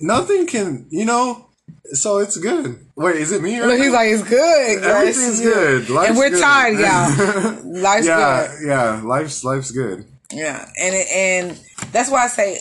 nothing 0.00 0.46
can, 0.46 0.86
you 0.90 1.04
know. 1.04 1.46
So 1.92 2.18
it's 2.18 2.36
good. 2.36 2.84
Wait, 2.96 3.16
is 3.16 3.30
it 3.32 3.42
me? 3.42 3.58
Right 3.60 3.68
Look, 3.68 3.78
he's 3.78 3.92
like, 3.92 4.08
it's 4.08 4.28
good. 4.28 4.82
Everything's 4.84 5.40
good. 5.40 5.88
Life's 5.88 6.10
and 6.10 6.18
we're 6.18 6.30
good. 6.30 6.40
tired, 6.42 6.78
y'all. 6.78 7.62
Life's 7.80 8.06
yeah, 8.06 8.46
good. 8.58 8.66
yeah. 8.68 9.02
Life's 9.04 9.44
life's 9.44 9.70
good. 9.70 10.04
Yeah, 10.32 10.68
and 10.80 10.94
it, 10.94 11.06
and 11.10 11.60
that's 11.92 12.10
why 12.10 12.24
I 12.24 12.28
say 12.28 12.58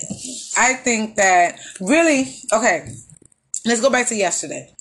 I 0.58 0.74
think 0.76 1.16
that 1.16 1.60
really 1.82 2.34
okay. 2.54 2.94
Let's 3.66 3.82
go 3.82 3.90
back 3.90 4.08
to 4.08 4.16
yesterday. 4.16 4.74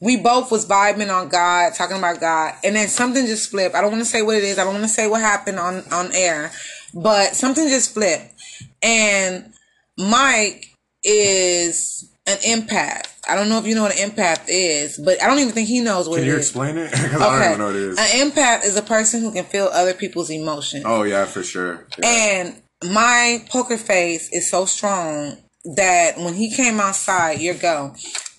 We 0.00 0.16
both 0.18 0.50
was 0.50 0.66
vibing 0.66 1.10
on 1.14 1.28
God, 1.28 1.72
talking 1.74 1.96
about 1.96 2.20
God, 2.20 2.54
and 2.62 2.76
then 2.76 2.88
something 2.88 3.24
just 3.26 3.50
flipped. 3.50 3.74
I 3.74 3.80
don't 3.80 3.90
want 3.92 4.02
to 4.04 4.08
say 4.10 4.20
what 4.22 4.36
it 4.36 4.44
is. 4.44 4.58
I 4.58 4.64
don't 4.64 4.74
want 4.74 4.84
to 4.84 4.90
say 4.90 5.06
what 5.08 5.20
happened 5.22 5.58
on 5.58 5.82
on 5.90 6.10
air, 6.12 6.50
but 6.92 7.34
something 7.34 7.66
just 7.68 7.94
flipped. 7.94 8.34
And 8.82 9.52
Mike 9.96 10.74
is 11.02 12.10
an 12.26 12.36
empath. 12.38 13.04
I 13.28 13.34
don't 13.36 13.48
know 13.48 13.58
if 13.58 13.66
you 13.66 13.74
know 13.74 13.82
what 13.84 13.98
an 13.98 14.10
empath 14.10 14.44
is, 14.48 14.98
but 15.02 15.22
I 15.22 15.26
don't 15.26 15.38
even 15.38 15.52
think 15.52 15.68
he 15.68 15.80
knows 15.80 16.08
what 16.08 16.16
Can 16.16 16.24
it 16.24 16.28
you 16.28 16.34
is. 16.36 16.46
explain 16.46 16.76
it? 16.76 16.90
Because 16.92 17.20
I 17.22 17.38
don't 17.38 17.46
even 17.46 17.58
know 17.58 17.66
what 17.66 17.76
it 17.76 17.82
is. 17.82 17.98
An 17.98 18.30
empath 18.30 18.64
is 18.64 18.76
a 18.76 18.82
person 18.82 19.20
who 19.22 19.32
can 19.32 19.44
feel 19.44 19.66
other 19.72 19.94
people's 19.94 20.30
emotions. 20.30 20.84
oh 20.86 21.04
yeah, 21.04 21.24
for 21.24 21.42
sure. 21.42 21.86
Yeah. 21.98 22.06
And 22.06 22.62
my 22.92 23.44
poker 23.48 23.78
face 23.78 24.30
is 24.32 24.50
so 24.50 24.66
strong 24.66 25.38
that 25.76 26.18
when 26.18 26.34
he 26.34 26.50
came 26.50 26.78
outside, 26.80 27.40
year 27.40 27.54
ago, 27.54 27.94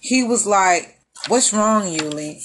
he 0.08 0.24
was 0.24 0.48
like, 0.48 0.98
What's 1.28 1.52
wrong, 1.52 1.84
Yuli? 1.84 2.40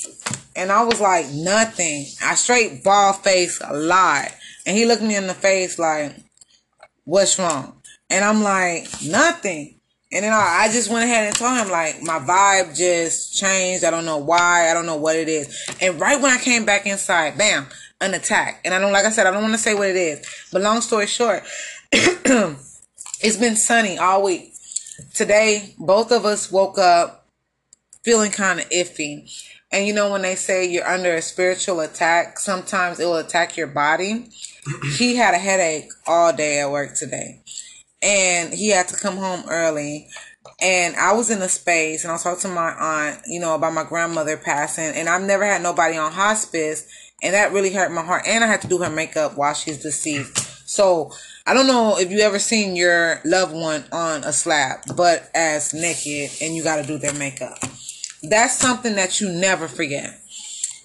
And 0.56 0.72
I 0.72 0.82
was 0.82 1.00
like, 1.00 1.26
Nothing. 1.30 2.06
I 2.20 2.34
straight 2.34 2.82
ball 2.82 3.12
face 3.12 3.60
a 3.64 3.72
lot. 3.72 4.34
And 4.66 4.76
he 4.76 4.84
looked 4.84 5.02
me 5.02 5.14
in 5.14 5.28
the 5.28 5.34
face 5.34 5.78
like, 5.78 6.16
What's 7.04 7.38
wrong? 7.38 7.80
And 8.10 8.24
I'm 8.24 8.42
like, 8.42 8.88
Nothing. 9.06 9.76
And 10.10 10.24
then 10.24 10.32
I, 10.32 10.64
I 10.64 10.72
just 10.72 10.90
went 10.90 11.04
ahead 11.04 11.28
and 11.28 11.36
told 11.36 11.56
him 11.56 11.70
like 11.70 12.02
my 12.02 12.18
vibe 12.18 12.76
just 12.76 13.38
changed. 13.38 13.84
I 13.84 13.90
don't 13.90 14.04
know 14.04 14.18
why. 14.18 14.68
I 14.68 14.74
don't 14.74 14.84
know 14.84 14.96
what 14.96 15.16
it 15.16 15.28
is. 15.28 15.74
And 15.80 16.00
right 16.00 16.20
when 16.20 16.32
I 16.32 16.38
came 16.38 16.66
back 16.66 16.84
inside, 16.84 17.38
bam, 17.38 17.68
an 18.00 18.12
attack. 18.12 18.60
And 18.64 18.74
I 18.74 18.80
don't 18.80 18.92
like 18.92 19.06
I 19.06 19.10
said, 19.10 19.26
I 19.26 19.30
don't 19.30 19.40
want 19.40 19.54
to 19.54 19.58
say 19.58 19.74
what 19.74 19.88
it 19.88 19.96
is. 19.96 20.26
But 20.52 20.62
long 20.62 20.80
story 20.80 21.06
short, 21.06 21.44
it's 21.92 23.36
been 23.36 23.56
sunny 23.56 23.98
all 23.98 24.24
week. 24.24 24.52
Today, 25.14 25.74
both 25.78 26.12
of 26.12 26.26
us 26.26 26.50
woke 26.50 26.78
up 26.78 27.22
feeling 28.05 28.30
kind 28.30 28.61
of 28.61 28.68
iffy. 28.70 29.30
And 29.70 29.86
you 29.86 29.94
know 29.94 30.11
when 30.11 30.22
they 30.22 30.34
say 30.34 30.66
you're 30.66 30.86
under 30.86 31.14
a 31.14 31.22
spiritual 31.22 31.80
attack, 31.80 32.38
sometimes 32.38 33.00
it 33.00 33.07
will 33.07 33.16
attack 33.16 33.57
your 33.57 33.68
body. 33.68 34.28
he 34.98 35.16
had 35.16 35.34
a 35.34 35.38
headache 35.38 35.90
all 36.07 36.32
day 36.32 36.61
at 36.61 36.70
work 36.70 36.94
today 36.94 37.42
and 38.03 38.53
he 38.53 38.68
had 38.68 38.88
to 38.88 38.96
come 38.96 39.16
home 39.16 39.44
early. 39.48 40.09
And 40.61 40.96
I 40.96 41.12
was 41.12 41.30
in 41.30 41.40
a 41.40 41.48
space, 41.48 42.03
and 42.03 42.11
I 42.11 42.14
was 42.14 42.24
talking 42.24 42.40
to 42.42 42.48
my 42.48 42.70
aunt, 42.72 43.22
you 43.26 43.40
know, 43.40 43.55
about 43.55 43.72
my 43.72 43.84
grandmother 43.84 44.36
passing. 44.36 44.94
And 44.94 45.09
I've 45.09 45.22
never 45.22 45.44
had 45.44 45.62
nobody 45.62 45.96
on 45.96 46.12
hospice, 46.12 46.86
and 47.22 47.34
that 47.34 47.53
really 47.53 47.72
hurt 47.72 47.92
my 47.92 48.03
heart. 48.03 48.24
And 48.26 48.42
I 48.42 48.48
had 48.48 48.62
to 48.62 48.68
do 48.68 48.78
her 48.78 48.90
makeup 48.90 49.36
while 49.36 49.55
she's 49.55 49.82
deceased. 49.82 50.68
So 50.68 51.12
I 51.46 51.55
don't 51.55 51.66
know 51.66 51.98
if 51.98 52.11
you 52.11 52.20
ever 52.20 52.38
seen 52.38 52.76
your 52.76 53.20
loved 53.24 53.55
one 53.55 53.84
on 53.92 54.24
a 54.24 54.32
slab, 54.32 54.80
but 54.96 55.30
as 55.34 55.74
naked, 55.74 56.30
and 56.40 56.57
you 56.57 56.62
got 56.64 56.76
to 56.76 56.86
do 56.86 56.98
their 56.98 57.14
makeup. 57.14 57.59
That's 58.23 58.57
something 58.57 58.95
that 58.95 59.20
you 59.20 59.31
never 59.31 59.68
forget. 59.68 60.18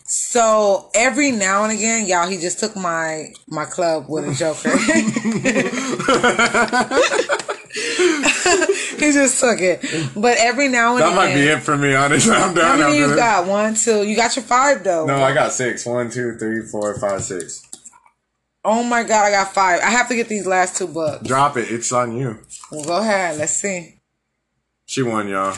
So 0.10 0.90
every 0.96 1.32
now 1.32 1.66
and 1.66 1.74
again, 1.74 2.08
y'all, 2.08 2.30
he 2.30 2.38
just 2.38 2.60
took 2.60 2.76
my 2.76 3.34
my 3.48 3.66
club 3.66 4.06
with 4.08 4.28
a 4.28 4.34
joker. 4.34 4.70
he 8.98 9.12
just 9.12 9.40
took 9.40 9.60
it. 9.60 9.82
But 10.16 10.38
every 10.40 10.70
now 10.70 10.96
and 10.96 11.02
that 11.02 11.08
again, 11.08 11.16
might 11.16 11.34
be 11.36 11.48
it 11.48 11.60
for 11.60 11.78
me. 11.78 11.94
Honestly, 11.94 12.32
I'm 12.32 12.50
how 12.50 12.54
down 12.54 12.80
many 12.80 12.84
after 12.84 12.96
you 12.96 13.08
this. 13.08 13.16
got? 13.18 13.48
One, 13.48 13.76
two. 13.76 14.08
You 14.08 14.16
got 14.16 14.36
your 14.38 14.46
five 14.46 14.84
though. 14.84 15.06
No, 15.06 15.18
I 15.18 15.34
got 15.34 15.52
six. 15.52 15.86
One, 15.86 16.10
two, 16.10 16.38
three, 16.38 16.62
four, 16.62 16.98
five, 17.00 17.22
six. 17.24 17.64
Oh 18.64 18.84
my 18.84 19.04
god, 19.04 19.26
I 19.26 19.32
got 19.32 19.54
five. 19.54 19.82
I 19.82 19.90
have 19.90 20.08
to 20.08 20.16
get 20.16 20.30
these 20.30 20.48
last 20.48 20.78
two 20.78 20.88
books. 20.88 21.28
Drop 21.28 21.58
it. 21.58 21.70
It's 21.70 21.92
on 21.92 22.18
you. 22.18 22.40
Well, 22.72 22.86
go 22.86 22.98
ahead. 23.00 23.38
Let's 23.38 23.54
see. 23.54 24.00
She 24.86 25.04
won, 25.04 25.28
y'all. 25.28 25.58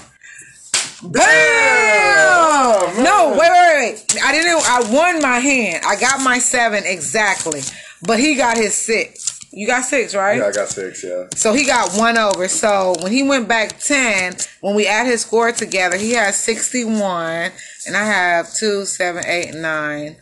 Bam! 1.02 3.04
No, 3.04 3.30
wait, 3.32 3.52
wait, 3.52 3.78
wait. 3.78 4.18
I 4.24 4.32
didn't. 4.32 4.62
I 4.66 4.92
won 4.92 5.22
my 5.22 5.40
hand. 5.40 5.84
I 5.86 6.00
got 6.00 6.22
my 6.22 6.40
seven 6.40 6.84
exactly, 6.86 7.62
but 8.06 8.20
he 8.20 8.36
got 8.36 8.58
his 8.58 8.76
six. 8.76 9.40
You 9.52 9.66
got 9.66 9.84
six, 9.84 10.14
right? 10.14 10.38
Yeah, 10.38 10.48
I 10.48 10.52
got 10.52 10.68
six. 10.68 11.04
Yeah. 11.04 11.28
So 11.36 11.54
he 11.54 11.66
got 11.66 11.98
one 11.98 12.18
over. 12.18 12.48
So 12.48 12.96
when 13.02 13.12
he 13.12 13.24
went 13.24 13.48
back 13.48 13.80
10, 13.80 14.36
when 14.62 14.76
we 14.76 14.86
add 14.86 15.08
his 15.08 15.22
score 15.22 15.52
together, 15.52 15.98
he 15.98 16.12
has 16.12 16.36
61. 16.36 17.52
And 17.88 17.98
I 17.98 18.06
have 18.06 18.54
2, 18.54 18.86
7, 18.86 19.24
8, 19.26 19.56
9, 19.56 20.16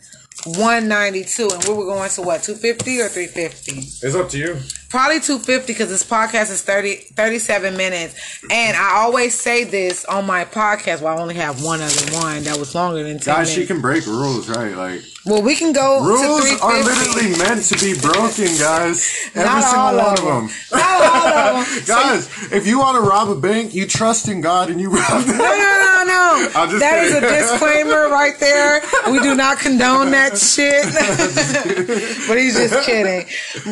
192. 0.46 1.48
And 1.52 1.64
we 1.64 1.74
were 1.74 1.84
going 1.84 2.08
to 2.08 2.22
what, 2.22 2.42
250 2.42 3.00
or 3.02 3.08
350? 3.08 3.72
It's 4.06 4.14
up 4.14 4.30
to 4.30 4.38
you. 4.38 4.56
Probably 4.88 5.20
250 5.20 5.70
because 5.70 5.90
this 5.90 6.02
podcast 6.02 6.50
is 6.50 6.62
30, 6.62 6.94
37 6.96 7.76
minutes. 7.76 8.42
And 8.50 8.74
I 8.74 8.92
always 9.02 9.38
say 9.38 9.64
this 9.64 10.06
on 10.06 10.24
my 10.26 10.46
podcast. 10.46 11.02
Well, 11.02 11.16
I 11.18 11.20
only 11.20 11.34
have 11.34 11.62
one 11.62 11.82
other 11.82 12.12
one 12.16 12.42
that 12.44 12.58
was 12.58 12.74
longer 12.74 13.02
than 13.02 13.18
10 13.18 13.34
Guys, 13.34 13.52
she 13.52 13.66
can 13.66 13.82
break 13.82 14.06
rules, 14.06 14.48
right? 14.48 14.74
Like 14.74 15.02
well, 15.26 15.42
we 15.42 15.56
can 15.56 15.74
go 15.74 16.02
rules 16.02 16.22
350. 16.48 16.62
are 16.62 16.82
literally 16.82 17.36
meant 17.36 17.64
to 17.66 17.76
be 17.84 18.00
broken, 18.00 18.46
guys. 18.56 19.28
Every 19.34 19.44
Not 19.44 19.62
single 19.62 19.80
all 19.80 19.96
one 19.96 20.18
of 20.18 20.24
them. 20.24 20.46
them. 20.46 20.56
Not 20.72 21.02
all 21.02 21.26
of 21.60 21.66
them. 21.76 21.84
Guys, 21.86 22.52
if 22.52 22.66
you 22.66 22.78
want 22.78 22.96
to 22.96 23.06
rob 23.06 23.28
a 23.28 23.34
bank, 23.34 23.74
you 23.74 23.84
trust 23.86 24.28
in 24.28 24.40
God 24.40 24.70
and 24.70 24.80
you 24.80 24.88
rob 24.88 25.22
them. 25.24 25.36
No, 25.36 25.44
no, 25.44 25.50
no, 25.52 26.04
no. 26.06 26.50
I'm 26.54 26.70
just 26.70 26.80
That 26.80 27.04
is 27.04 27.14
a 27.14 27.20
disclaimer 27.20 28.08
right 28.08 28.38
there. 28.40 28.80
We 29.12 29.20
do 29.20 29.34
not 29.34 29.58
condone 29.58 30.12
that 30.12 30.38
shit. 30.38 30.84
but 32.26 32.38
he's 32.38 32.54
just 32.56 32.86
kidding. 32.86 33.26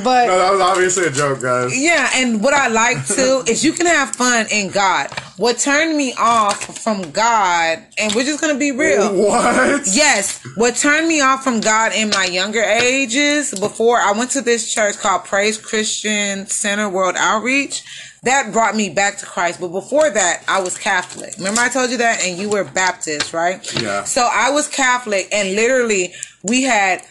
But 0.05 0.27
No, 0.27 0.39
that 0.39 0.53
was 0.53 0.61
obviously 0.61 1.06
a 1.07 1.11
joke, 1.11 1.41
guys. 1.41 1.73
yeah, 1.79 2.11
and 2.15 2.43
what 2.43 2.55
I 2.55 2.69
like 2.69 3.07
too 3.07 3.43
is 3.49 3.65
you 3.65 3.73
can 3.73 3.87
have 3.87 4.15
fun 4.15 4.47
in 4.51 4.71
God. 4.71 5.09
What 5.39 5.59
turned 5.59 5.97
me 5.97 6.15
off 6.19 6.79
from 6.83 7.11
God, 7.11 7.85
and 7.99 8.15
we're 8.15 8.25
just 8.25 8.41
gonna 8.41 8.59
be 8.59 8.73
real. 8.73 9.15
What? 9.15 9.87
Yes, 9.87 10.43
what 10.57 10.77
turned 10.77 11.09
me 11.09 11.21
off 11.21 11.45
from 11.45 11.61
God 11.61 11.93
in 11.95 12.11
my 12.11 12.25
younger 12.25 12.63
ages, 12.63 13.53
before 13.59 13.99
I 13.99 14.13
went 14.13 14.31
to 14.33 14.41
this 14.41 14.73
church 14.73 14.97
called 14.99 15.25
Praise 15.25 15.59
Christian 15.59 16.47
Center 16.47 16.89
World 16.89 17.17
Outreach, 17.19 17.83
that 18.23 18.53
brought 18.53 18.75
me 18.75 18.89
back 18.91 19.19
to 19.19 19.27
Christ. 19.27 19.61
But 19.61 19.69
before 19.69 20.11
that, 20.11 20.43
I 20.49 20.61
was 20.61 20.77
Catholic. 20.77 21.35
Remember 21.39 21.61
I 21.61 21.69
told 21.69 21.91
you 21.91 21.99
that? 21.99 22.25
And 22.25 22.39
you 22.39 22.49
were 22.51 22.65
Baptist, 22.65 23.33
right? 23.33 23.61
Yeah. 23.81 24.05
So 24.05 24.29
I 24.33 24.51
was 24.51 24.69
Catholic, 24.69 25.29
and 25.33 25.55
literally, 25.55 26.13
we 26.43 26.63
had, 26.63 27.03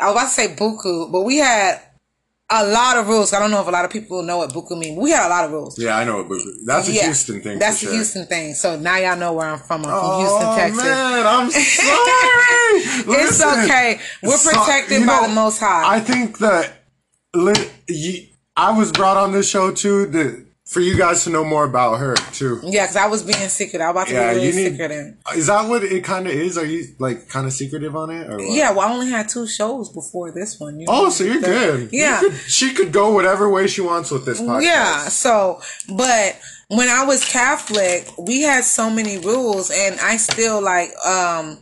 I 0.00 0.06
was 0.06 0.14
about 0.14 0.24
to 0.24 0.30
say 0.30 0.48
buku, 0.56 1.12
but 1.12 1.22
we 1.22 1.36
had 1.38 1.80
a 2.50 2.66
lot 2.66 2.96
of 2.98 3.08
rules. 3.08 3.32
I 3.32 3.38
don't 3.38 3.50
know 3.50 3.60
if 3.60 3.66
a 3.66 3.70
lot 3.70 3.84
of 3.84 3.90
people 3.90 4.22
know 4.22 4.38
what 4.38 4.50
buku 4.52 4.78
means. 4.78 4.98
We 4.98 5.10
had 5.10 5.26
a 5.26 5.30
lot 5.30 5.44
of 5.44 5.50
rules. 5.50 5.78
Yeah, 5.78 5.96
I 5.96 6.04
know 6.04 6.18
what 6.18 6.28
buku. 6.28 6.52
That's 6.66 6.88
a 6.88 6.92
Yeah, 6.92 7.04
Houston 7.04 7.40
thing. 7.40 7.58
That's 7.58 7.82
a 7.82 7.86
sure. 7.86 7.94
Houston 7.94 8.26
thing. 8.26 8.54
So 8.54 8.78
now 8.78 8.96
y'all 8.98 9.16
know 9.16 9.32
where 9.32 9.46
I'm 9.48 9.58
from. 9.58 9.80
I'm 9.80 9.84
from 9.84 9.92
Oh 9.94 10.18
Houston, 10.20 10.56
Texas. 10.56 10.84
man, 10.84 11.26
I'm 11.26 11.50
sorry. 11.50 13.22
It's 13.24 13.42
okay. 13.42 14.00
We're 14.22 14.38
protected 14.38 15.00
you 15.00 15.06
by 15.06 15.20
know, 15.22 15.28
the 15.28 15.34
Most 15.34 15.58
High. 15.60 15.96
I 15.96 16.00
think 16.00 16.38
that 16.38 16.72
you, 17.88 18.26
I 18.56 18.76
was 18.76 18.92
brought 18.92 19.16
on 19.16 19.32
this 19.32 19.48
show 19.48 19.72
too 19.72 20.10
to, 20.12 20.46
for 20.66 20.80
you 20.80 20.96
guys 20.96 21.24
to 21.24 21.30
know 21.30 21.44
more 21.44 21.64
about 21.64 21.98
her 21.98 22.14
too. 22.32 22.58
yeah, 22.64 22.84
because 22.84 22.96
I 22.96 23.06
was 23.06 23.22
being 23.22 23.48
secret. 23.48 23.82
I 23.82 23.86
was 23.88 23.92
about 23.92 24.06
to 24.08 24.14
Yeah, 24.14 24.30
be 24.32 24.36
really 24.36 24.46
you 24.48 24.54
need. 24.54 24.70
secretive. 24.72 25.14
Is 25.36 25.46
that 25.48 25.68
what 25.68 25.84
it 25.84 26.02
kind 26.04 26.26
of 26.26 26.32
is? 26.32 26.56
Are 26.56 26.64
you 26.64 26.86
like 26.98 27.28
kind 27.28 27.46
of 27.46 27.52
secretive 27.52 27.94
on 27.94 28.10
it? 28.10 28.30
Or? 28.30 28.40
Yeah, 28.40 28.70
well, 28.72 28.88
I 28.88 28.92
only 28.92 29.10
had 29.10 29.28
two 29.28 29.46
shows 29.46 29.90
before 29.90 30.30
this 30.32 30.58
one. 30.58 30.80
You 30.80 30.86
Oh, 30.88 31.04
know? 31.04 31.10
so 31.10 31.24
you're 31.24 31.40
good. 31.42 31.92
You 31.92 32.00
Yeah. 32.00 32.20
could- 32.20 32.34
she 32.48 32.72
could 32.72 32.92
go 32.92 33.12
whatever 33.12 33.48
way 33.50 33.66
she 33.66 33.82
wants 33.82 34.10
with 34.10 34.24
this 34.24 34.40
podcast. 34.40 34.62
Yeah. 34.62 35.08
So, 35.08 35.60
but 35.94 36.36
when 36.68 36.88
I 36.88 37.04
was 37.04 37.24
Catholic, 37.24 38.08
we 38.18 38.40
had 38.40 38.64
so 38.64 38.88
many 38.88 39.18
rules, 39.18 39.70
and 39.70 40.00
I 40.00 40.16
still 40.16 40.62
like 40.62 40.92
um. 41.06 41.58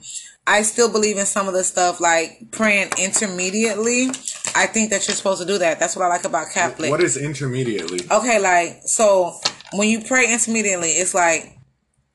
I 0.46 0.62
still 0.62 0.90
believe 0.90 1.18
in 1.18 1.26
some 1.26 1.46
of 1.46 1.54
the 1.54 1.62
stuff 1.62 2.00
like 2.00 2.50
praying 2.50 2.90
intermediately. 2.98 4.08
I 4.54 4.66
think 4.66 4.90
that 4.90 5.06
you're 5.06 5.14
supposed 5.14 5.40
to 5.40 5.46
do 5.46 5.58
that. 5.58 5.78
That's 5.78 5.96
what 5.96 6.04
I 6.04 6.08
like 6.08 6.24
about 6.24 6.48
Catholic. 6.52 6.90
What 6.90 7.02
is 7.02 7.16
intermediately? 7.16 8.00
Okay, 8.10 8.40
like 8.40 8.80
so 8.84 9.38
when 9.72 9.88
you 9.88 10.02
pray 10.02 10.32
intermediately, 10.32 10.90
it's 10.90 11.14
like 11.14 11.58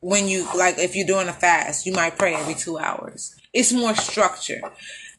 when 0.01 0.28
you 0.28 0.47
like 0.55 0.78
if 0.78 0.95
you're 0.95 1.07
doing 1.07 1.28
a 1.28 1.34
fast, 1.34 1.86
you 1.86 1.93
might 1.93 2.17
pray 2.17 2.36
every 2.36 2.53
two 2.53 2.78
hours. 2.78 3.34
It's 3.53 3.71
more 3.71 3.95
structure. 3.95 4.61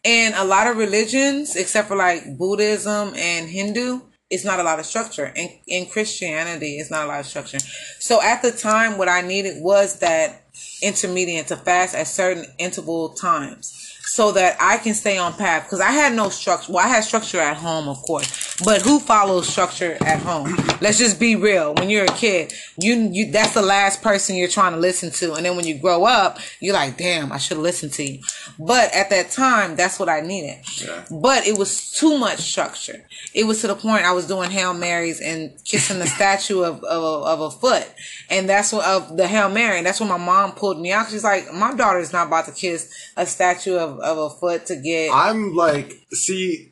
And 0.05 0.35
a 0.37 0.45
lot 0.45 0.67
of 0.69 0.77
religions, 0.77 1.57
except 1.57 1.89
for 1.89 1.97
like 1.97 2.39
Buddhism 2.39 3.15
and 3.17 3.49
Hindu, 3.49 4.01
it's 4.31 4.45
not 4.45 4.61
a 4.61 4.63
lot 4.63 4.79
of 4.79 4.87
structure. 4.87 5.33
In 5.35 5.51
in 5.67 5.87
Christianity, 5.87 6.79
it's 6.79 6.91
not 6.91 7.05
a 7.05 7.09
lot 7.09 7.21
of 7.21 7.27
structure. 7.27 7.59
So 7.99 8.21
at 8.23 8.43
the 8.43 8.53
time, 8.53 8.99
what 8.99 9.09
I 9.09 9.23
needed 9.23 9.63
was 9.63 9.99
that 10.01 10.43
intermediate 10.83 11.47
to 11.49 11.57
fast 11.57 11.95
at 11.95 12.07
certain 12.07 12.45
interval 12.59 13.11
times 13.11 13.75
so 14.03 14.33
that 14.33 14.57
I 14.61 14.79
can 14.79 14.95
stay 14.95 15.19
on 15.19 15.35
path 15.35 15.65
because 15.65 15.81
I 15.81 15.91
had 15.91 16.15
no 16.15 16.29
structure. 16.29 16.73
Well, 16.73 16.85
I 16.85 16.89
had 16.89 17.05
structure 17.05 17.41
at 17.41 17.57
home, 17.57 17.89
of 17.89 17.99
course, 18.03 18.48
but 18.65 18.83
who 18.83 18.99
follows 18.99 19.49
structure 19.49 19.97
at 20.05 20.21
home? 20.21 20.55
Let's 20.81 20.99
just 20.99 21.19
be 21.21 21.37
real. 21.37 21.75
When 21.75 21.89
you're 21.91 22.05
a 22.05 22.09
kid, 22.17 22.53
you 22.81 22.95
you 23.13 23.31
that's 23.31 23.55
the 23.55 23.63
last 23.63 24.03
person 24.03 24.37
you're 24.37 24.49
trying 24.49 24.73
to 24.73 24.79
listen 24.79 25.11
to, 25.13 25.35
and 25.35 25.45
then 25.47 25.57
when 25.57 25.67
you 25.67 25.79
grow 25.79 26.05
up, 26.05 26.39
you're 26.61 26.75
like, 26.75 26.97
damn, 26.97 27.33
I 27.33 27.39
should 27.39 27.57
have 27.57 27.63
listened 27.65 27.93
to 27.95 28.05
you. 28.05 28.23
But 28.59 28.93
at 28.95 29.11
that 29.11 29.31
time, 29.31 29.77
that's 29.77 29.99
what 29.99 30.09
I 30.09 30.21
needed. 30.21 30.59
Yeah. 30.85 31.05
But 31.11 31.47
it 31.47 31.57
was 31.59 31.93
too 31.93 32.19
much 32.19 32.39
structure. 32.41 33.05
It 33.35 33.45
was 33.45 33.61
to 33.61 33.69
the 33.69 33.75
point 33.75 34.05
I 34.05 34.13
was 34.13 34.27
doing 34.27 34.51
hail 34.51 34.75
marys 34.75 35.21
and 35.21 35.53
kissing 35.65 35.99
the 35.99 36.07
statue 36.19 36.63
of 36.63 36.83
of, 36.85 37.03
a- 37.03 37.27
of 37.29 37.41
a 37.41 37.51
foot, 37.51 37.87
and 38.31 38.49
that's 38.49 38.73
what 38.73 38.85
of 38.87 39.17
the 39.17 39.27
hail 39.29 39.49
mary. 39.49 39.79
And 39.79 39.87
that's 39.87 40.01
when 40.01 40.09
my 40.09 40.17
mom 40.19 40.53
pulled 40.53 40.81
me 40.81 40.93
out. 40.93 41.09
She's 41.11 41.25
like, 41.25 41.53
my 41.53 41.75
daughter's 41.75 42.13
not 42.13 42.27
about 42.29 42.47
to 42.47 42.53
kiss 42.53 42.93
a 43.17 43.27
statue 43.27 43.77
of, 43.77 43.99
of 44.01 44.19
a 44.19 44.31
foot 44.31 44.67
to 44.67 44.77
get. 44.77 45.11
I'm 45.13 45.55
like, 45.55 45.93
see, 46.13 46.68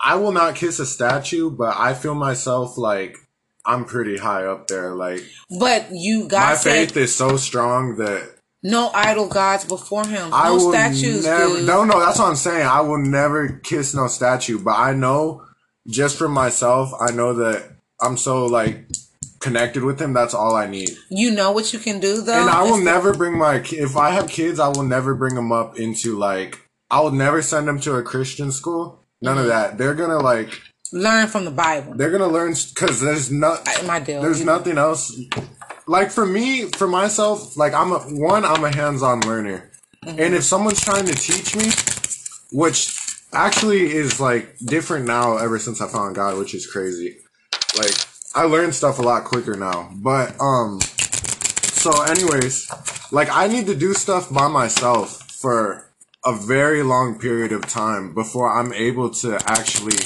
I 0.00 0.16
will 0.16 0.32
not 0.32 0.54
kiss 0.54 0.78
a 0.78 0.86
statue, 0.86 1.50
but 1.50 1.76
I 1.76 1.94
feel 1.94 2.14
myself 2.14 2.78
like 2.78 3.16
I'm 3.64 3.84
pretty 3.84 4.16
high 4.16 4.44
up 4.44 4.66
there. 4.68 4.94
Like 4.94 5.22
But 5.58 5.88
you 5.92 6.28
God 6.28 6.50
my 6.50 6.54
said 6.54 6.88
faith 6.88 6.96
is 6.96 7.14
so 7.14 7.36
strong 7.36 7.96
that 7.96 8.36
no 8.62 8.90
idol 8.92 9.28
gods 9.28 9.64
before 9.64 10.06
him. 10.06 10.30
I 10.32 10.48
no 10.48 10.54
will 10.56 10.72
statues, 10.72 11.24
never. 11.24 11.60
No, 11.62 11.84
no, 11.84 12.00
that's 12.00 12.18
what 12.18 12.28
I'm 12.28 12.36
saying. 12.36 12.66
I 12.66 12.80
will 12.80 12.98
never 12.98 13.48
kiss 13.48 13.94
no 13.94 14.08
statue, 14.08 14.58
but 14.58 14.76
I 14.76 14.94
know 14.94 15.44
just 15.86 16.16
for 16.16 16.28
myself, 16.28 16.92
I 17.00 17.12
know 17.12 17.34
that 17.34 17.76
I'm 18.00 18.16
so 18.16 18.46
like 18.46 18.86
connected 19.40 19.84
with 19.84 20.00
him. 20.00 20.12
That's 20.12 20.34
all 20.34 20.54
I 20.54 20.66
need. 20.66 20.90
You 21.08 21.30
know 21.30 21.52
what 21.52 21.72
you 21.72 21.78
can 21.78 22.00
do 22.00 22.22
though. 22.22 22.40
And 22.40 22.50
I 22.50 22.62
will 22.62 22.82
never 22.82 23.14
bring 23.14 23.38
my 23.38 23.56
if 23.56 23.96
I 23.96 24.10
have 24.10 24.28
kids, 24.28 24.58
I 24.58 24.68
will 24.68 24.84
never 24.84 25.14
bring 25.14 25.34
them 25.34 25.52
up 25.52 25.78
into 25.78 26.16
like 26.16 26.60
I 26.90 27.00
will 27.00 27.12
never 27.12 27.42
send 27.42 27.68
them 27.68 27.80
to 27.80 27.94
a 27.94 28.02
Christian 28.02 28.50
school. 28.50 28.97
None 29.20 29.38
of 29.38 29.46
that. 29.46 29.78
They're 29.78 29.94
gonna 29.94 30.18
like 30.18 30.50
learn 30.92 31.26
from 31.28 31.44
the 31.44 31.50
Bible. 31.50 31.94
they're 31.94 32.10
gonna 32.10 32.28
learn 32.28 32.54
because 32.74 33.00
there's 33.00 33.30
not 33.30 33.66
My 33.86 34.00
deal. 34.00 34.22
there's 34.22 34.44
nothing 34.44 34.78
else. 34.78 35.18
Like 35.86 36.10
for 36.10 36.26
me, 36.26 36.64
for 36.70 36.86
myself, 36.86 37.56
like 37.56 37.72
I'm 37.74 37.92
a 37.92 37.98
one, 37.98 38.44
I'm 38.44 38.64
a 38.64 38.74
hands-on 38.74 39.20
learner, 39.20 39.70
Mm-hmm. 40.04 40.20
and 40.20 40.34
if 40.34 40.44
someone's 40.44 40.80
trying 40.80 41.06
to 41.06 41.14
teach 41.14 41.56
me, 41.56 41.70
which 42.52 42.96
actually 43.32 43.90
is 43.92 44.20
like 44.20 44.56
different 44.58 45.06
now 45.06 45.36
ever 45.38 45.58
since 45.58 45.80
I 45.80 45.88
found 45.88 46.14
God, 46.14 46.38
which 46.38 46.54
is 46.54 46.66
crazy. 46.66 47.16
Like 47.76 47.90
I 48.34 48.44
learn 48.44 48.72
stuff 48.72 49.00
a 49.00 49.02
lot 49.02 49.24
quicker 49.24 49.56
now, 49.56 49.90
but 49.96 50.40
um, 50.40 50.80
so 50.80 51.90
anyways, 52.02 52.70
like 53.10 53.28
I 53.30 53.48
need 53.48 53.66
to 53.66 53.74
do 53.74 53.92
stuff 53.94 54.32
by 54.32 54.46
myself 54.48 55.22
for 55.32 55.87
a 56.24 56.34
very 56.34 56.82
long 56.82 57.18
period 57.18 57.52
of 57.52 57.66
time 57.66 58.14
before 58.14 58.52
I'm 58.52 58.72
able 58.72 59.10
to 59.10 59.38
actually 59.46 59.96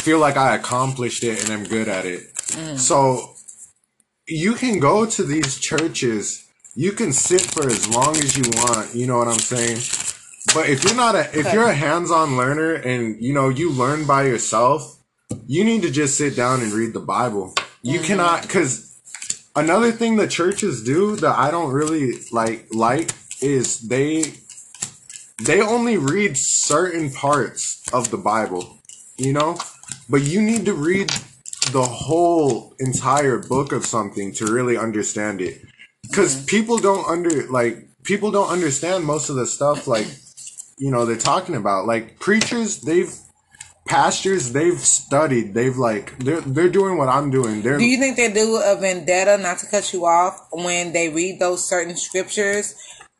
feel 0.00 0.18
like 0.18 0.36
I 0.36 0.56
accomplished 0.56 1.24
it 1.24 1.42
and 1.42 1.52
I'm 1.52 1.64
good 1.64 1.88
at 1.88 2.06
it. 2.06 2.34
Mm. 2.34 2.78
So 2.78 3.34
you 4.26 4.54
can 4.54 4.78
go 4.78 5.04
to 5.04 5.22
these 5.22 5.58
churches, 5.58 6.48
you 6.74 6.92
can 6.92 7.12
sit 7.12 7.42
for 7.42 7.66
as 7.66 7.88
long 7.88 8.16
as 8.16 8.36
you 8.36 8.44
want, 8.56 8.94
you 8.94 9.06
know 9.06 9.18
what 9.18 9.28
I'm 9.28 9.38
saying? 9.38 9.78
But 10.54 10.68
if 10.70 10.84
you're 10.84 10.96
not 10.96 11.14
a 11.14 11.38
if 11.38 11.52
you're 11.52 11.68
a 11.68 11.74
hands-on 11.74 12.36
learner 12.36 12.74
and 12.74 13.20
you 13.20 13.34
know 13.34 13.50
you 13.50 13.70
learn 13.70 14.06
by 14.06 14.24
yourself, 14.24 14.98
you 15.46 15.64
need 15.64 15.82
to 15.82 15.90
just 15.90 16.16
sit 16.16 16.34
down 16.34 16.62
and 16.62 16.72
read 16.72 16.94
the 16.94 17.00
Bible. 17.00 17.54
You 17.82 17.98
mm-hmm. 17.98 18.06
cannot 18.06 18.48
cuz 18.48 18.98
another 19.54 19.92
thing 19.92 20.16
that 20.16 20.30
churches 20.30 20.82
do 20.82 21.16
that 21.16 21.38
I 21.38 21.50
don't 21.50 21.72
really 21.72 22.20
like 22.32 22.66
like 22.72 23.10
is 23.42 23.80
they 23.80 24.34
they 25.42 25.60
only 25.60 25.96
read 25.96 26.36
certain 26.36 27.10
parts 27.10 27.82
of 27.92 28.10
the 28.10 28.16
Bible, 28.16 28.78
you 29.16 29.32
know? 29.32 29.58
But 30.08 30.22
you 30.22 30.40
need 30.40 30.64
to 30.66 30.74
read 30.74 31.10
the 31.72 31.82
whole 31.82 32.74
entire 32.78 33.38
book 33.38 33.72
of 33.72 33.86
something 33.86 34.32
to 34.34 34.52
really 34.52 34.76
understand 34.76 35.40
it. 35.40 35.62
Cuz 36.12 36.36
mm-hmm. 36.36 36.46
people 36.46 36.78
don't 36.78 37.06
under 37.06 37.46
like 37.48 37.88
people 38.02 38.30
don't 38.30 38.48
understand 38.48 39.04
most 39.04 39.28
of 39.28 39.36
the 39.36 39.46
stuff 39.46 39.86
like 39.86 40.06
you 40.78 40.90
know 40.90 41.04
they're 41.04 41.16
talking 41.16 41.54
about. 41.54 41.86
Like 41.86 42.18
preachers, 42.18 42.80
they've 42.80 43.12
pastors, 43.86 44.52
they've 44.52 44.78
studied, 44.78 45.54
they've 45.54 45.76
like 45.76 46.18
they're 46.18 46.40
they're 46.40 46.68
doing 46.68 46.96
what 46.96 47.08
I'm 47.08 47.30
doing. 47.30 47.62
They're 47.62 47.78
Do 47.78 47.84
you 47.84 47.98
think 47.98 48.16
they 48.16 48.32
do 48.32 48.56
a 48.56 48.76
vendetta, 48.76 49.38
not 49.38 49.58
to 49.58 49.66
cut 49.66 49.92
you 49.92 50.06
off, 50.06 50.48
when 50.52 50.92
they 50.92 51.08
read 51.08 51.38
those 51.38 51.68
certain 51.68 51.96
scriptures? 51.96 52.74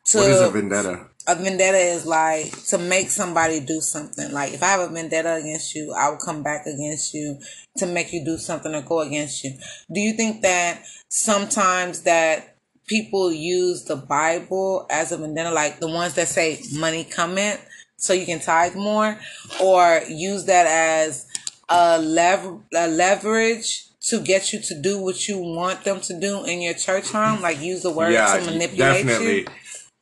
To 0.07 0.17
what 0.17 0.31
is 0.31 0.41
a 0.41 0.49
vendetta? 0.49 1.10
A 1.27 1.35
vendetta 1.35 1.77
is 1.77 2.05
like 2.05 2.51
to 2.65 2.77
make 2.77 3.09
somebody 3.09 3.59
do 3.59 3.79
something. 3.79 4.31
Like 4.31 4.53
if 4.53 4.63
I 4.63 4.67
have 4.67 4.89
a 4.89 4.93
vendetta 4.93 5.35
against 5.35 5.75
you, 5.75 5.93
I 5.93 6.09
will 6.09 6.17
come 6.17 6.43
back 6.43 6.65
against 6.65 7.13
you 7.13 7.39
to 7.77 7.85
make 7.85 8.11
you 8.11 8.25
do 8.25 8.37
something 8.37 8.73
or 8.73 8.81
go 8.81 9.01
against 9.01 9.43
you. 9.43 9.51
Do 9.91 9.99
you 9.99 10.13
think 10.13 10.41
that 10.41 10.83
sometimes 11.09 12.01
that 12.01 12.55
people 12.87 13.31
use 13.31 13.85
the 13.85 13.95
Bible 13.95 14.87
as 14.89 15.11
a 15.11 15.17
vendetta, 15.17 15.51
like 15.51 15.79
the 15.79 15.87
ones 15.87 16.15
that 16.15 16.27
say 16.27 16.61
money 16.73 17.03
cometh 17.03 17.65
so 17.97 18.13
you 18.13 18.25
can 18.25 18.39
tithe 18.39 18.75
more, 18.75 19.17
or 19.61 20.01
use 20.09 20.45
that 20.45 20.65
as 20.65 21.27
a, 21.69 21.99
lever- 21.99 22.59
a 22.75 22.87
leverage 22.87 23.85
to 24.01 24.19
get 24.19 24.51
you 24.51 24.59
to 24.59 24.81
do 24.81 24.99
what 24.99 25.27
you 25.27 25.37
want 25.37 25.83
them 25.83 26.01
to 26.01 26.19
do 26.19 26.43
in 26.45 26.61
your 26.61 26.73
church 26.73 27.11
home? 27.11 27.41
Like 27.41 27.61
use 27.61 27.83
the 27.83 27.91
word 27.91 28.11
yeah, 28.11 28.37
to 28.37 28.45
manipulate 28.45 29.05
definitely, 29.05 29.39
you? 29.41 29.47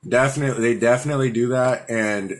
Definitely, 0.07 0.73
they 0.73 0.79
definitely 0.79 1.31
do 1.31 1.49
that, 1.49 1.89
and 1.89 2.33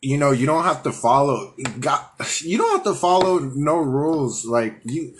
you 0.00 0.18
know, 0.18 0.30
you 0.32 0.46
don't 0.46 0.64
have 0.64 0.82
to 0.82 0.92
follow. 0.92 1.54
God, 1.80 2.04
you 2.40 2.58
don't 2.58 2.72
have 2.72 2.84
to 2.84 2.94
follow 2.94 3.38
no 3.38 3.76
rules. 3.78 4.44
Like 4.44 4.80
you, 4.84 5.14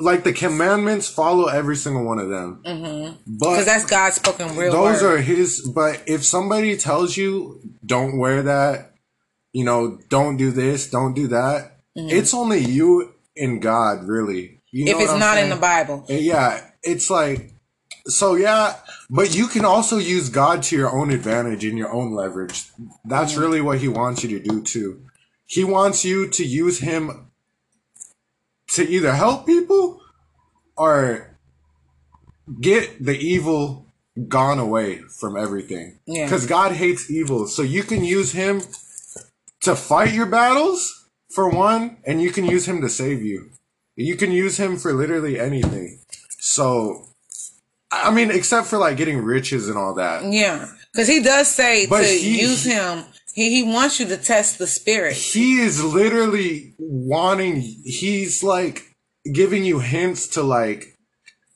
like 0.00 0.24
the 0.24 0.32
commandments, 0.32 1.08
follow 1.08 1.48
every 1.48 1.76
single 1.76 2.04
one 2.04 2.18
of 2.18 2.28
them. 2.30 2.62
Mm-hmm. 2.66 3.16
But 3.26 3.50
Because 3.50 3.66
that's 3.66 3.84
God's 3.84 4.16
spoken 4.16 4.56
real 4.56 4.72
those 4.72 5.02
word. 5.02 5.14
are 5.18 5.22
his. 5.22 5.60
But 5.60 6.02
if 6.06 6.24
somebody 6.24 6.76
tells 6.78 7.16
you, 7.16 7.60
don't 7.84 8.18
wear 8.18 8.42
that, 8.44 8.92
you 9.52 9.64
know, 9.64 9.98
don't 10.08 10.36
do 10.38 10.50
this, 10.50 10.88
don't 10.88 11.12
do 11.14 11.28
that. 11.28 11.76
It's 11.94 12.32
only 12.32 12.60
you 12.60 13.12
and 13.36 13.60
God, 13.60 14.04
really. 14.04 14.60
You 14.70 14.86
know 14.86 14.92
Mm-hmm. 14.92 15.00
if 15.02 15.10
it's 15.10 15.18
not 15.18 15.36
in 15.36 15.50
the 15.50 15.56
Bible. 15.56 16.04
Yeah, 16.08 16.64
it's 16.82 17.10
like 17.10 17.52
so 18.06 18.34
yeah, 18.34 18.76
but 19.08 19.34
you 19.34 19.46
can 19.46 19.64
also 19.64 19.98
use 19.98 20.28
God 20.28 20.62
to 20.64 20.76
your 20.76 20.90
own 20.90 21.10
advantage 21.10 21.64
and 21.64 21.76
your 21.78 21.92
own 21.92 22.12
leverage. 22.14 22.64
That's 23.04 23.32
Mm-hmm. 23.32 23.40
really 23.40 23.60
what 23.60 23.78
he 23.78 23.88
wants 23.88 24.22
you 24.22 24.38
to 24.38 24.44
do 24.48 24.62
too. 24.62 25.02
He 25.46 25.64
wants 25.64 26.04
you 26.04 26.28
to 26.30 26.44
use 26.44 26.78
him 26.78 27.30
to 28.68 28.88
either 28.88 29.12
help 29.12 29.46
people 29.46 30.00
or 30.76 31.36
get 32.60 33.04
the 33.04 33.16
evil 33.18 33.86
gone 34.28 34.58
away 34.58 34.98
from 35.18 35.36
everything. 35.36 35.98
Yeah. 36.06 36.28
Cuz 36.28 36.46
God 36.46 36.72
hates 36.72 37.10
evil. 37.10 37.46
So 37.48 37.62
you 37.62 37.82
can 37.82 38.04
use 38.04 38.32
him 38.32 38.62
to 39.62 39.74
fight 39.76 40.12
your 40.14 40.26
battles 40.26 41.08
for 41.34 41.48
one 41.48 41.98
and 42.04 42.20
you 42.22 42.30
can 42.30 42.44
use 42.44 42.66
him 42.66 42.80
to 42.80 42.88
save 42.88 43.22
you. 43.22 43.50
You 43.96 44.16
can 44.16 44.32
use 44.32 44.56
him 44.58 44.76
for 44.78 44.92
literally 44.94 45.38
anything. 45.38 45.98
So, 46.38 47.08
I 48.02 48.10
mean, 48.10 48.30
except 48.30 48.66
for 48.66 48.78
like 48.78 48.96
getting 48.96 49.18
riches 49.18 49.68
and 49.68 49.76
all 49.78 49.94
that. 49.94 50.24
Yeah. 50.24 50.68
Because 50.92 51.08
he 51.08 51.22
does 51.22 51.48
say 51.48 51.86
But 51.86 52.02
to 52.02 52.06
he- 52.06 52.40
use 52.40 52.64
him. 52.64 53.04
He, 53.32 53.50
he 53.50 53.62
wants 53.62 54.00
you 54.00 54.06
to 54.06 54.16
test 54.16 54.58
the 54.58 54.66
spirit. 54.66 55.14
He 55.16 55.60
is 55.60 55.82
literally 55.84 56.74
wanting, 56.78 57.60
he's 57.84 58.42
like 58.42 58.96
giving 59.32 59.64
you 59.64 59.78
hints 59.78 60.26
to 60.28 60.42
like, 60.42 60.96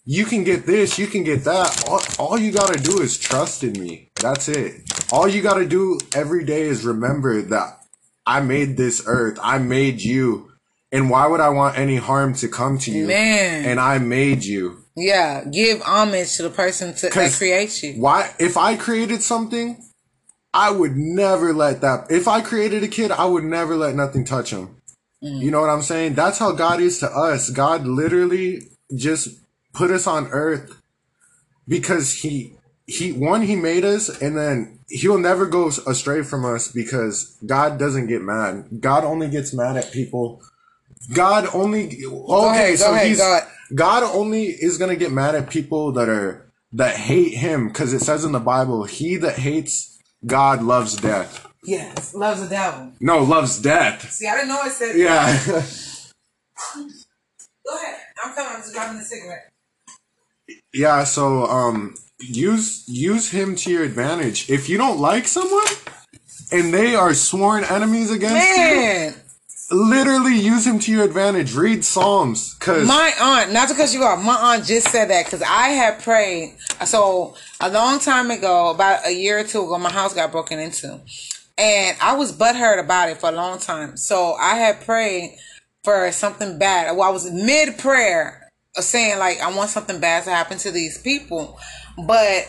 you 0.05 0.25
can 0.25 0.45
get 0.45 0.67
this, 0.67 0.99
you 0.99 1.07
can 1.09 1.25
get 1.25 1.45
that. 1.45 1.85
All, 1.89 2.01
all 2.19 2.39
you 2.39 2.53
gotta 2.53 2.79
do 2.79 3.01
is 3.01 3.19
trust 3.19 3.65
in 3.65 3.73
me. 3.73 4.11
That's 4.21 4.49
it. 4.49 4.83
All 5.11 5.27
you 5.27 5.43
gotta 5.43 5.67
do 5.67 5.99
every 6.15 6.45
day 6.45 6.63
is 6.63 6.85
remember 6.85 7.43
that 7.43 7.81
I 8.27 8.41
made 8.41 8.77
this 8.77 9.03
earth, 9.07 9.39
I 9.43 9.59
made 9.59 10.01
you. 10.01 10.53
And 10.93 11.11
why 11.11 11.27
would 11.27 11.41
I 11.41 11.49
want 11.49 11.77
any 11.77 11.97
harm 11.97 12.35
to 12.35 12.47
come 12.49 12.79
to 12.79 12.91
you? 12.93 13.09
Man. 13.09 13.65
And 13.65 13.81
I 13.81 13.99
made 13.99 14.45
you. 14.45 14.84
Yeah, 14.97 15.45
give 15.45 15.83
homage 15.83 16.37
to 16.37 16.45
the 16.45 16.51
person 16.51 16.95
to, 16.95 17.09
that 17.09 17.33
creates 17.33 17.83
you. 17.83 17.95
Why? 17.95 18.33
If 18.39 18.57
I 18.57 18.77
created 18.77 19.23
something, 19.23 19.83
I 20.53 20.71
would 20.71 20.97
never 20.97 21.53
let 21.53 21.81
that. 21.81 22.07
If 22.11 22.29
I 22.29 22.41
created 22.41 22.85
a 22.85 22.89
kid, 22.89 23.11
I 23.11 23.25
would 23.25 23.43
never 23.45 23.77
let 23.77 23.97
nothing 23.97 24.25
touch 24.25 24.51
him. 24.51 24.77
Mm. 25.23 25.41
You 25.41 25.51
know 25.51 25.61
what 25.61 25.71
I'm 25.71 25.83
saying? 25.83 26.15
That's 26.15 26.39
how 26.39 26.53
God 26.53 26.81
is 26.81 27.01
to 27.01 27.11
us. 27.11 27.51
God 27.51 27.87
literally 27.87 28.69
just 28.95 29.41
put 29.73 29.91
us 29.91 30.07
on 30.07 30.29
earth 30.29 30.81
because 31.67 32.13
he 32.21 32.57
he 32.87 33.13
one 33.13 33.43
he 33.43 33.57
made 33.57 33.85
us 33.85 34.09
and 34.21 34.37
then 34.37 34.79
he'll 34.89 35.19
never 35.19 35.47
go 35.47 35.69
astray 35.69 36.23
from 36.23 36.45
us 36.45 36.71
because 36.71 37.37
God 37.45 37.79
doesn't 37.79 38.07
get 38.07 38.23
mad. 38.23 38.67
God 38.81 39.05
only 39.05 39.29
gets 39.29 39.53
mad 39.55 39.77
at 39.77 39.91
people. 39.91 40.43
God 41.13 41.49
only 41.53 41.87
okay, 41.87 42.03
go 42.03 42.77
so 42.77 42.93
ahead, 42.93 43.07
he's 43.07 43.19
go 43.19 43.33
ahead. 43.37 43.49
God 43.75 44.03
only 44.03 44.45
is 44.47 44.79
gonna 44.79 44.97
get 44.97 45.13
mad 45.13 45.35
at 45.35 45.51
people 45.51 45.93
that 45.93 46.09
are 46.09 46.53
that 46.73 46.97
hate 46.97 47.35
him 47.35 47.69
because 47.69 47.93
it 47.93 48.01
says 48.01 48.25
in 48.25 48.33
the 48.33 48.41
Bible, 48.41 48.85
he 48.85 49.17
that 49.17 49.39
hates 49.39 49.99
God 50.27 50.63
loves 50.63 50.97
death. 50.97 51.47
Yes, 51.65 52.15
loves 52.15 52.43
the 52.43 52.49
devil. 52.49 52.93
No, 53.01 53.23
loves 53.23 53.61
death. 53.61 54.11
See, 54.11 54.27
I 54.27 54.35
didn't 54.35 54.49
know 54.49 54.61
it 54.65 54.73
said. 54.73 54.97
Yeah. 54.97 55.27
Go 57.67 57.77
ahead. 57.77 57.97
I'm 58.23 58.35
coming. 58.35 58.53
I'm 58.55 58.61
just 58.61 58.75
grabbing 58.75 58.99
the 58.99 59.05
cigarette. 59.05 59.51
yeah, 60.73 61.05
so 61.05 61.47
um 61.47 61.95
use 62.21 62.85
use 62.87 63.31
him 63.31 63.57
to 63.57 63.71
your 63.71 63.85
advantage. 63.85 64.51
If 64.51 64.69
you 64.69 64.77
don't 64.77 64.99
like 64.99 65.27
someone 65.27 65.67
and 66.53 66.73
they 66.73 66.95
are 66.95 67.15
sworn 67.15 67.65
enemies 67.65 68.11
against 68.11 68.35
Man, 68.35 69.13
you, 69.13 69.21
literally 69.71 70.37
use 70.37 70.67
him 70.67 70.79
to 70.81 70.93
your 70.93 71.05
advantage. 71.05 71.55
Read 71.55 71.85
Psalms 71.85 72.55
cuz 72.55 72.87
my 72.87 73.13
aunt, 73.21 73.53
not 73.53 73.69
because 73.69 73.95
you 73.95 74.03
are, 74.03 74.17
my 74.17 74.35
aunt 74.35 74.65
just 74.65 74.89
said 74.91 75.11
that 75.11 75.25
because 75.25 75.43
I 75.43 75.69
had 75.69 76.03
prayed. 76.03 76.57
So 76.85 77.35
a 77.61 77.71
long 77.71 77.99
time 77.99 78.31
ago, 78.31 78.71
about 78.71 79.07
a 79.07 79.13
year 79.13 79.39
or 79.39 79.45
two 79.45 79.63
ago, 79.63 79.79
my 79.79 79.93
house 79.93 80.15
got 80.15 80.33
broken 80.33 80.59
into, 80.59 81.01
and 81.57 81.97
I 82.01 82.15
was 82.17 82.33
butthurt 82.33 82.79
about 82.79 83.09
it 83.09 83.19
for 83.19 83.31
a 83.31 83.33
long 83.33 83.59
time. 83.59 83.97
So 83.97 84.35
I 84.35 84.57
had 84.57 84.81
prayed 84.85 85.39
for 85.83 86.11
something 86.13 86.59
bad. 86.59 86.97
Well, 86.97 87.09
I 87.09 87.13
was 87.13 87.31
mid 87.31 87.79
prayer, 87.79 88.51
saying 88.75 89.19
like 89.19 89.41
I 89.41 89.55
want 89.55 89.71
something 89.71 90.01
bad 90.01 90.25
to 90.25 90.31
happen 90.31 90.59
to 90.59 90.71
these 90.71 90.99
people, 90.99 91.59
but 92.07 92.47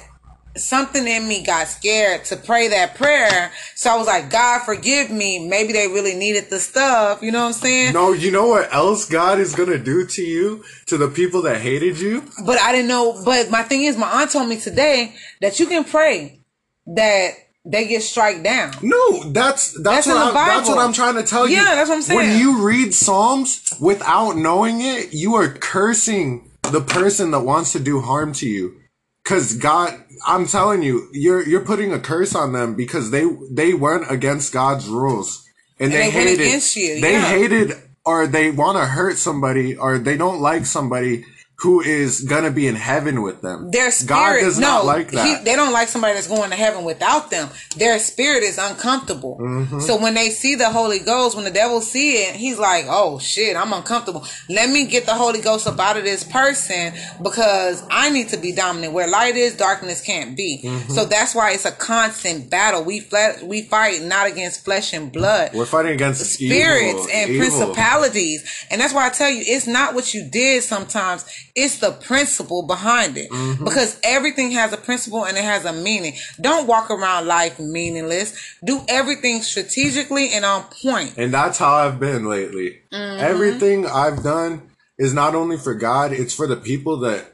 something 0.58 1.08
in 1.08 1.28
me 1.28 1.44
got 1.44 1.68
scared 1.68 2.26
to 2.26 2.38
pray 2.38 2.68
that 2.70 2.96
prayer. 2.96 3.52
So 3.76 3.92
I 3.92 3.98
was 3.98 4.08
like, 4.08 4.30
God, 4.30 4.62
forgive 4.64 5.12
me. 5.12 5.48
Maybe 5.48 5.74
they 5.74 5.88
really 5.88 6.16
needed 6.16 6.50
the 6.50 6.60
stuff. 6.60 7.22
You 7.22 7.32
know 7.32 7.42
what 7.42 7.48
I'm 7.48 7.54
saying? 7.54 7.94
No, 7.94 8.14
you 8.14 8.32
know 8.32 8.48
what 8.48 8.74
else 8.74 9.08
God 9.08 9.40
is 9.40 9.56
going 9.56 9.70
to 9.70 9.80
do 9.80 10.06
to 10.06 10.22
you, 10.22 10.64
to 10.88 10.98
the 10.98 11.08
people 11.08 11.42
that 11.44 11.62
hated 11.62 12.00
you? 12.00 12.24
But 12.46 12.60
I 12.60 12.72
didn't 12.72 12.88
know. 12.88 13.22
But 13.24 13.50
my 13.50 13.64
thing 13.64 13.84
is, 13.84 13.98
my 13.98 14.22
aunt 14.22 14.32
told 14.32 14.50
me 14.50 14.60
today 14.60 15.16
that 15.42 15.60
you 15.60 15.68
can 15.68 15.84
pray 15.84 16.40
that 16.88 17.32
they 17.66 17.88
get 17.88 18.04
strike 18.04 18.44
down. 18.44 18.74
No, 18.82 19.24
that's 19.32 19.74
that's, 19.82 20.06
That's 20.06 20.08
what 20.08 20.36
I, 20.36 20.48
that's 20.48 20.70
what 20.70 20.78
I'm 20.78 20.94
trying 20.94 21.16
to 21.16 21.24
tell 21.24 21.48
you. 21.48 21.56
Yeah, 21.56 21.76
that's 21.76 21.90
what 21.90 21.96
I'm 21.96 22.02
saying. 22.04 22.20
When 22.20 22.40
you 22.40 22.64
read 22.64 22.94
Psalms 22.94 23.74
without 23.82 24.38
knowing 24.38 24.82
it, 24.82 25.14
you 25.14 25.36
are 25.36 25.50
cursing 25.50 26.52
the 26.72 26.82
person 26.82 27.32
that 27.32 27.42
wants 27.42 27.72
to 27.74 27.80
do 27.80 28.02
harm 28.02 28.34
to 28.34 28.48
you. 28.48 28.80
Cause 29.24 29.54
God, 29.54 30.04
I'm 30.26 30.48
telling 30.48 30.84
you, 30.84 31.08
you're 31.12 31.48
you're 31.48 31.66
putting 31.66 31.94
a 31.94 32.00
curse 32.00 32.36
on 32.36 32.54
them 32.54 32.76
because 32.76 33.12
they 33.12 33.26
they 33.50 33.74
weren't 33.74 34.10
against 34.12 34.54
God's 34.54 34.88
rules 34.88 35.48
and, 35.80 35.92
they, 35.92 35.98
they 35.98 36.02
went 36.04 36.14
hated 36.14 36.40
against 36.40 36.76
you, 36.76 37.02
They 37.02 37.14
yeah. 37.14 37.30
hated 37.30 37.72
or 38.06 38.28
they 38.28 38.52
want 38.52 38.78
to 38.78 38.86
hurt 38.86 39.18
somebody 39.18 39.76
or 39.76 39.98
they 39.98 40.16
don't 40.18 40.40
like 40.40 40.66
somebody 40.66 41.26
who 41.66 41.82
is 41.82 42.22
gonna 42.22 42.52
be 42.52 42.68
in 42.68 42.76
heaven 42.76 43.24
with 43.24 43.42
them. 43.42 43.72
Their 43.72 43.90
spirit, 43.90 44.08
God 44.08 44.40
does 44.40 44.60
no, 44.60 44.68
not 44.68 44.86
like 44.86 45.10
that. 45.12 45.40
He, 45.40 45.44
they 45.44 45.56
don't 45.56 45.74
like 45.74 45.88
somebody 45.88 46.14
that's 46.14 46.28
going 46.28 46.52
to 46.52 46.56
heaven 46.56 46.84
without 46.86 47.32
them. 47.32 47.50
Their 47.76 47.98
spirit 47.98 48.44
is 48.44 48.60
uncomfortable. 48.60 49.40
Mm-hmm. 49.42 49.80
So 49.80 50.00
when 50.00 50.14
they 50.14 50.30
see 50.30 50.54
the 50.54 50.70
Holy 50.70 51.00
Ghost, 51.00 51.36
when 51.36 51.44
the 51.44 51.50
devil 51.52 51.82
see 51.82 52.18
it, 52.18 52.36
he's 52.36 52.60
like, 52.60 52.86
"Oh 52.88 53.18
shit, 53.18 53.58
I'm 53.58 53.74
uncomfortable. 53.74 54.26
Let 54.48 54.70
me 54.70 54.86
get 54.86 55.08
the 55.08 55.16
Holy 55.16 55.42
Ghost 55.42 55.66
up 55.66 55.80
out 55.80 55.98
of 55.98 56.04
this 56.04 56.24
person 56.24 56.94
because 57.24 57.84
I 57.90 58.12
need 58.12 58.30
to 58.30 58.38
be 58.38 58.52
dominant. 58.52 58.94
Where 58.94 59.08
light 59.08 59.36
is, 59.36 59.58
darkness 59.58 60.02
can't 60.02 60.38
be. 60.38 60.62
Mm-hmm. 60.64 60.92
So 60.92 61.06
that's 61.06 61.34
why 61.34 61.54
it's 61.54 61.66
a 61.66 61.72
constant 61.72 62.52
battle. 62.52 62.84
We 62.84 63.00
fle- 63.00 63.44
we 63.44 63.64
fight 63.64 64.04
not 64.04 64.28
against 64.28 64.64
flesh 64.64 64.94
and 64.94 65.12
blood. 65.12 65.52
We're 65.56 65.66
fighting 65.66 65.94
against 65.94 66.24
spirits 66.26 66.90
evil, 66.90 67.08
and 67.12 67.30
evil. 67.32 67.48
principalities. 67.48 68.66
And 68.70 68.80
that's 68.80 68.94
why 68.94 69.08
I 69.08 69.10
tell 69.10 69.32
you, 69.32 69.44
it's 69.48 69.66
not 69.66 69.96
what 69.96 70.14
you 70.14 70.24
did 70.30 70.62
sometimes, 70.62 71.26
it's 71.56 71.80
the 71.80 71.92
principle 71.92 72.64
behind 72.64 73.18
it. 73.18 73.32
Mm-hmm. 73.32 73.64
Because 73.64 74.00
everything 74.04 74.52
has 74.52 74.74
a 74.74 74.78
principle 74.78 75.26
and 75.26 75.38
it 75.38 75.44
has 75.44 75.66
a 75.66 75.74
meaning. 75.74 76.14
Don't 76.40 76.68
walk 76.68 76.92
around 76.92 77.28
life 77.28 77.60
meaningless. 77.60 78.58
Do 78.64 78.82
everything 78.88 79.42
strategically 79.42 80.34
and 80.34 80.44
on 80.44 80.64
point. 80.64 81.16
And 81.18 81.34
that's 81.34 81.58
how 81.58 81.74
I've 81.74 82.00
been 82.00 82.26
lately. 82.26 82.82
Mm-hmm. 82.92 83.24
Everything 83.24 83.86
I've 83.88 84.22
done 84.22 84.70
is 84.98 85.14
not 85.14 85.36
only 85.36 85.58
for 85.58 85.74
God, 85.74 86.12
it's 86.12 86.34
for 86.34 86.48
the 86.48 86.58
people 86.58 86.98
that 87.00 87.34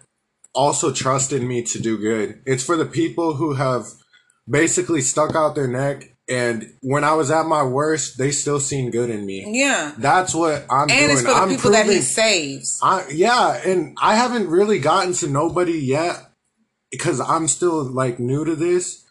also 0.53 0.91
trust 0.91 1.31
in 1.31 1.47
me 1.47 1.63
to 1.63 1.79
do 1.79 1.97
good. 1.97 2.41
It's 2.45 2.63
for 2.63 2.75
the 2.75 2.85
people 2.85 3.35
who 3.35 3.53
have 3.53 3.85
basically 4.49 5.01
stuck 5.01 5.35
out 5.35 5.55
their 5.55 5.67
neck 5.67 6.10
and 6.31 6.73
when 6.81 7.03
I 7.03 7.13
was 7.13 7.29
at 7.29 7.45
my 7.45 7.63
worst, 7.63 8.17
they 8.17 8.31
still 8.31 8.59
seen 8.59 8.89
good 8.89 9.09
in 9.09 9.25
me. 9.25 9.45
Yeah. 9.47 9.93
That's 9.97 10.33
what 10.33 10.65
I'm 10.69 10.89
And 10.89 10.89
doing. 10.89 11.11
it's 11.11 11.21
for 11.21 11.27
the 11.27 11.33
I'm 11.33 11.49
people 11.49 11.71
that 11.71 11.85
he 11.85 11.99
saves. 12.01 12.79
I, 12.81 13.05
yeah, 13.11 13.61
and 13.65 13.97
I 14.01 14.15
haven't 14.15 14.47
really 14.47 14.79
gotten 14.79 15.13
to 15.21 15.27
nobody 15.27 15.73
yet 15.73 16.15
because 16.89 17.19
I'm 17.19 17.47
still 17.47 17.83
like 17.83 18.19
new 18.19 18.45
to 18.45 18.55
this. 18.55 19.03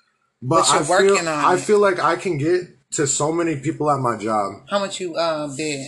But, 0.42 0.60
But 0.60 0.70
I 0.70 0.82
feel 0.84 1.28
I 1.28 1.54
it. 1.54 1.60
feel 1.60 1.78
like 1.78 1.98
I 1.98 2.16
can 2.16 2.38
get 2.38 2.62
to 2.92 3.06
so 3.06 3.30
many 3.30 3.56
people 3.56 3.90
at 3.90 4.00
my 4.00 4.16
job. 4.16 4.52
How 4.70 4.78
much 4.78 4.98
you 5.00 5.14
uh 5.14 5.48
bid? 5.56 5.86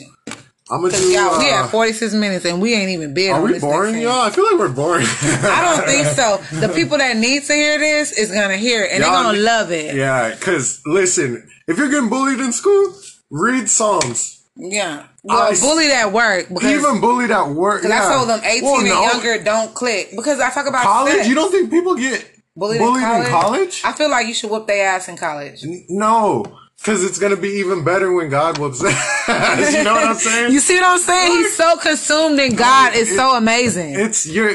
I'm 0.71 0.81
gonna 0.81 0.93
do. 0.97 1.11
y'all, 1.11 1.39
we 1.39 1.47
uh, 1.51 1.63
have 1.63 1.71
46 1.71 2.15
minutes 2.15 2.45
and 2.45 2.61
we 2.63 2.73
ain't 2.75 2.91
even 2.91 3.13
bid 3.15 3.31
Are 3.33 3.43
we 3.43 3.59
boring, 3.59 3.99
y'all? 4.01 4.23
I 4.23 4.31
feel 4.31 4.45
like 4.45 4.59
we're 4.59 4.69
boring. 4.73 5.07
I 5.07 5.77
don't 5.77 5.87
think 5.87 6.07
so. 6.07 6.39
The 6.61 6.69
people 6.75 6.99
that 6.99 7.17
need 7.17 7.43
to 7.45 7.53
hear 7.53 7.79
this 7.79 8.13
is 8.13 8.31
gonna 8.33 8.57
hear 8.57 8.85
it 8.85 8.93
and 8.93 9.03
Y'all- 9.03 9.13
they're 9.13 9.23
gonna 9.25 9.39
love 9.39 9.71
it. 9.73 9.95
yeah, 9.95 10.35
because 10.35 10.81
listen, 10.87 11.47
if 11.67 11.77
you're 11.79 11.91
getting 11.91 12.09
bullied 12.09 12.41
in 12.41 12.53
school, 12.53 12.95
read 13.31 13.69
Psalms. 13.69 14.39
Yeah. 14.57 15.07
Well, 15.25 15.39
I 15.53 15.55
bullied 15.59 15.91
at 15.91 16.13
work 16.13 16.49
because 16.49 16.65
Even 16.65 17.01
bullied 17.01 17.31
at 17.31 17.49
work. 17.49 17.83
Because 17.83 17.91
yeah. 17.99 18.09
I 18.11 18.15
told 18.15 18.29
them 18.29 18.41
18 18.45 18.63
Well, 18.63 18.79
and 18.81 18.89
younger 18.89 19.43
don't 19.43 19.75
click. 19.75 20.11
Because 20.15 20.41
I 20.41 20.51
talk 20.51 20.67
about 20.67 20.83
College? 20.83 21.15
sex. 21.15 21.29
You 21.29 21.35
don't 21.35 21.51
think 21.51 21.71
people 21.71 21.95
get 21.95 22.29
bullied, 22.55 22.79
bullied, 22.79 23.03
in, 23.03 23.09
college? 23.09 23.27
in 23.27 23.31
college? 23.33 23.83
I 23.85 23.93
feel 23.93 24.11
like 24.11 24.27
you 24.27 24.35
should 24.35 24.51
whoop 24.51 24.67
their 24.67 24.89
ass 24.89 25.09
in 25.09 25.17
college. 25.17 25.65
no, 25.89 26.45
because 26.83 27.05
it's 27.05 27.19
gonna 27.19 27.37
be 27.37 27.51
even 27.63 27.85
better 27.85 28.13
when 28.13 28.29
God 28.29 28.59
whoops 28.59 28.83
ass. 29.29 29.73
You 29.75 29.85
know 29.85 29.95
what 29.95 30.09
I'm 30.09 30.15
saying? 30.17 30.53
You 30.53 30.61
see 30.61 30.75
what 30.81 30.91
I'm 30.91 30.99
saying? 30.99 31.31
He's 31.33 31.57
so 31.57 31.77
consumed 31.77 32.41
in 32.41 32.57
God. 32.57 32.93
It's 32.95 33.11
It- 33.11 33.17
so 33.17 33.37
amazing. 33.37 33.95
it's 33.95 34.27
your. 34.27 34.53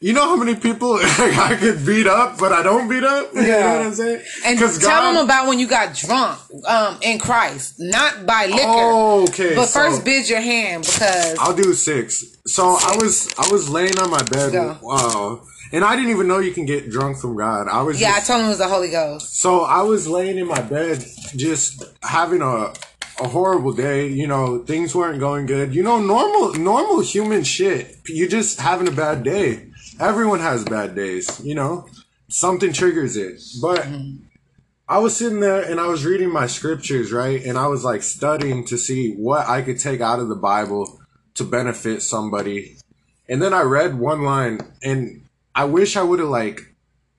You 0.00 0.12
know 0.12 0.22
how 0.28 0.36
many 0.36 0.54
people 0.54 0.94
I 1.02 1.56
could 1.58 1.84
beat 1.84 2.06
up, 2.06 2.38
but 2.38 2.52
I 2.52 2.62
don't 2.62 2.88
beat 2.88 3.02
up. 3.02 3.34
You 3.34 3.42
know 3.42 3.48
Yeah. 3.48 3.76
what 3.78 3.86
I'm 3.86 3.94
saying? 3.94 4.22
and 4.46 4.56
'Cause 4.58 4.78
tell 4.78 4.90
God- 4.90 5.14
them 5.16 5.24
about 5.24 5.48
when 5.48 5.58
you 5.58 5.66
got 5.66 5.92
drunk 5.94 6.38
um, 6.68 6.98
in 7.02 7.18
Christ, 7.18 7.74
not 7.78 8.24
by 8.24 8.46
liquor. 8.46 8.62
Oh, 8.64 9.22
okay. 9.24 9.56
but 9.56 9.66
so- 9.66 9.80
first 9.80 10.04
bid 10.04 10.28
your 10.28 10.40
hand 10.40 10.84
because 10.84 11.36
I'll 11.40 11.52
do 11.54 11.74
six. 11.74 12.24
So 12.46 12.76
I 12.80 12.96
was 13.00 13.28
I 13.38 13.48
was 13.50 13.68
laying 13.68 13.98
on 13.98 14.10
my 14.10 14.22
bed. 14.22 14.52
Wow. 14.82 15.40
And 15.72 15.84
I 15.84 15.96
didn't 15.96 16.10
even 16.10 16.28
know 16.28 16.38
you 16.38 16.52
can 16.52 16.66
get 16.66 16.90
drunk 16.90 17.18
from 17.18 17.36
God. 17.36 17.68
I 17.68 17.82
was 17.82 18.00
yeah, 18.00 18.14
I 18.16 18.20
told 18.20 18.40
him 18.40 18.46
it 18.46 18.50
was 18.50 18.58
the 18.58 18.68
Holy 18.68 18.90
Ghost. 18.90 19.38
so 19.38 19.60
I 19.60 19.82
was 19.82 20.08
laying 20.08 20.38
in 20.38 20.46
my 20.46 20.60
bed 20.60 21.04
just 21.36 21.84
having 22.02 22.42
a 22.42 22.72
a 23.20 23.28
horrible 23.28 23.72
day, 23.72 24.06
you 24.06 24.26
know, 24.26 24.64
things 24.64 24.94
weren't 24.94 25.18
going 25.18 25.46
good. 25.46 25.74
You 25.74 25.82
know, 25.82 26.00
normal 26.00 26.54
normal 26.54 27.00
human 27.00 27.42
shit. 27.44 27.98
You're 28.06 28.28
just 28.28 28.60
having 28.60 28.88
a 28.88 28.92
bad 28.92 29.22
day. 29.22 29.70
Everyone 30.00 30.40
has 30.40 30.64
bad 30.64 30.94
days, 30.94 31.40
you 31.44 31.54
know. 31.54 31.88
Something 32.28 32.72
triggers 32.72 33.16
it. 33.16 33.40
But 33.60 33.80
mm-hmm. 33.80 34.24
I 34.88 34.98
was 34.98 35.16
sitting 35.16 35.40
there 35.40 35.60
and 35.60 35.80
I 35.80 35.86
was 35.86 36.04
reading 36.04 36.30
my 36.30 36.46
scriptures, 36.46 37.12
right? 37.12 37.42
And 37.44 37.58
I 37.58 37.66
was 37.66 37.84
like 37.84 38.02
studying 38.02 38.64
to 38.66 38.78
see 38.78 39.14
what 39.14 39.48
I 39.48 39.62
could 39.62 39.78
take 39.78 40.00
out 40.00 40.20
of 40.20 40.28
the 40.28 40.36
Bible 40.36 41.00
to 41.34 41.44
benefit 41.44 42.02
somebody. 42.02 42.76
And 43.28 43.42
then 43.42 43.52
I 43.52 43.62
read 43.62 43.98
one 43.98 44.22
line 44.22 44.60
and 44.82 45.27
I 45.58 45.64
wish 45.64 45.96
I 45.96 46.02
would 46.02 46.20
have 46.20 46.28
like 46.28 46.60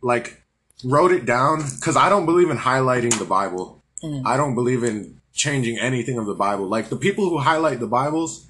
like 0.02 0.42
wrote 0.84 1.12
it 1.12 1.26
down 1.26 1.62
cuz 1.82 1.98
I 1.98 2.08
don't 2.10 2.26
believe 2.26 2.50
in 2.50 2.58
highlighting 2.58 3.18
the 3.20 3.26
Bible. 3.26 3.84
Mm. 4.04 4.24
I 4.26 4.38
don't 4.38 4.56
believe 4.56 4.84
in 4.84 5.20
changing 5.34 5.78
anything 5.78 6.18
of 6.18 6.26
the 6.26 6.34
Bible. 6.36 6.68
Like 6.68 6.90
the 6.90 6.96
people 6.96 7.30
who 7.30 7.38
highlight 7.38 7.80
the 7.80 7.88
Bibles, 7.88 8.46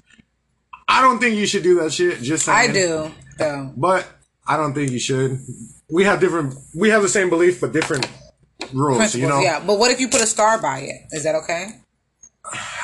I 0.86 1.02
don't 1.02 1.18
think 1.18 1.36
you 1.36 1.46
should 1.46 1.64
do 1.64 1.80
that 1.80 1.92
shit. 1.92 2.22
Just 2.22 2.44
saying. 2.44 2.70
I 2.70 2.72
do, 2.72 3.10
though. 3.38 3.72
But 3.76 4.06
I 4.46 4.56
don't 4.56 4.74
think 4.74 4.92
you 4.92 5.00
should. 5.00 5.40
We 5.90 6.04
have 6.04 6.20
different 6.20 6.54
we 6.74 6.90
have 6.90 7.02
the 7.02 7.08
same 7.08 7.28
belief 7.28 7.60
but 7.60 7.72
different 7.72 8.06
rules, 8.72 8.98
Principles, 8.98 9.22
you 9.22 9.28
know. 9.28 9.40
yeah. 9.40 9.58
But 9.66 9.78
what 9.78 9.90
if 9.90 9.98
you 9.98 10.08
put 10.08 10.20
a 10.20 10.26
star 10.26 10.60
by 10.62 10.80
it? 10.80 11.00
Is 11.10 11.24
that 11.24 11.34
okay? 11.42 11.79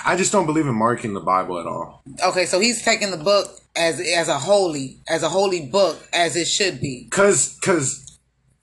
I 0.05 0.17
just 0.17 0.33
don't 0.33 0.47
believe 0.47 0.67
in 0.67 0.75
marking 0.75 1.14
the 1.14 1.21
Bible 1.21 1.59
at 1.59 1.67
all. 1.67 2.03
Okay, 2.25 2.47
so 2.47 2.61
he's 2.61 2.83
taking 2.83 3.11
the 3.11 3.17
book 3.17 3.49
as 3.75 4.01
as 4.01 4.29
a 4.29 4.39
holy, 4.39 4.99
as 5.09 5.23
a 5.23 5.29
holy 5.29 5.67
book, 5.67 5.99
as 6.12 6.37
it 6.37 6.47
should 6.47 6.81
be. 6.81 7.09
Cause, 7.11 7.59
cause 7.62 8.19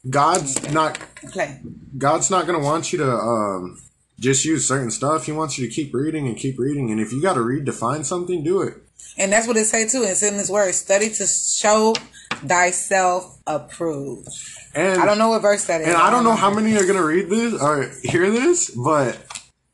God's 0.09 0.71
not 0.71 0.99
Okay. 1.25 1.59
God's 1.97 2.29
not 2.29 2.45
gonna 2.45 2.59
want 2.59 2.91
you 2.91 2.99
to 2.99 3.11
um 3.11 3.77
just 4.19 4.45
use 4.45 4.67
certain 4.67 4.91
stuff. 4.91 5.25
He 5.25 5.31
wants 5.31 5.57
you 5.57 5.67
to 5.67 5.73
keep 5.73 5.93
reading 5.93 6.27
and 6.27 6.37
keep 6.37 6.59
reading. 6.59 6.91
And 6.91 6.99
if 6.99 7.11
you 7.11 7.21
got 7.21 7.33
to 7.33 7.41
read 7.41 7.65
to 7.65 7.73
find 7.73 8.05
something, 8.05 8.43
do 8.43 8.61
it. 8.61 8.75
And 9.17 9.31
that's 9.31 9.47
what 9.47 9.57
it 9.57 9.65
say 9.65 9.87
too. 9.87 10.03
It's 10.03 10.23
in 10.23 10.37
this 10.37 10.49
word. 10.49 10.73
Study 10.73 11.09
to 11.09 11.27
show 11.27 11.93
thyself 12.45 13.39
approved. 13.45 14.27
And 14.75 15.01
I 15.01 15.05
don't 15.05 15.17
know 15.17 15.29
what 15.29 15.41
verse 15.41 15.65
that 15.65 15.81
is. 15.81 15.87
And 15.87 15.97
I 15.97 16.09
don't 16.09 16.23
know 16.23 16.35
how 16.35 16.53
many 16.53 16.75
are 16.77 16.85
gonna 16.85 17.03
read 17.03 17.29
this 17.29 17.61
or 17.61 17.91
hear 18.03 18.29
this, 18.31 18.71
but 18.71 19.17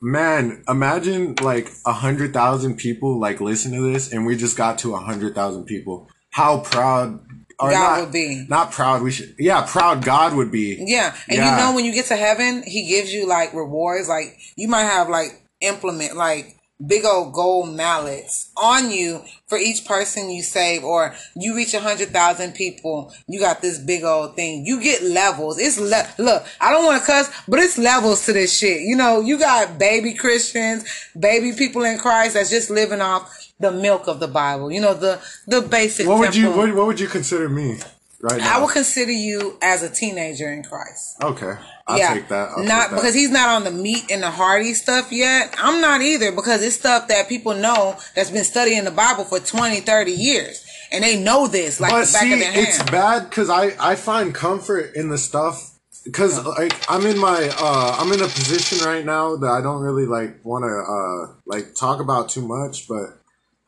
man, 0.01 0.63
imagine 0.67 1.35
like 1.41 1.71
a 1.85 1.93
hundred 1.93 2.33
thousand 2.33 2.77
people 2.77 3.19
like 3.19 3.41
listen 3.41 3.71
to 3.73 3.91
this, 3.91 4.11
and 4.11 4.25
we 4.25 4.35
just 4.35 4.57
got 4.57 4.79
to 4.79 4.95
a 4.95 4.99
hundred 4.99 5.35
thousand 5.35 5.65
people. 5.65 6.09
How 6.31 6.59
proud 6.59 7.19
or 7.59 7.71
God 7.71 7.97
not, 7.97 8.01
would 8.01 8.13
be. 8.13 8.45
Not 8.47 8.71
proud. 8.71 9.01
We 9.01 9.11
should. 9.11 9.35
Yeah, 9.37 9.65
proud. 9.67 10.03
God 10.03 10.35
would 10.35 10.51
be. 10.51 10.77
Yeah, 10.79 11.15
and 11.27 11.37
Yeah. 11.37 11.51
you 11.51 11.57
know 11.63 11.75
when 11.75 11.85
you 11.85 11.91
get 11.93 12.05
to 12.05 12.15
heaven, 12.15 12.63
he 12.63 12.87
gives 12.87 13.13
you 13.13 13.27
like 13.27 13.53
rewards. 13.53 14.07
Like 14.07 14.37
you 14.55 14.67
might 14.67 14.83
have 14.83 15.09
like 15.09 15.41
implement 15.61 16.15
like 16.15 16.55
big 16.85 17.03
old 17.05 17.33
gold 17.33 17.69
mallets 17.75 18.51
on 18.55 18.89
you 18.91 19.21
for 19.47 19.57
each 19.57 19.85
person 19.85 20.29
you 20.29 20.41
save, 20.41 20.83
or 20.83 21.13
you 21.35 21.55
reach 21.55 21.73
a 21.73 21.79
hundred 21.79 22.09
thousand 22.09 22.53
people, 22.53 23.13
you 23.27 23.39
got 23.39 23.61
this 23.61 23.79
big 23.79 24.03
old 24.03 24.35
thing. 24.35 24.65
You 24.65 24.81
get 24.81 25.03
levels. 25.03 25.59
It's 25.59 25.79
le- 25.79 26.07
look. 26.23 26.45
I 26.61 26.71
don't 26.71 26.85
want 26.85 27.01
to 27.01 27.05
cuss, 27.05 27.29
but 27.47 27.59
it's 27.59 27.77
levels 27.77 28.25
to 28.25 28.33
this 28.33 28.57
shit. 28.57 28.81
You 28.81 28.95
know, 28.95 29.21
you 29.21 29.37
got 29.39 29.77
baby 29.77 30.13
Christians, 30.13 30.85
baby 31.19 31.51
people 31.53 31.83
in 31.83 31.97
Christ 31.97 32.35
that's 32.35 32.49
just 32.49 32.69
living 32.69 33.01
off 33.01 33.51
the 33.59 33.71
milk 33.71 34.07
of 34.07 34.19
the 34.19 34.27
Bible. 34.27 34.71
You 34.71 34.81
know, 34.81 34.93
the 34.93 35.19
the 35.47 35.61
basic. 35.61 36.07
What 36.07 36.19
would 36.19 36.35
you? 36.35 36.51
What, 36.51 36.73
what 36.75 36.87
would 36.87 36.99
you 36.99 37.07
consider 37.07 37.49
me 37.49 37.79
right 38.21 38.39
now? 38.39 38.57
I 38.57 38.61
would 38.61 38.71
consider 38.71 39.11
you 39.11 39.57
as 39.61 39.83
a 39.83 39.89
teenager 39.89 40.51
in 40.51 40.63
Christ. 40.63 41.21
okay, 41.21 41.55
I'll 41.89 42.15
take 42.15 42.27
that. 42.29 42.49
I'll 42.55 42.63
not 42.63 42.81
take 42.81 42.89
that. 42.89 42.95
because 42.95 43.13
he's 43.13 43.31
not 43.31 43.49
on 43.49 43.63
the 43.63 43.71
meat 43.71 44.09
and 44.11 44.23
the 44.23 44.31
hearty 44.31 44.73
stuff 44.73 45.11
yet. 45.11 45.55
I'm 45.57 45.81
not 45.81 46.01
either 46.01 46.31
because 46.31 46.63
it's 46.63 46.75
stuff 46.75 47.07
that 47.07 47.27
people 47.29 47.53
know 47.55 47.97
that's 48.15 48.31
been 48.31 48.43
studying 48.43 48.83
the 48.83 48.91
Bible 48.91 49.23
for 49.23 49.39
20, 49.39 49.81
30 49.81 50.11
years. 50.11 50.65
And 50.91 51.03
they 51.03 51.21
know 51.21 51.47
this 51.47 51.79
like 51.79 51.91
But 51.91 52.05
the 52.07 52.13
back 52.13 52.21
see, 52.23 52.33
of 52.33 52.39
their 52.39 52.51
it's 52.55 52.83
bad 52.89 53.29
because 53.29 53.49
I 53.49 53.73
I 53.79 53.95
find 53.95 54.33
comfort 54.33 54.95
in 54.95 55.09
the 55.09 55.19
stuff 55.19 55.77
because 56.03 56.43
like 56.45 56.73
I'm 56.89 57.05
in 57.05 57.19
my 57.19 57.51
uh 57.59 57.95
I'm 57.99 58.11
in 58.11 58.21
a 58.21 58.27
position 58.27 58.85
right 58.87 59.05
now 59.05 59.35
that 59.35 59.49
I 59.49 59.61
don't 59.61 59.81
really 59.81 60.05
like 60.07 60.43
want 60.43 60.63
to 60.63 60.69
uh 60.69 61.35
like 61.45 61.75
talk 61.75 61.99
about 61.99 62.29
too 62.29 62.41
much, 62.47 62.87
but 62.87 63.19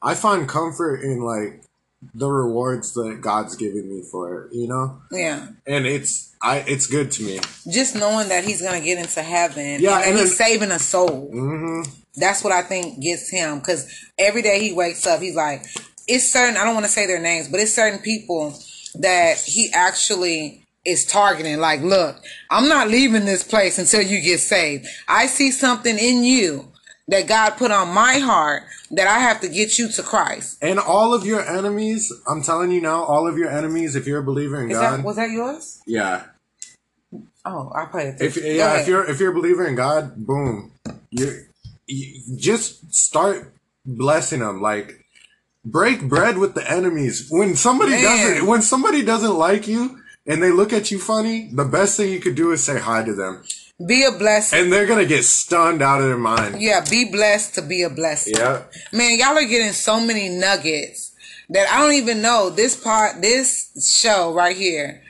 I 0.02 0.16
find 0.16 0.48
comfort 0.48 1.04
in 1.04 1.22
like 1.22 1.64
the 2.14 2.30
rewards 2.30 2.94
that 2.94 3.20
God's 3.22 3.56
giving 3.56 3.88
me 3.88 4.04
for 4.10 4.44
it, 4.44 4.54
you 4.54 4.68
know, 4.68 5.02
yeah. 5.12 5.48
and 5.68 5.86
it's 5.86 6.34
I 6.42 6.58
it's 6.68 6.88
good 6.88 7.12
to 7.12 7.24
me. 7.24 7.40
Just 7.70 7.96
knowing 7.96 8.30
that 8.30 8.44
he's 8.44 8.62
to 8.62 8.86
get 8.86 8.98
into 8.98 9.22
heaven 9.22 9.80
Yeah, 9.82 9.98
and, 10.00 10.10
and 10.12 10.20
he's 10.20 10.36
saving 10.36 10.72
a 10.72 10.80
soul. 10.80 11.30
hmm 11.32 11.84
That's 12.16 12.44
what 12.44 12.54
I 12.54 12.64
think 12.64 13.02
gets 13.02 13.30
him 13.30 13.60
because 13.60 13.88
every 14.18 14.42
day 14.42 14.60
he 14.60 14.74
wakes 14.74 15.06
up, 15.06 15.22
he's 15.22 15.36
like, 15.36 15.64
it's 16.08 16.32
certain, 16.32 16.58
I 16.58 16.64
don't 16.64 16.74
want 16.74 16.86
to 16.86 16.92
say 16.92 17.06
their 17.06 17.22
names, 17.22 17.48
but 17.48 17.60
it's 17.60 17.74
certain 17.74 18.00
people 18.00 18.58
that 18.96 19.38
he 19.38 19.72
actually 19.74 20.66
is 20.84 21.06
targeting. 21.06 21.60
Like, 21.60 21.82
look, 21.82 22.18
I'm 22.50 22.68
not 22.68 22.88
leaving 22.90 23.26
this 23.26 23.44
place 23.44 23.78
until 23.78 24.02
you 24.02 24.22
get 24.22 24.40
saved. 24.40 24.88
I 25.08 25.28
see 25.28 25.52
something 25.52 25.98
in 25.98 26.24
you 26.24 26.68
that 27.08 27.28
God 27.28 27.52
put 27.52 27.72
on 27.72 27.90
my 27.94 28.20
heart 28.20 28.64
that 28.92 29.08
I 29.08 29.20
have 29.20 29.42
to 29.42 29.50
get 29.50 29.78
you 29.80 29.90
to 29.90 30.04
Christ. 30.04 30.58
And 30.62 30.80
all 30.80 31.14
of 31.14 31.26
your 31.26 31.42
enemies, 31.48 32.12
I'm 32.28 32.42
telling 32.44 32.72
you 32.72 32.82
now, 32.82 33.04
all 33.04 33.28
of 33.28 33.38
your 33.38 33.50
enemies, 33.50 33.96
if 33.96 34.06
you're 34.08 34.20
a 34.20 34.24
believer 34.24 34.62
in 34.64 34.72
Is 34.72 34.78
God, 34.78 35.00
that, 35.00 35.06
was 35.06 35.16
that 35.18 35.30
yours? 35.32 35.82
yeah, 35.86 36.24
Oh, 37.44 37.72
I 37.76 37.86
played 37.86 38.16
it. 38.16 38.22
If 38.22 38.36
Go 38.36 38.42
yeah, 38.48 38.68
ahead. 38.68 38.82
if 38.82 38.88
you're 38.88 39.04
if 39.10 39.20
you're 39.20 39.32
a 39.32 39.36
believer 39.36 39.68
in 39.68 39.76
God, 39.76 40.16
boom, 40.16 40.72
you, 41.10 41.44
you 41.88 42.38
just 42.38 42.94
start 42.94 43.54
blessing 43.86 44.42
them. 44.42 44.62
Like 44.62 45.04
break 45.66 46.08
bread 46.08 46.38
with 46.38 46.54
the 46.54 46.70
enemies. 46.72 47.28
When 47.32 47.56
somebody 47.56 47.92
Man. 47.94 48.04
doesn't 48.04 48.48
when 48.48 48.62
somebody 48.62 49.02
doesn't 49.04 49.34
like 49.36 49.68
you 49.68 50.00
and 50.28 50.42
they 50.42 50.52
look 50.52 50.72
at 50.72 50.92
you 50.92 51.00
funny, 51.00 51.50
the 51.52 51.66
best 51.66 51.98
thing 51.98 52.12
you 52.12 52.20
could 52.20 52.36
do 52.36 52.52
is 52.52 52.64
say 52.64 52.80
hi 52.80 53.04
to 53.04 53.14
them, 53.14 53.44
be 53.88 54.04
a 54.04 54.12
blessing. 54.12 54.60
and 54.60 54.74
they're 54.74 54.86
gonna 54.86 55.06
get 55.06 55.24
stunned 55.26 55.82
out 55.82 56.02
of 56.02 56.08
their 56.08 56.18
mind. 56.18 56.62
yeah, 56.62 56.84
be 56.90 57.06
blessed 57.12 57.56
to 57.56 57.62
be 57.62 57.84
a 57.84 57.90
blessing. 57.90 58.34
Yeah, 58.38 58.64
Man, 58.92 59.18
y'all 59.20 59.38
are 59.38 59.46
getting 59.46 59.72
so 59.74 60.00
many 60.00 60.30
nuggets 60.30 61.14
that 61.50 61.68
I 61.72 61.82
don't 61.82 61.94
even 61.94 62.22
know. 62.22 62.50
This 62.50 62.76
part, 62.82 63.22
this 63.22 63.98
show 64.02 64.34
right 64.34 64.56
here 64.56 65.02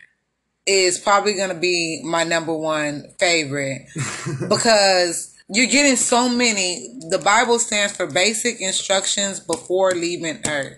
is 0.65 0.99
probably 0.99 1.33
going 1.33 1.49
to 1.49 1.55
be 1.59 2.01
my 2.03 2.23
number 2.23 2.55
one 2.55 3.05
favorite 3.19 3.81
because 4.49 5.35
you're 5.49 5.67
getting 5.67 5.95
so 5.95 6.29
many. 6.29 6.87
The 7.09 7.17
Bible 7.19 7.59
stands 7.59 7.95
for 7.95 8.07
basic 8.07 8.61
instructions 8.61 9.39
before 9.39 9.91
leaving 9.91 10.39
earth. 10.47 10.77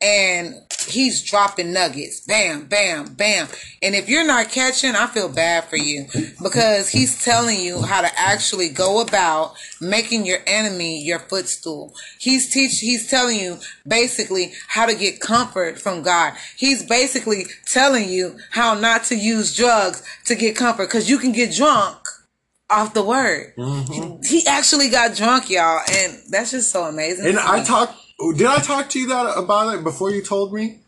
And 0.00 0.54
he's 0.86 1.22
dropping 1.22 1.72
nuggets. 1.72 2.20
Bam, 2.20 2.66
bam, 2.66 3.14
bam. 3.14 3.48
And 3.82 3.94
if 3.94 4.08
you're 4.08 4.26
not 4.26 4.50
catching, 4.50 4.94
I 4.94 5.06
feel 5.06 5.28
bad 5.28 5.64
for 5.64 5.76
you 5.76 6.06
because 6.42 6.88
he's 6.88 7.22
telling 7.24 7.60
you 7.60 7.82
how 7.82 8.02
to 8.02 8.18
actually 8.18 8.68
go 8.68 9.00
about 9.00 9.54
making 9.80 10.26
your 10.26 10.38
enemy 10.46 11.02
your 11.02 11.18
footstool. 11.18 11.94
He's 12.18 12.52
teach 12.52 12.78
he's 12.80 13.08
telling 13.08 13.38
you 13.38 13.58
basically 13.86 14.52
how 14.68 14.86
to 14.86 14.94
get 14.94 15.20
comfort 15.20 15.80
from 15.80 16.02
God. 16.02 16.34
He's 16.56 16.82
basically 16.84 17.46
telling 17.66 18.08
you 18.08 18.38
how 18.50 18.74
not 18.74 19.04
to 19.04 19.16
use 19.16 19.56
drugs 19.56 20.02
to 20.26 20.34
get 20.34 20.56
comfort 20.56 20.90
cuz 20.90 21.08
you 21.08 21.18
can 21.18 21.32
get 21.32 21.54
drunk 21.54 21.96
off 22.68 22.94
the 22.94 23.02
word. 23.02 23.54
Mm-hmm. 23.56 24.22
He 24.24 24.46
actually 24.46 24.88
got 24.88 25.14
drunk, 25.14 25.50
y'all, 25.50 25.80
and 25.90 26.18
that's 26.30 26.50
just 26.50 26.72
so 26.72 26.84
amazing. 26.84 27.26
and 27.26 27.38
I 27.38 27.62
talked. 27.62 27.94
Oh, 28.18 28.32
did 28.32 28.46
I 28.46 28.58
talk 28.60 28.88
to 28.90 28.98
you 28.98 29.08
that 29.08 29.36
about 29.36 29.74
it 29.74 29.84
before 29.84 30.10
you 30.10 30.22
told 30.22 30.52
me? 30.52 30.78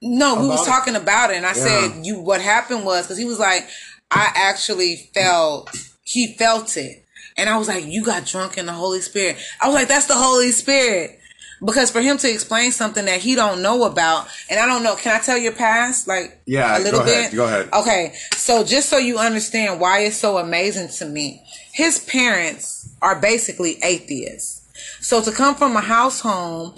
No, 0.00 0.40
we 0.40 0.48
was 0.48 0.62
it? 0.66 0.70
talking 0.70 0.96
about 0.96 1.30
it, 1.30 1.36
and 1.36 1.46
I 1.46 1.54
Yeah. 1.54 1.64
said, 1.64 2.06
"You." 2.06 2.18
What 2.20 2.40
happened 2.40 2.84
was 2.84 3.02
because 3.04 3.18
he 3.18 3.24
was 3.24 3.38
like, 3.38 3.68
"I 4.10 4.30
actually 4.34 5.10
felt." 5.14 5.70
He 6.02 6.34
felt 6.34 6.76
it, 6.76 7.04
and 7.36 7.48
I 7.48 7.56
was 7.56 7.68
like, 7.68 7.84
"You 7.86 8.02
got 8.02 8.26
drunk 8.26 8.58
in 8.58 8.66
the 8.66 8.72
Holy 8.72 9.00
Spirit." 9.00 9.36
I 9.60 9.68
was 9.68 9.74
like, 9.74 9.88
"That's 9.88 10.06
the 10.06 10.14
Holy 10.16 10.50
Spirit," 10.50 11.20
because 11.64 11.90
for 11.90 12.00
him 12.00 12.18
to 12.18 12.28
explain 12.28 12.72
something 12.72 13.04
that 13.04 13.20
he 13.20 13.36
don't 13.36 13.62
know 13.62 13.84
about, 13.84 14.26
and 14.50 14.58
I 14.58 14.66
don't 14.66 14.82
know. 14.82 14.96
Can 14.96 15.14
I 15.14 15.20
tell 15.20 15.38
your 15.38 15.52
past, 15.52 16.08
like, 16.08 16.40
Yeah, 16.46 16.76
a 16.76 16.80
little 16.80 17.00
go 17.00 17.06
ahead, 17.06 17.30
bit? 17.30 17.36
go 17.36 17.44
ahead. 17.44 17.68
Okay, 17.72 18.14
so 18.36 18.64
just 18.64 18.88
so 18.88 18.96
you 18.98 19.18
understand 19.18 19.78
why 19.78 20.00
it's 20.00 20.16
so 20.16 20.38
amazing 20.38 20.88
to 20.98 21.04
me, 21.04 21.42
his 21.72 22.00
parents 22.00 22.88
are 23.00 23.14
basically 23.14 23.78
atheists. 23.84 24.61
So 25.02 25.20
to 25.22 25.32
come 25.32 25.54
from 25.56 25.76
a 25.76 25.80
house 25.80 26.20
home 26.20 26.76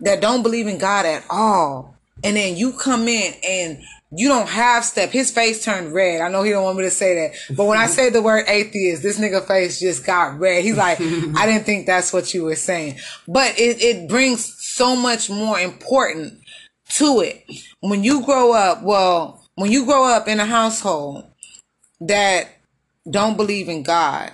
that 0.00 0.20
don't 0.20 0.42
believe 0.42 0.66
in 0.66 0.78
God 0.78 1.06
at 1.06 1.24
all, 1.30 1.96
and 2.22 2.36
then 2.36 2.56
you 2.56 2.72
come 2.72 3.08
in 3.08 3.34
and 3.46 3.82
you 4.12 4.28
don't 4.28 4.48
have 4.48 4.84
step. 4.84 5.10
His 5.10 5.30
face 5.30 5.64
turned 5.64 5.92
red. 5.92 6.20
I 6.20 6.28
know 6.28 6.42
he 6.42 6.50
don't 6.50 6.64
want 6.64 6.78
me 6.78 6.84
to 6.84 6.90
say 6.90 7.14
that, 7.14 7.56
but 7.56 7.64
when 7.64 7.78
I 7.78 7.86
say 7.86 8.10
the 8.10 8.22
word 8.22 8.44
atheist, 8.46 9.02
this 9.02 9.18
nigga 9.18 9.44
face 9.46 9.80
just 9.80 10.06
got 10.06 10.38
red. 10.38 10.62
He's 10.62 10.76
like, 10.76 11.00
I 11.00 11.46
didn't 11.46 11.64
think 11.64 11.86
that's 11.86 12.12
what 12.12 12.32
you 12.32 12.44
were 12.44 12.56
saying, 12.56 12.98
but 13.26 13.58
it 13.58 13.82
it 13.82 14.08
brings 14.08 14.54
so 14.58 14.94
much 14.94 15.28
more 15.28 15.58
important 15.58 16.40
to 16.90 17.20
it 17.20 17.44
when 17.80 18.04
you 18.04 18.24
grow 18.24 18.52
up. 18.52 18.82
Well, 18.82 19.44
when 19.54 19.72
you 19.72 19.86
grow 19.86 20.04
up 20.04 20.28
in 20.28 20.40
a 20.40 20.46
household 20.46 21.24
that 22.00 22.48
don't 23.10 23.36
believe 23.36 23.68
in 23.68 23.82
God 23.82 24.30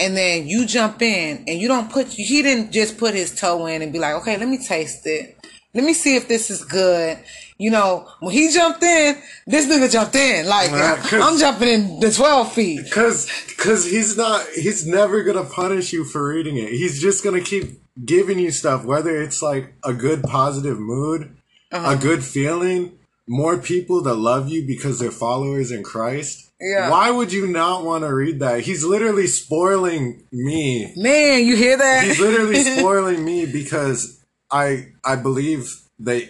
and 0.00 0.16
then 0.16 0.46
you 0.48 0.66
jump 0.66 1.02
in 1.02 1.44
and 1.46 1.58
you 1.60 1.68
don't 1.68 1.90
put 1.92 2.06
he 2.08 2.42
didn't 2.42 2.72
just 2.72 2.98
put 2.98 3.14
his 3.14 3.34
toe 3.38 3.66
in 3.66 3.82
and 3.82 3.92
be 3.92 3.98
like 3.98 4.14
okay 4.14 4.36
let 4.36 4.48
me 4.48 4.58
taste 4.58 5.06
it 5.06 5.36
let 5.74 5.84
me 5.84 5.92
see 5.92 6.16
if 6.16 6.26
this 6.26 6.50
is 6.50 6.64
good 6.64 7.18
you 7.58 7.70
know 7.70 8.08
when 8.20 8.32
he 8.34 8.50
jumped 8.50 8.82
in 8.82 9.16
this 9.46 9.66
nigga 9.66 9.90
jumped 9.90 10.14
in 10.16 10.46
like 10.46 10.70
i'm 11.12 11.38
jumping 11.38 11.68
in 11.68 12.00
the 12.00 12.10
12 12.10 12.52
feet 12.52 12.90
Cause, 12.92 13.30
cause 13.58 13.84
he's 13.90 14.16
not, 14.16 14.44
he's 14.54 14.86
never 14.86 15.22
gonna 15.22 15.44
punish 15.44 15.92
you 15.92 16.04
for 16.04 16.28
reading 16.28 16.56
it. 16.56 16.70
He's 16.70 17.00
just 17.00 17.22
gonna 17.22 17.40
keep 17.42 17.80
giving 18.04 18.38
you 18.38 18.50
stuff, 18.50 18.84
whether 18.84 19.20
it's 19.20 19.42
like 19.42 19.74
a 19.84 19.92
good 19.92 20.22
positive 20.22 20.78
mood, 20.80 21.36
Uh-huh. 21.70 21.92
a 21.92 21.96
good 21.96 22.24
feeling, 22.24 22.98
more 23.28 23.58
people 23.58 24.00
that 24.02 24.14
love 24.14 24.48
you 24.48 24.66
because 24.66 24.98
they're 24.98 25.10
followers 25.12 25.70
in 25.70 25.82
Christ. 25.82 26.49
Yeah. 26.60 26.90
Why 26.90 27.10
would 27.10 27.32
you 27.32 27.46
not 27.46 27.84
want 27.84 28.04
to 28.04 28.14
read 28.14 28.40
that? 28.40 28.60
He's 28.60 28.84
literally 28.84 29.26
spoiling 29.26 30.24
me. 30.30 30.92
man 30.96 31.46
you 31.46 31.56
hear 31.56 31.76
that 31.78 32.04
He's 32.04 32.20
literally 32.20 32.62
spoiling 32.78 33.24
me 33.24 33.46
because 33.46 34.22
I, 34.50 34.88
I 35.04 35.16
believe 35.16 35.80
that 36.00 36.28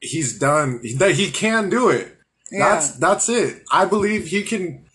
he's 0.00 0.38
done, 0.38 0.80
that 0.98 1.12
he 1.12 1.30
can 1.30 1.68
do 1.68 1.90
it. 1.90 2.16
Yeah. 2.50 2.74
That's 2.74 2.90
that's 2.92 3.28
it. 3.28 3.64
I 3.72 3.86
believe 3.86 4.28
he 4.28 4.42
can 4.42 4.86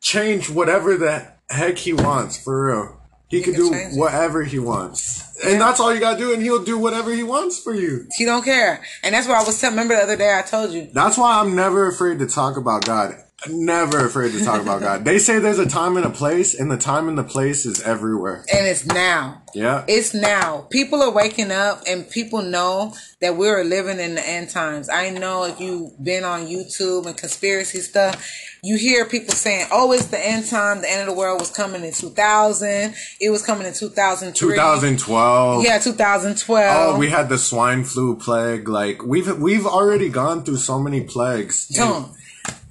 change 0.00 0.48
whatever 0.48 0.96
the 0.96 1.32
heck 1.50 1.78
he 1.78 1.92
wants 1.92 2.42
for 2.42 2.66
real. 2.68 3.01
He, 3.32 3.38
He 3.38 3.42
could 3.44 3.54
can 3.54 3.62
do 3.64 3.70
change 3.70 3.94
it. 3.94 3.98
whatever 3.98 4.44
he 4.44 4.58
wants. 4.58 5.24
And 5.42 5.58
that's 5.58 5.80
all 5.80 5.92
you 5.92 6.00
gotta 6.00 6.18
do, 6.18 6.34
and 6.34 6.42
he'll 6.42 6.62
do 6.62 6.76
whatever 6.78 7.10
he 7.14 7.22
wants 7.22 7.58
for 7.58 7.74
you. 7.74 8.06
He 8.16 8.26
don't 8.26 8.44
care, 8.44 8.82
and 9.02 9.14
that's 9.14 9.26
why 9.26 9.40
I 9.40 9.42
was 9.42 9.58
telling. 9.58 9.74
Remember 9.76 9.96
the 9.96 10.02
other 10.02 10.16
day 10.16 10.38
I 10.38 10.42
told 10.42 10.70
you. 10.72 10.90
That's 10.92 11.16
why 11.16 11.40
I'm 11.40 11.56
never 11.56 11.88
afraid 11.88 12.18
to 12.18 12.26
talk 12.26 12.58
about 12.58 12.84
God. 12.84 13.14
Never 13.48 14.06
afraid 14.06 14.32
to 14.32 14.44
talk 14.44 14.62
about 14.62 14.80
God. 14.80 15.04
They 15.04 15.18
say 15.18 15.38
there's 15.38 15.58
a 15.58 15.68
time 15.68 15.96
and 15.96 16.06
a 16.06 16.10
place, 16.10 16.58
and 16.58 16.70
the 16.70 16.76
time 16.76 17.08
and 17.08 17.18
the 17.18 17.24
place 17.24 17.66
is 17.66 17.80
everywhere. 17.82 18.44
And 18.52 18.66
it's 18.66 18.86
now. 18.86 19.42
Yeah. 19.54 19.84
It's 19.88 20.14
now. 20.14 20.66
People 20.70 21.02
are 21.02 21.10
waking 21.10 21.50
up 21.50 21.82
and 21.86 22.08
people 22.08 22.42
know 22.42 22.94
that 23.20 23.36
we're 23.36 23.64
living 23.64 24.00
in 24.00 24.14
the 24.14 24.26
end 24.26 24.50
times. 24.50 24.88
I 24.88 25.10
know 25.10 25.44
if 25.44 25.60
you've 25.60 26.02
been 26.02 26.24
on 26.24 26.46
YouTube 26.46 27.06
and 27.06 27.16
conspiracy 27.16 27.80
stuff, 27.80 28.30
you 28.62 28.76
hear 28.76 29.04
people 29.04 29.34
saying, 29.34 29.66
oh, 29.72 29.92
it's 29.92 30.06
the 30.06 30.24
end 30.24 30.46
time. 30.48 30.80
The 30.80 30.90
end 30.90 31.00
of 31.02 31.06
the 31.08 31.18
world 31.18 31.40
was 31.40 31.50
coming 31.50 31.84
in 31.84 31.92
2000. 31.92 32.94
It 33.20 33.30
was 33.30 33.44
coming 33.44 33.66
in 33.66 33.74
2003. 33.74 34.56
2012. 34.56 35.64
Yeah, 35.64 35.78
2012. 35.78 36.94
Oh, 36.94 36.98
we 36.98 37.10
had 37.10 37.28
the 37.28 37.38
swine 37.38 37.84
flu 37.84 38.16
plague. 38.16 38.68
Like 38.68 39.04
we've 39.04 39.38
we've 39.38 39.66
already 39.66 40.08
gone 40.08 40.44
through 40.44 40.58
so 40.58 40.78
many 40.78 41.02
plagues. 41.02 41.68
And, 41.70 41.76
Don't. 41.76 42.12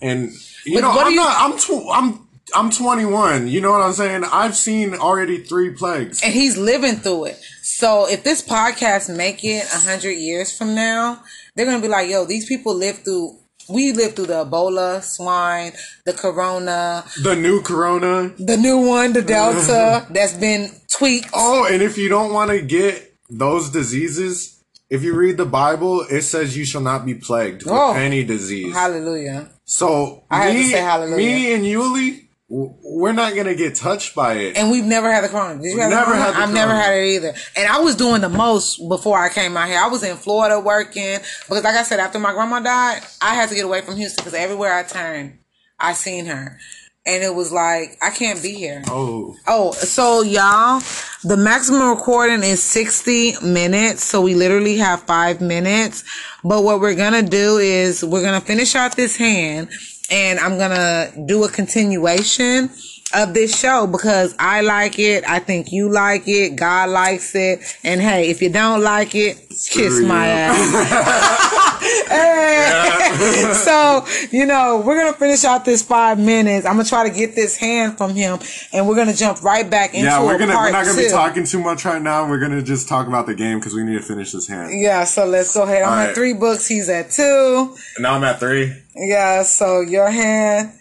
and 0.02 0.32
you 0.66 0.76
But 0.76 0.82
know, 0.82 0.90
what 0.96 1.06
I'm 1.08 1.12
you- 1.14 1.16
not. 1.18 1.36
I'm 1.38 1.58
tw- 1.58 1.90
I'm 1.92 2.28
I'm 2.54 2.70
21. 2.70 3.48
You 3.48 3.62
know 3.62 3.72
what 3.72 3.82
I'm 3.82 3.94
saying? 3.94 4.24
I've 4.26 4.58
seen 4.58 4.94
already 4.96 5.38
three 5.44 5.70
plagues. 5.72 6.22
and 6.22 6.34
he's 6.34 6.58
living 6.58 6.96
through 6.98 7.26
it. 7.26 7.40
So 7.62 8.10
if 8.10 8.24
this 8.24 8.42
podcast 8.42 9.16
make 9.16 9.44
it 9.46 9.64
a 9.74 9.78
hundred 9.80 10.14
years 10.18 10.56
from 10.58 10.76
now, 10.76 11.24
they're 11.56 11.66
gonna 11.66 11.80
be 11.82 11.88
like, 11.88 12.10
"Yo, 12.10 12.26
these 12.26 12.46
people 12.46 12.74
lived 12.76 13.06
through. 13.06 13.38
We 13.70 13.94
lived 13.94 14.16
through 14.18 14.26
the 14.26 14.44
Ebola, 14.46 15.02
swine, 15.02 15.72
the 16.06 16.12
Corona, 16.14 17.06
The 17.24 17.36
new 17.36 17.62
corona. 17.62 18.34
the 18.38 18.58
new 18.58 18.80
one, 18.80 19.14
the 19.14 19.22
Delta 19.22 20.06
that's 20.12 20.34
been 20.34 20.72
tweaked." 20.90 21.30
Oh, 21.34 21.66
and 21.72 21.82
if 21.82 21.98
you 21.98 22.10
don't 22.10 22.34
want 22.34 22.52
to 22.52 22.60
get 22.62 23.16
those 23.30 23.70
diseases, 23.70 24.58
if 24.90 25.04
you 25.04 25.14
read 25.14 25.38
the 25.38 25.46
Bible, 25.46 26.02
it 26.10 26.24
says 26.24 26.58
you 26.58 26.66
shall 26.66 26.82
not 26.82 27.06
be 27.06 27.14
plagued 27.14 27.64
with 27.64 27.72
Oh. 27.74 27.94
any 27.94 28.24
disease. 28.26 28.74
Hallelujah! 28.74 29.52
So 29.72 30.26
I 30.30 30.52
me, 30.52 30.74
me 31.16 31.54
and 31.54 31.64
Yuli, 31.64 32.28
we're 32.50 33.14
not 33.14 33.36
gonna 33.36 33.56
get 33.56 33.74
touched 33.74 34.14
by 34.14 34.34
it. 34.34 34.58
And 34.58 34.70
we've 34.70 34.84
never 34.84 35.10
had 35.10 35.24
the 35.24 35.30
Corona. 35.30 35.62
Did 35.62 35.72
you 35.72 35.80
have 35.80 35.90
Never 35.90 36.14
had 36.14 36.36
the 36.36 36.40
I've 36.40 36.54
never 36.54 36.76
had 36.76 36.94
it 36.94 37.16
either. 37.16 37.34
And 37.56 37.72
I 37.72 37.80
was 37.80 37.96
doing 37.96 38.20
the 38.20 38.28
most 38.28 38.86
before 38.90 39.18
I 39.18 39.30
came 39.30 39.56
out 39.56 39.70
here. 39.70 39.80
I 39.80 39.88
was 39.88 40.04
in 40.04 40.18
Florida 40.18 40.60
working 40.60 41.20
because, 41.48 41.64
like 41.64 41.76
I 41.76 41.84
said, 41.84 42.02
after 42.02 42.20
my 42.20 42.34
grandma 42.34 42.60
died, 42.60 43.02
I 43.22 43.34
had 43.34 43.48
to 43.48 43.56
get 43.56 43.64
away 43.64 43.80
from 43.80 43.96
Houston 43.96 44.22
because 44.22 44.34
everywhere 44.38 44.74
I 44.74 44.84
turned, 44.84 45.40
I 45.80 45.94
seen 45.94 46.26
her, 46.26 46.60
and 47.06 47.24
it 47.24 47.34
was 47.34 47.52
like 47.52 47.98
I 48.02 48.12
can't 48.12 48.42
be 48.42 48.54
here. 48.54 48.84
oh, 48.88 49.36
Oh, 49.48 49.72
so 49.72 50.22
y'all, 50.22 50.82
the 51.24 51.38
maximum 51.38 51.90
recording 51.90 52.44
is 52.44 52.62
60 52.64 53.36
minutes. 53.44 54.04
So 54.04 54.22
we 54.22 54.36
literally 54.36 54.78
have 54.78 55.04
five 55.04 55.42
minutes. 55.42 56.04
But 56.44 56.64
what 56.64 56.80
we're 56.80 56.96
going 56.96 57.14
to 57.24 57.28
do 57.30 57.58
is 57.58 58.04
we're 58.04 58.22
going 58.22 58.40
to 58.40 58.46
finish 58.46 58.76
out 58.76 58.96
this 58.96 59.16
hand 59.18 59.70
and 60.12 60.40
I'm 60.40 60.58
going 60.58 60.72
to 60.72 61.26
do 61.26 61.44
a 61.44 61.50
continuation 61.50 62.70
of 63.14 63.34
this 63.34 63.58
show 63.60 63.88
because 63.88 64.36
I 64.40 64.62
like 64.62 65.00
it. 65.00 65.24
I 65.28 65.40
think 65.40 65.72
you 65.72 65.90
like 65.90 66.28
it. 66.28 66.56
God 66.56 66.90
likes 66.90 67.34
it. 67.36 67.60
And 67.84 68.02
hey, 68.02 68.30
if 68.30 68.42
you 68.42 68.50
don't 68.50 68.82
like 68.82 69.16
it, 69.16 69.38
kiss 69.50 69.96
Screw 69.96 70.08
my 70.08 70.26
you. 70.26 70.32
ass. 70.32 71.58
Hey. 72.12 73.54
so, 73.54 74.06
you 74.32 74.46
know, 74.46 74.84
we're 74.86 75.00
going 75.00 75.12
to 75.12 75.18
finish 75.18 75.44
out 75.44 75.66
this 75.66 75.82
five 75.82 76.20
minutes. 76.20 76.66
I'm 76.66 76.74
going 76.76 76.86
to 76.86 76.90
try 76.90 77.10
to 77.10 77.16
get 77.16 77.36
this 77.36 77.58
hand 77.58 77.98
from 77.98 78.14
him 78.14 78.40
and 78.72 78.88
we're 78.88 78.96
going 78.96 79.08
to 79.08 79.16
jump 79.16 79.42
right 79.44 79.68
back 79.68 79.94
into 79.94 80.06
yeah, 80.06 80.24
we're 80.24 80.38
gonna 80.38 80.56
we're 80.56 80.72
not 80.72 80.86
gonna 80.86 80.98
be 80.98 81.10
talking 81.10 81.46
too 81.46 81.60
much 81.60 81.86
right 81.86 82.02
now. 82.02 82.28
We're 82.30 82.40
gonna 82.40 82.62
just 82.62 82.88
talk 82.88 83.08
about 83.08 83.26
the 83.26 83.36
game 83.36 83.60
because 83.60 83.74
we 83.74 83.84
need 83.84 83.98
to 83.98 84.02
finish 84.04 84.32
this 84.32 84.48
hand. 84.48 84.72
Yeah, 84.80 85.04
so 85.06 85.26
let's 85.26 85.54
go 85.54 85.64
ahead. 85.64 85.84
I'm 85.84 85.90
All 85.90 85.96
at 85.96 86.06
right. 86.08 86.16
three 86.16 86.34
books. 86.34 86.68
He's 86.68 86.90
at 86.90 87.12
two. 87.12 87.76
Now 88.00 88.14
I'm 88.16 88.24
at 88.24 88.40
three. 88.40 88.74
Yeah, 88.96 89.44
so 89.44 89.82
your 89.82 90.10
hand, 90.10 90.74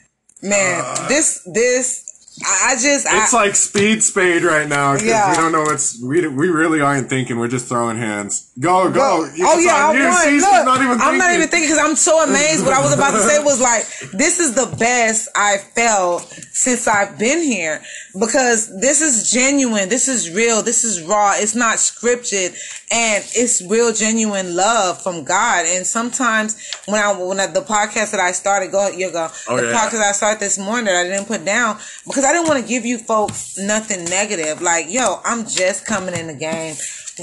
man, 0.43 0.83
uh. 0.85 1.09
this, 1.09 1.47
this, 1.53 2.10
I, 2.45 2.75
just. 2.75 3.07
It's 3.09 3.35
I, 3.35 3.37
like 3.37 3.55
speed 3.55 4.03
spade 4.03 4.43
right 4.43 4.69
now 4.69 4.95
because 4.95 5.09
Yeah. 5.09 5.31
we 5.31 5.37
don't 5.37 5.53
know 5.53 5.63
what's 5.63 6.01
we 6.03 6.27
we 6.29 6.49
really 6.49 6.81
aren't 6.81 7.09
thinking. 7.09 7.39
We're 7.39 7.49
just 7.49 7.67
throwing 7.69 7.99
hands. 7.99 8.50
Go 8.61 8.91
go. 8.91 9.27
Oh, 9.43 9.59
yeah, 9.59 9.89
I 9.89 9.89
won. 9.89 10.35
Look, 10.37 10.65
not 10.67 10.83
even 10.83 11.01
I'm 11.01 11.17
not 11.17 11.33
even 11.33 11.49
thinking 11.49 11.71
because 11.71 11.83
I'm 11.83 11.97
so 11.97 12.23
amazed. 12.23 12.63
What 12.63 12.75
I 12.75 12.83
was 12.83 12.93
about 12.93 13.13
to 13.13 13.21
say 13.21 13.43
was 13.43 13.59
like, 13.59 13.85
this 14.13 14.39
is 14.39 14.55
the 14.55 14.67
best 14.77 15.31
I 15.35 15.57
felt 15.57 16.23
since 16.53 16.87
I've 16.87 17.19
been 17.19 17.43
here 17.43 17.81
because 18.21 18.69
this 18.81 19.01
is 19.01 19.31
genuine. 19.31 19.89
This 19.89 20.09
is 20.09 20.31
real. 20.35 20.61
This 20.63 20.85
is 20.85 21.03
raw. 21.03 21.33
It's 21.37 21.55
not 21.55 21.79
scripted 21.79 22.51
and 22.93 23.25
it's 23.35 23.63
real, 23.63 23.95
genuine 23.95 24.55
love 24.55 25.01
from 25.03 25.25
God. 25.25 25.65
And 25.67 25.87
sometimes 25.87 26.61
when 26.87 27.01
I, 27.01 27.13
when 27.19 27.41
I, 27.41 27.47
the 27.47 27.63
podcast 27.63 28.11
that 28.11 28.21
I 28.21 28.33
started, 28.33 28.73
go, 28.73 28.89
you 28.91 29.11
go, 29.11 29.29
Oh, 29.49 29.57
the 29.57 29.69
yeah. 29.69 29.73
podcast 29.89 30.01
I 30.03 30.13
started 30.13 30.41
this 30.41 30.59
morning 30.59 30.85
that 30.87 31.07
I 31.07 31.09
didn't 31.09 31.27
put 31.29 31.47
down 31.47 31.79
because 32.05 32.25
I 32.25 32.33
didn't 32.33 32.49
want 32.49 32.61
to 32.61 32.69
give 32.69 32.85
you 32.85 32.99
folks 32.99 33.57
nothing 33.57 34.05
negative. 34.05 34.61
Like, 34.61 34.91
yo, 34.93 35.21
I'm 35.25 35.47
just 35.47 35.87
coming 35.87 36.15
in 36.15 36.27
the 36.27 36.35
game. 36.35 36.75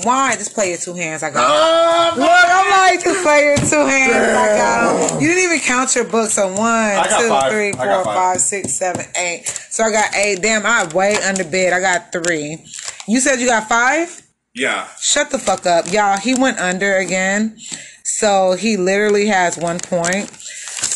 Why? 0.03 0.35
Just 0.35 0.53
play 0.53 0.69
your 0.69 0.77
two 0.77 0.93
hands. 0.93 1.23
I 1.23 1.29
got 1.31 1.43
Ah, 1.45 2.13
Look, 2.15 2.29
I'm 2.29 2.89
like 2.93 3.03
to 3.03 3.21
play 3.23 3.43
your 3.45 3.57
two 3.57 3.85
hands. 3.85 4.13
I 4.15 4.57
got 4.57 5.11
'em. 5.13 5.21
You 5.21 5.27
didn't 5.27 5.43
even 5.43 5.59
count 5.59 5.95
your 5.95 6.03
books. 6.05 6.37
on 6.37 6.55
one, 6.55 7.03
two, 7.19 7.27
five. 7.29 7.51
three, 7.51 7.69
I 7.69 7.71
four, 7.73 8.03
five. 8.03 8.15
five, 8.15 8.41
six, 8.41 8.73
seven, 8.77 9.05
eight. 9.15 9.47
So 9.69 9.83
I 9.83 9.91
got 9.91 10.15
eight. 10.15 10.41
Damn, 10.41 10.65
I'm 10.65 10.89
way 10.89 11.15
under 11.17 11.43
bed. 11.43 11.73
I 11.73 11.79
got 11.79 12.11
three. 12.11 12.63
You 13.07 13.19
said 13.19 13.39
you 13.39 13.47
got 13.47 13.67
five? 13.69 14.21
yeah. 14.53 14.87
Shut 14.99 15.29
the 15.29 15.37
fuck 15.39 15.65
up. 15.65 15.91
Y'all, 15.91 16.17
he 16.17 16.33
went 16.33 16.59
under 16.59 16.95
again. 16.97 17.57
So 18.03 18.53
he 18.53 18.75
literally 18.77 19.27
has 19.27 19.57
one 19.57 19.79
point. 19.79 20.31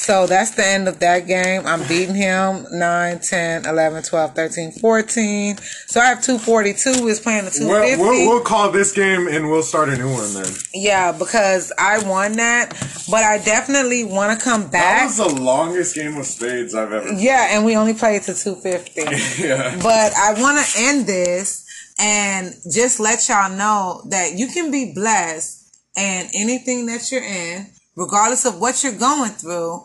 So 0.01 0.25
that's 0.25 0.49
the 0.51 0.65
end 0.65 0.87
of 0.87 0.97
that 0.99 1.27
game. 1.27 1.61
I'm 1.67 1.87
beating 1.87 2.15
him 2.15 2.65
9, 2.71 3.19
10, 3.19 3.65
11, 3.67 4.01
12, 4.01 4.33
13, 4.35 4.71
14. 4.71 5.57
So 5.85 6.01
I 6.01 6.05
have 6.05 6.23
242. 6.23 7.05
We're 7.05 7.15
playing 7.17 7.45
the 7.45 7.51
250. 7.51 8.01
We'll, 8.01 8.09
we'll, 8.09 8.27
we'll 8.27 8.43
call 8.43 8.71
this 8.71 8.93
game 8.93 9.27
and 9.27 9.51
we'll 9.51 9.61
start 9.61 9.89
a 9.89 9.97
new 9.97 10.11
one 10.11 10.33
then. 10.33 10.51
Yeah, 10.73 11.11
because 11.11 11.71
I 11.77 11.99
won 12.09 12.31
that, 12.37 12.71
but 13.11 13.23
I 13.23 13.37
definitely 13.45 14.03
want 14.03 14.37
to 14.39 14.43
come 14.43 14.63
back. 14.71 15.07
That 15.07 15.21
was 15.23 15.35
the 15.35 15.39
longest 15.39 15.93
game 15.93 16.17
of 16.17 16.25
spades 16.25 16.73
I've 16.73 16.91
ever. 16.91 17.13
yeah, 17.13 17.49
and 17.51 17.63
we 17.63 17.75
only 17.75 17.93
played 17.93 18.23
to 18.23 18.33
250. 18.33 19.01
Yeah. 19.41 19.79
but 19.83 20.13
I 20.15 20.33
want 20.41 20.65
to 20.65 20.79
end 20.79 21.05
this 21.05 21.93
and 21.99 22.55
just 22.73 22.99
let 22.99 23.29
y'all 23.29 23.55
know 23.55 24.01
that 24.09 24.33
you 24.33 24.47
can 24.47 24.71
be 24.71 24.93
blessed 24.95 25.77
and 25.95 26.27
anything 26.35 26.87
that 26.87 27.11
you're 27.11 27.23
in, 27.23 27.67
regardless 27.95 28.45
of 28.45 28.59
what 28.59 28.83
you're 28.83 28.97
going 28.97 29.31
through, 29.31 29.83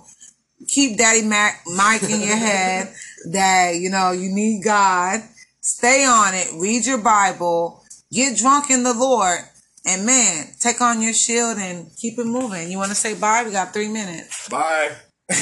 keep 0.68 0.98
Daddy 0.98 1.26
Mac 1.26 1.62
Mike 1.74 2.02
in 2.02 2.20
your 2.20 2.36
head 2.36 2.92
that 3.32 3.76
you 3.76 3.90
know 3.90 4.12
you 4.12 4.32
need 4.32 4.62
God. 4.64 5.20
Stay 5.61 6.04
on 6.04 6.34
it. 6.34 6.48
Read 6.61 6.86
your 6.86 6.98
Bible. 6.98 7.82
Get 8.12 8.38
drunk 8.38 8.70
in 8.70 8.84
the 8.84 8.94
Lord. 8.94 9.40
And 9.84 10.04
man, 10.04 10.46
take 10.61 10.80
on 10.80 11.00
your 11.00 11.12
shield 11.12 11.59
and 11.59 11.88
keep 11.96 12.18
it 12.18 12.26
moving. 12.26 12.70
You 12.70 12.78
want 12.78 12.90
to 12.90 12.96
say 12.96 13.14
bye? 13.14 13.44
We 13.44 13.52
got 13.52 13.72
three 13.72 13.88
minutes. 13.88 14.48
Bye. 14.48 14.90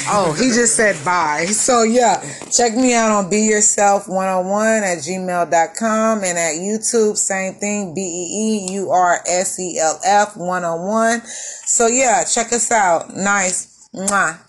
Oh, 0.07 0.33
he 0.33 0.45
just 0.49 0.75
said 0.75 0.95
bye. 1.05 1.45
So 1.45 1.83
yeah, 1.83 2.19
check 2.51 2.75
me 2.75 2.95
out 2.95 3.11
on 3.11 3.29
Be 3.29 3.41
Yourself 3.41 4.07
101 4.07 4.83
at 4.83 4.97
gmail.com 4.97 6.23
and 6.23 6.37
at 6.37 6.55
YouTube, 6.55 7.17
same 7.17 7.53
thing, 7.55 7.93
B 7.93 8.01
E 8.01 8.71
E 8.71 8.73
U 8.73 8.89
R 8.89 9.19
S 9.27 9.59
E 9.59 9.77
L 9.79 9.99
F 10.03 10.37
101. 10.37 11.21
So 11.25 11.85
yeah, 11.85 12.23
check 12.23 12.51
us 12.51 12.71
out. 12.71 13.15
Nice. 13.15 13.87
Mwah. 13.93 14.44